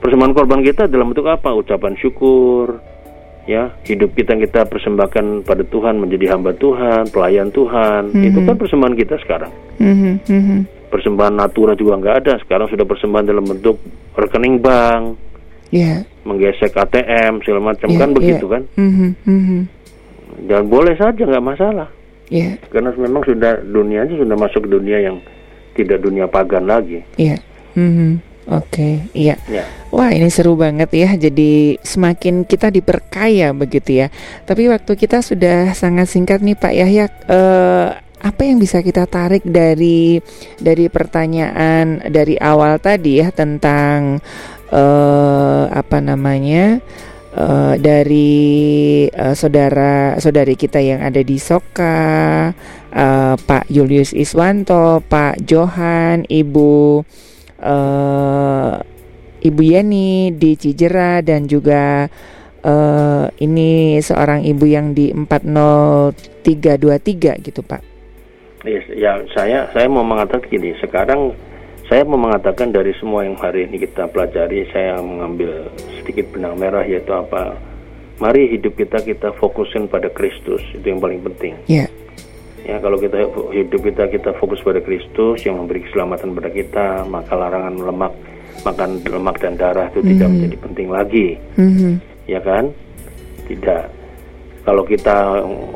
Persembahan 0.00 0.32
korban 0.32 0.60
kita 0.62 0.86
dalam 0.86 1.10
bentuk 1.12 1.26
apa? 1.26 1.50
Ucapan 1.52 1.94
syukur. 1.98 2.78
Ya, 3.48 3.72
hidup 3.88 4.12
kita 4.12 4.36
yang 4.36 4.44
kita 4.44 4.68
persembahkan 4.68 5.42
pada 5.42 5.64
Tuhan 5.64 5.96
menjadi 5.96 6.36
hamba 6.36 6.52
Tuhan, 6.52 7.08
pelayan 7.08 7.48
Tuhan. 7.48 8.12
Mhm. 8.12 8.24
Itu 8.30 8.38
kan 8.44 8.56
persembahan 8.56 8.94
kita 8.94 9.16
sekarang. 9.24 9.52
Mhm, 9.80 10.12
mhm. 10.28 10.58
Persembahan 10.92 11.34
natura 11.34 11.72
juga 11.74 11.96
nggak 11.96 12.16
ada. 12.20 12.32
Sekarang 12.42 12.68
sudah 12.68 12.84
persembahan 12.84 13.26
dalam 13.26 13.46
bentuk 13.46 13.80
rekening 14.14 14.60
bank, 14.60 15.16
Ya. 15.72 16.04
menggesek 16.22 16.74
ATM 16.74 17.40
segala 17.40 17.72
macam 17.72 17.88
ya, 17.88 17.98
kan 17.98 18.10
begitu 18.12 18.44
ya. 18.44 18.52
kan. 18.58 18.62
Mhm, 18.76 19.08
mhm. 19.24 19.60
Dan 20.46 20.62
boleh 20.68 20.94
saja 20.94 21.22
nggak 21.22 21.46
masalah. 21.46 21.88
Ya, 22.30 22.54
Karena 22.70 22.94
memang 22.94 23.26
sudah 23.26 23.58
dunianya 23.58 24.14
sudah 24.14 24.36
masuk 24.38 24.70
dunia 24.70 25.02
yang 25.02 25.18
tidak 25.74 25.98
dunia 25.98 26.30
pagan 26.30 26.62
lagi. 26.62 27.02
ya. 27.18 27.34
Mhm. 27.74 28.29
Oke, 28.50 29.06
iya. 29.14 29.38
Ya. 29.46 29.62
Wah 29.94 30.10
ini 30.10 30.26
seru 30.26 30.58
banget 30.58 30.90
ya 30.90 31.14
Jadi 31.14 31.78
semakin 31.82 32.42
kita 32.42 32.70
diperkaya 32.74 33.54
begitu 33.54 34.02
ya 34.02 34.10
Tapi 34.42 34.66
waktu 34.66 34.98
kita 34.98 35.22
sudah 35.22 35.70
sangat 35.70 36.10
singkat 36.10 36.42
nih 36.42 36.58
Pak 36.58 36.74
Yahya 36.74 37.06
eh, 37.30 37.88
Apa 38.22 38.42
yang 38.42 38.58
bisa 38.58 38.82
kita 38.82 39.06
tarik 39.06 39.46
dari 39.46 40.18
Dari 40.58 40.90
pertanyaan 40.90 42.02
dari 42.10 42.34
awal 42.42 42.82
tadi 42.82 43.22
ya 43.22 43.30
Tentang 43.30 44.18
eh, 44.70 45.64
Apa 45.70 46.02
namanya 46.02 46.82
uh, 47.34 47.74
dari 47.78 49.06
uh, 49.10 49.34
saudara 49.38 50.18
saudari 50.18 50.58
kita 50.58 50.82
yang 50.82 50.98
ada 50.98 51.22
di 51.22 51.38
Soka, 51.38 52.50
uh, 52.90 53.34
Pak 53.38 53.70
Julius 53.70 54.10
Iswanto, 54.10 55.02
Pak 55.06 55.46
Johan, 55.46 56.26
Ibu 56.26 57.06
uh, 57.60 58.80
Ibu 59.40 59.62
Yeni 59.64 60.36
di 60.36 60.52
Cijera 60.56 61.20
dan 61.24 61.48
juga 61.48 62.08
uh, 62.64 63.28
ini 63.40 64.00
seorang 64.00 64.44
ibu 64.44 64.66
yang 64.68 64.92
di 64.92 65.12
40323 65.16 67.40
gitu 67.40 67.62
Pak. 67.64 67.80
Yes, 68.68 68.84
ya 68.92 69.16
saya 69.32 69.72
saya 69.72 69.88
mau 69.88 70.04
mengatakan 70.04 70.44
gini, 70.52 70.76
sekarang 70.84 71.32
saya 71.88 72.04
mau 72.04 72.20
mengatakan 72.20 72.68
dari 72.68 72.92
semua 73.00 73.24
yang 73.24 73.40
hari 73.40 73.64
ini 73.64 73.80
kita 73.80 74.04
pelajari, 74.12 74.68
saya 74.68 75.00
mengambil 75.00 75.72
sedikit 75.96 76.28
benang 76.36 76.60
merah 76.60 76.84
yaitu 76.84 77.16
apa? 77.16 77.56
Mari 78.20 78.52
hidup 78.52 78.76
kita 78.76 79.00
kita 79.00 79.32
fokusin 79.40 79.88
pada 79.88 80.12
Kristus, 80.12 80.60
itu 80.76 80.84
yang 80.84 81.00
paling 81.00 81.24
penting. 81.24 81.56
Yeah. 81.64 81.88
Ya, 82.68 82.76
kalau 82.78 83.00
kita 83.00 83.16
hidup 83.50 83.80
kita 83.80 84.04
kita 84.12 84.30
fokus 84.36 84.60
pada 84.60 84.78
Kristus 84.84 85.42
yang 85.48 85.58
memberi 85.58 85.80
keselamatan 85.84 86.36
pada 86.36 86.50
kita, 86.52 86.86
maka 87.08 87.32
larangan 87.34 87.74
lemak, 87.80 88.12
makan 88.62 89.00
lemak 89.00 89.36
dan 89.40 89.54
darah 89.56 89.88
itu 89.90 89.98
mm 89.98 90.04
-hmm. 90.04 90.12
tidak 90.12 90.28
menjadi 90.28 90.56
penting 90.60 90.88
lagi. 90.92 91.28
Mm 91.56 91.72
-hmm. 91.72 91.92
Ya 92.28 92.40
kan? 92.44 92.64
Tidak. 93.48 93.84
Kalau 94.60 94.82
kita 94.84 95.16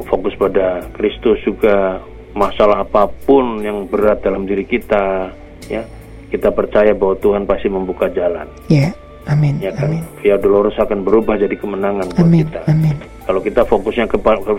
fokus 0.06 0.36
pada 0.36 0.84
Kristus 0.92 1.40
juga 1.42 2.04
masalah 2.36 2.84
apa 2.84 3.08
pun 3.24 3.64
yang 3.64 3.88
berat 3.88 4.20
dalam 4.20 4.44
diri 4.44 4.68
kita, 4.68 5.32
ya 5.72 5.82
kita 6.28 6.50
percaya 6.50 6.92
bahwa 6.92 7.14
Tuhan 7.22 7.46
pasti 7.46 7.70
membuka 7.70 8.10
jalan. 8.10 8.50
Ya, 8.66 8.90
amin. 9.28 9.54
Ya 9.60 9.72
kan, 9.72 9.90
amin. 9.90 10.02
Via 10.20 10.36
Dolores 10.36 10.76
akan 10.76 11.04
berubah 11.04 11.40
jadi 11.40 11.56
kemenangan 11.56 12.06
buat 12.12 12.28
amin, 12.28 12.40
kita. 12.44 12.60
Amin. 12.68 12.96
Kalau 13.24 13.40
kita 13.40 13.62
fokusnya 13.64 14.06
ke 14.08 14.18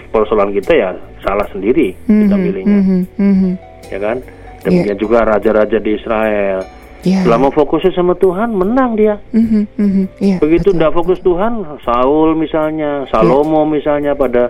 persoalan 0.09 0.51
kita 0.53 0.71
ya 0.73 0.89
salah 1.21 1.45
sendiri 1.53 1.93
mm 1.93 2.05
-hmm, 2.09 2.21
kita 2.25 2.35
pilihnya, 2.35 2.79
mm 2.79 2.85
-hmm, 2.85 3.01
mm 3.21 3.35
-hmm. 3.35 3.53
ya 3.93 3.99
kan. 4.01 4.17
Demikian 4.65 4.97
yeah. 4.97 5.03
juga 5.05 5.17
raja-raja 5.21 5.77
di 5.77 5.91
Israel. 5.93 6.59
Yeah. 7.05 7.21
Selama 7.21 7.53
fokusnya 7.53 7.93
sama 7.93 8.17
Tuhan, 8.17 8.49
menang 8.49 8.97
dia. 8.97 9.21
Mm 9.29 9.45
-hmm, 9.45 9.63
mm 9.77 9.89
-hmm. 9.93 10.05
Yeah, 10.17 10.39
Begitu 10.41 10.73
tidak 10.73 10.97
fokus 10.97 11.21
Tuhan, 11.21 11.61
Saul 11.85 12.33
misalnya, 12.33 13.05
Salomo 13.13 13.61
yeah. 13.61 13.69
misalnya 13.69 14.11
pada 14.17 14.49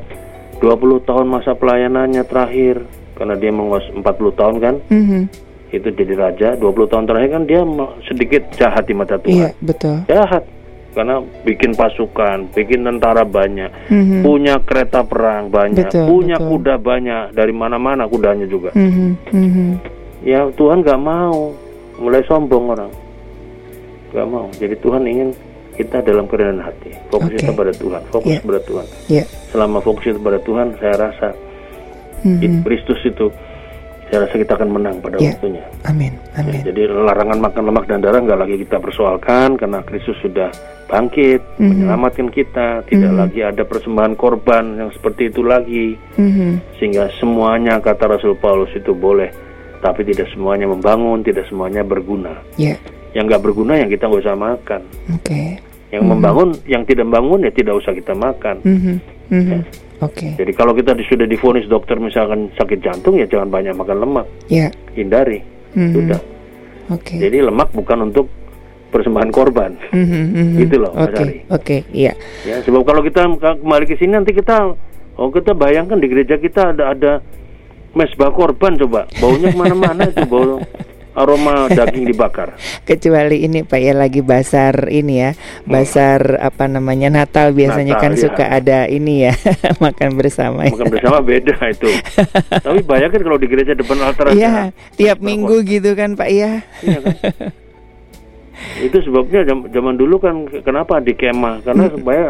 20 0.64 1.04
tahun 1.04 1.28
masa 1.28 1.52
pelayanannya 1.60 2.24
terakhir, 2.24 2.88
karena 3.16 3.36
dia 3.40 3.52
menguasai 3.52 3.96
40 3.96 4.40
tahun 4.40 4.56
kan 4.60 4.76
mm 4.92 5.04
-hmm. 5.04 5.22
Itu 5.74 5.88
jadi 5.92 6.14
raja 6.14 6.48
20 6.58 6.92
tahun 6.92 7.06
terakhir 7.10 7.30
kan 7.34 7.44
dia 7.50 7.62
sedikit 8.06 8.42
jahat 8.56 8.84
di 8.86 8.94
mata 8.94 9.18
Tuhan 9.18 9.34
iya 9.34 9.50
betul 9.62 9.98
jahat 10.06 10.44
karena 10.96 11.20
bikin 11.44 11.76
pasukan, 11.76 12.56
bikin 12.56 12.88
tentara 12.88 13.28
banyak, 13.28 13.68
mm-hmm. 13.92 14.24
punya 14.24 14.56
kereta 14.64 15.04
perang 15.04 15.52
banyak, 15.52 15.92
betul, 15.92 16.08
punya 16.08 16.40
betul. 16.40 16.50
kuda 16.56 16.76
banyak 16.80 17.24
dari 17.36 17.52
mana-mana 17.52 18.08
kudanya 18.08 18.48
juga. 18.48 18.72
Mm-hmm. 18.72 19.10
Mm-hmm. 19.36 19.70
Ya 20.24 20.48
Tuhan 20.56 20.88
nggak 20.88 21.02
mau, 21.04 21.52
mulai 22.00 22.24
sombong 22.24 22.66
orang, 22.72 22.92
nggak 24.16 24.28
mau. 24.32 24.48
Jadi 24.56 24.76
Tuhan 24.80 25.04
ingin 25.04 25.30
kita 25.76 26.00
dalam 26.00 26.32
kerendahan 26.32 26.64
hati, 26.64 26.96
fokus 27.12 27.44
okay. 27.44 27.52
pada 27.52 27.74
Tuhan, 27.76 28.02
fokus 28.08 28.32
yeah. 28.32 28.48
pada 28.48 28.62
Tuhan. 28.64 28.86
Yeah. 29.12 29.26
Selama 29.52 29.84
fokus 29.84 30.08
itu 30.08 30.20
pada 30.24 30.40
Tuhan, 30.40 30.80
saya 30.80 30.96
rasa 30.96 31.28
mm-hmm. 32.24 32.64
Kristus 32.64 33.04
itu 33.04 33.28
saya 34.10 34.30
rasa 34.30 34.36
kita 34.38 34.54
akan 34.54 34.70
menang 34.70 34.96
pada 35.02 35.18
yeah. 35.18 35.34
waktunya. 35.34 35.64
Amin. 35.90 36.14
Amin. 36.38 36.62
Ya, 36.62 36.70
jadi 36.70 36.94
larangan 36.94 37.40
makan 37.42 37.64
lemak 37.74 37.86
dan 37.90 38.00
darah 38.06 38.22
nggak 38.22 38.40
lagi 38.40 38.56
kita 38.62 38.78
persoalkan 38.78 39.58
karena 39.58 39.82
Kristus 39.82 40.18
sudah 40.22 40.54
bangkit 40.86 41.42
mm-hmm. 41.42 41.66
menyelamatkan 41.66 42.30
kita. 42.30 42.86
Tidak 42.86 43.02
mm-hmm. 43.02 43.22
lagi 43.26 43.42
ada 43.42 43.64
persembahan 43.66 44.14
korban 44.14 44.78
yang 44.78 44.90
seperti 44.94 45.34
itu 45.34 45.42
lagi. 45.42 45.98
Mm-hmm. 46.22 46.78
Sehingga 46.78 47.10
semuanya 47.18 47.82
kata 47.82 48.06
Rasul 48.06 48.38
Paulus 48.38 48.70
itu 48.78 48.94
boleh, 48.94 49.34
tapi 49.82 50.06
tidak 50.06 50.30
semuanya 50.30 50.70
membangun, 50.70 51.26
tidak 51.26 51.50
semuanya 51.50 51.82
berguna. 51.82 52.38
Yeah. 52.62 52.78
Yang 53.18 53.34
nggak 53.34 53.42
berguna 53.42 53.74
yang 53.82 53.90
kita 53.90 54.06
nggak 54.06 54.22
usah 54.22 54.38
makan. 54.38 54.82
Oke. 55.18 55.26
Okay. 55.26 55.48
Yang 55.90 56.04
mm-hmm. 56.06 56.12
membangun, 56.14 56.50
yang 56.70 56.84
tidak 56.86 57.06
membangun 57.10 57.40
ya 57.50 57.52
tidak 57.52 57.74
usah 57.82 57.92
kita 57.98 58.14
makan. 58.14 58.62
Mm-hmm. 58.62 58.96
Mm-hmm. 59.34 59.50
Ya 59.50 59.60
Oke. 59.66 59.85
Okay. 60.12 60.32
Jadi 60.38 60.52
kalau 60.54 60.74
kita 60.76 60.94
sudah 61.08 61.28
difonis 61.28 61.66
dokter 61.66 61.98
misalkan 61.98 62.52
sakit 62.58 62.80
jantung 62.84 63.18
ya 63.18 63.26
jangan 63.26 63.50
banyak 63.50 63.74
makan 63.74 63.98
lemak. 64.04 64.26
Yeah. 64.52 64.70
Hindari. 64.94 65.42
Mm-hmm. 65.74 65.94
Sudah. 65.94 66.20
Oke. 66.92 67.02
Okay. 67.02 67.18
Jadi 67.26 67.38
lemak 67.42 67.70
bukan 67.74 68.12
untuk 68.12 68.28
persembahan 68.94 69.32
korban. 69.34 69.72
Mm-hmm, 69.92 70.26
mm-hmm. 70.32 70.60
Gitu 70.64 70.76
loh, 70.80 70.92
Oke. 70.96 71.12
Okay. 71.12 71.28
Oke, 71.28 71.36
okay. 71.50 71.80
iya. 71.92 72.14
Ya, 72.48 72.64
sebab 72.64 72.88
kalau 72.88 73.04
kita 73.04 73.28
kembali 73.28 73.86
ke 73.90 74.00
sini 74.00 74.16
nanti 74.16 74.32
kita 74.32 74.72
oh 75.16 75.30
kita 75.32 75.52
bayangkan 75.52 76.00
di 76.00 76.08
gereja 76.08 76.40
kita 76.40 76.72
ada 76.72 76.96
ada 76.96 77.14
mesbah 77.96 78.32
korban 78.32 78.80
coba. 78.80 79.08
Baunya 79.20 79.52
ke 79.52 79.58
mana-mana 79.58 80.08
itu 80.08 80.24
bau 80.28 80.60
aroma 81.16 81.72
daging 81.72 82.12
dibakar. 82.12 82.60
Kecuali 82.90 83.48
ini 83.48 83.64
Pak 83.64 83.80
ya 83.80 83.94
lagi 83.96 84.20
basar 84.20 84.92
ini 84.92 85.24
ya, 85.24 85.32
basar 85.64 86.38
hmm. 86.38 86.48
apa 86.52 86.66
namanya 86.68 87.10
Natal 87.10 87.56
biasanya 87.56 87.96
Natal, 87.98 88.04
kan 88.04 88.12
ya. 88.14 88.20
suka 88.20 88.46
ada 88.52 88.80
ini 88.92 89.26
ya 89.26 89.34
makan 89.84 90.20
bersama. 90.20 90.68
Ya. 90.68 90.76
Makan 90.76 90.92
bersama 90.92 91.20
beda 91.24 91.56
itu. 91.72 91.90
Tapi 92.68 92.80
bayangkan 92.84 93.22
kalau 93.24 93.40
di 93.40 93.48
gereja 93.48 93.74
depan 93.74 93.98
altar 94.04 94.36
Iya, 94.36 94.76
tiap 95.00 95.24
minggu 95.24 95.64
gitu 95.64 95.96
kan 95.96 96.14
Pak 96.20 96.30
ya. 96.30 96.62
Iya 96.84 97.00
kan. 97.02 97.16
itu 98.80 98.98
sebabnya 99.04 99.44
zaman 99.68 100.00
dulu 100.00 100.16
kan 100.16 100.48
kenapa 100.64 101.04
di 101.04 101.12
kemah 101.12 101.60
karena 101.64 101.92
hmm. 101.92 101.96
supaya 102.00 102.26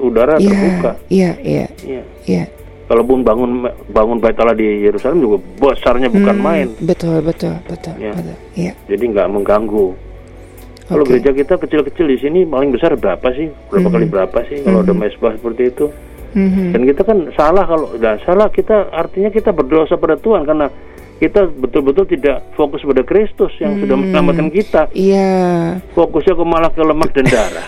udara 0.00 0.36
ya, 0.36 0.48
terbuka. 0.48 0.92
Iya, 1.08 1.30
iya. 1.40 1.66
Iya. 1.80 2.02
Iya 2.28 2.44
kalaupun 2.90 3.22
bangun 3.22 3.70
bangun 3.94 4.18
bait 4.18 4.34
Allah 4.42 4.58
di 4.58 4.82
Yerusalem 4.82 5.22
juga 5.22 5.38
besarnya 5.62 6.10
bukan 6.10 6.34
hmm, 6.34 6.42
main. 6.42 6.66
Betul 6.82 7.22
betul 7.22 7.54
betul. 7.70 7.94
Ya. 8.02 8.10
betul 8.10 8.36
ya. 8.58 8.72
Jadi 8.90 9.04
nggak 9.14 9.30
mengganggu. 9.30 9.94
Okay. 9.94 10.90
Kalau 10.90 11.04
gereja 11.06 11.30
kita 11.30 11.54
kecil-kecil 11.54 12.06
di 12.10 12.18
sini 12.18 12.42
paling 12.42 12.74
besar 12.74 12.98
berapa 12.98 13.22
sih? 13.30 13.46
Berapa 13.70 13.86
hmm. 13.86 13.94
kali 13.94 14.06
berapa 14.10 14.38
sih 14.50 14.58
kalau 14.66 14.82
hmm. 14.82 14.86
ada 14.90 14.94
mesbah 14.98 15.32
seperti 15.38 15.62
itu? 15.70 15.86
Hmm. 16.34 16.74
Dan 16.74 16.82
kita 16.82 17.02
kan 17.06 17.18
salah 17.38 17.62
kalau 17.62 17.94
dan 17.94 18.18
salah 18.26 18.50
kita 18.50 18.90
artinya 18.90 19.30
kita 19.30 19.54
berdosa 19.54 19.94
pada 19.94 20.18
Tuhan 20.18 20.42
karena 20.42 20.66
kita 21.22 21.46
betul-betul 21.46 22.10
tidak 22.10 22.42
fokus 22.58 22.82
pada 22.82 23.06
Kristus 23.06 23.54
yang 23.62 23.78
hmm. 23.78 23.86
sudah 23.86 23.96
menyelamatkan 24.02 24.50
kita. 24.50 24.82
Iya. 24.90 25.30
Fokusnya 25.94 26.34
ke 26.34 26.42
malah 26.42 26.70
ke 26.74 26.82
lemak 26.82 27.10
dan 27.14 27.26
darah. 27.30 27.66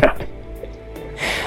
ya. 0.00 0.10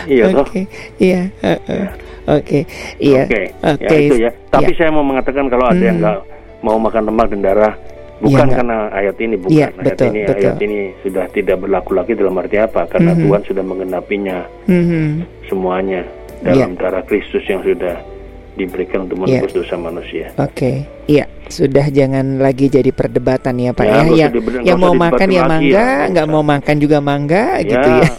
Iya 0.09 0.34
Oke. 0.34 0.66
Iya. 0.97 1.30
Uh, 1.45 1.53
uh. 1.70 2.11
Oke, 2.30 2.70
iya. 3.02 3.26
Oke, 3.26 3.34
okay. 3.34 3.46
okay. 3.66 3.88
ya 3.90 3.98
itu 3.98 4.16
ya. 4.22 4.32
Tapi 4.54 4.72
ya. 4.74 4.78
saya 4.78 4.90
mau 4.94 5.06
mengatakan 5.06 5.46
kalau 5.50 5.66
ada 5.66 5.82
hmm. 5.82 5.90
yang 5.90 5.98
nggak 5.98 6.20
mau 6.62 6.78
makan 6.78 7.04
lemak 7.10 7.28
dan 7.34 7.42
darah, 7.42 7.74
bukan 8.22 8.48
ya, 8.48 8.56
karena 8.62 8.78
ayat 8.94 9.16
ini, 9.18 9.36
bukan 9.42 9.58
ya, 9.58 9.68
ayat 9.74 9.98
betul, 9.98 10.08
ini. 10.14 10.22
Betul. 10.22 10.38
Ayat 10.38 10.58
ini 10.62 10.80
sudah 11.02 11.26
tidak 11.34 11.58
berlaku 11.66 11.92
lagi 11.98 12.14
dalam 12.14 12.38
arti 12.38 12.58
apa? 12.62 12.82
Karena 12.86 13.12
hmm. 13.18 13.22
Tuhan 13.26 13.42
sudah 13.50 13.64
mengenapinya 13.66 14.38
hmm. 14.70 15.12
semuanya 15.50 16.02
dalam 16.46 16.78
ya. 16.78 16.80
darah 16.80 17.04
Kristus 17.10 17.42
yang 17.50 17.66
sudah 17.66 17.98
diberikan 18.54 19.10
untuk 19.10 19.18
ya. 19.18 19.42
menebus 19.42 19.52
ya. 19.54 19.58
dosa 19.64 19.76
manusia. 19.82 20.26
Oke, 20.38 20.54
okay. 20.54 20.76
Iya 21.12 21.26
sudah 21.51 21.91
jangan 21.91 22.39
lagi 22.39 22.72
jadi 22.72 22.89
perdebatan 22.95 23.59
ya 23.59 23.72
Pak 23.76 23.86
ya. 23.86 23.91
ya. 23.91 24.28
Yang, 24.32 24.32
yang 24.64 24.80
mau 24.80 24.95
makan 24.95 25.28
ya 25.28 25.43
mangga, 25.43 26.07
ya, 26.07 26.09
nggak 26.09 26.28
mau 26.32 26.41
makan 26.41 26.76
juga 26.80 26.97
mangga 27.03 27.59
ya, 27.59 27.68
gitu 27.68 27.89
ya. 27.91 28.09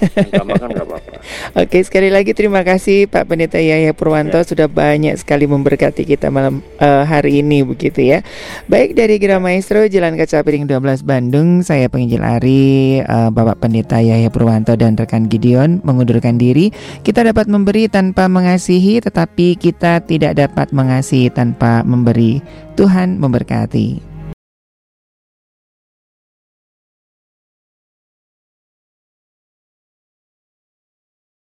makan 0.45 0.69
apa-apa. 0.77 0.97
Oke 1.65 1.81
sekali 1.83 2.13
lagi 2.13 2.37
terima 2.37 2.61
kasih 2.63 3.09
Pak 3.09 3.25
Pendeta 3.25 3.57
Yaya 3.57 3.97
Purwanto 3.97 4.37
ya. 4.37 4.47
sudah 4.47 4.69
banyak 4.69 5.17
sekali 5.17 5.49
memberkati 5.49 6.05
kita 6.05 6.29
malam 6.29 6.61
uh, 6.79 7.03
hari 7.09 7.41
ini 7.41 7.65
begitu 7.65 8.05
ya. 8.05 8.21
Baik 8.69 8.95
dari 8.95 9.17
Gira 9.17 9.41
Maestro 9.41 9.89
Jalan 9.89 10.15
Kaca 10.21 10.45
Piring 10.45 10.69
12 10.69 11.03
Bandung, 11.03 11.65
saya 11.65 11.89
penginjil 11.89 12.21
Ari, 12.21 13.01
uh, 13.03 13.33
Bapak 13.33 13.65
Pendeta 13.65 13.99
Yaya 13.99 14.29
Purwanto 14.29 14.77
dan 14.77 14.95
rekan 14.95 15.27
Gideon 15.27 15.81
mengundurkan 15.83 16.37
diri. 16.37 16.71
Kita 17.01 17.25
dapat 17.25 17.49
memberi 17.49 17.89
tanpa 17.89 18.29
mengasihi, 18.29 19.01
tetapi 19.01 19.57
kita 19.57 20.05
tidak 20.05 20.37
dapat 20.37 20.69
mengasihi 20.77 21.33
tanpa 21.33 21.81
memberi. 21.87 22.45
Tuhan 22.83 23.23
memberkati. 23.23 24.12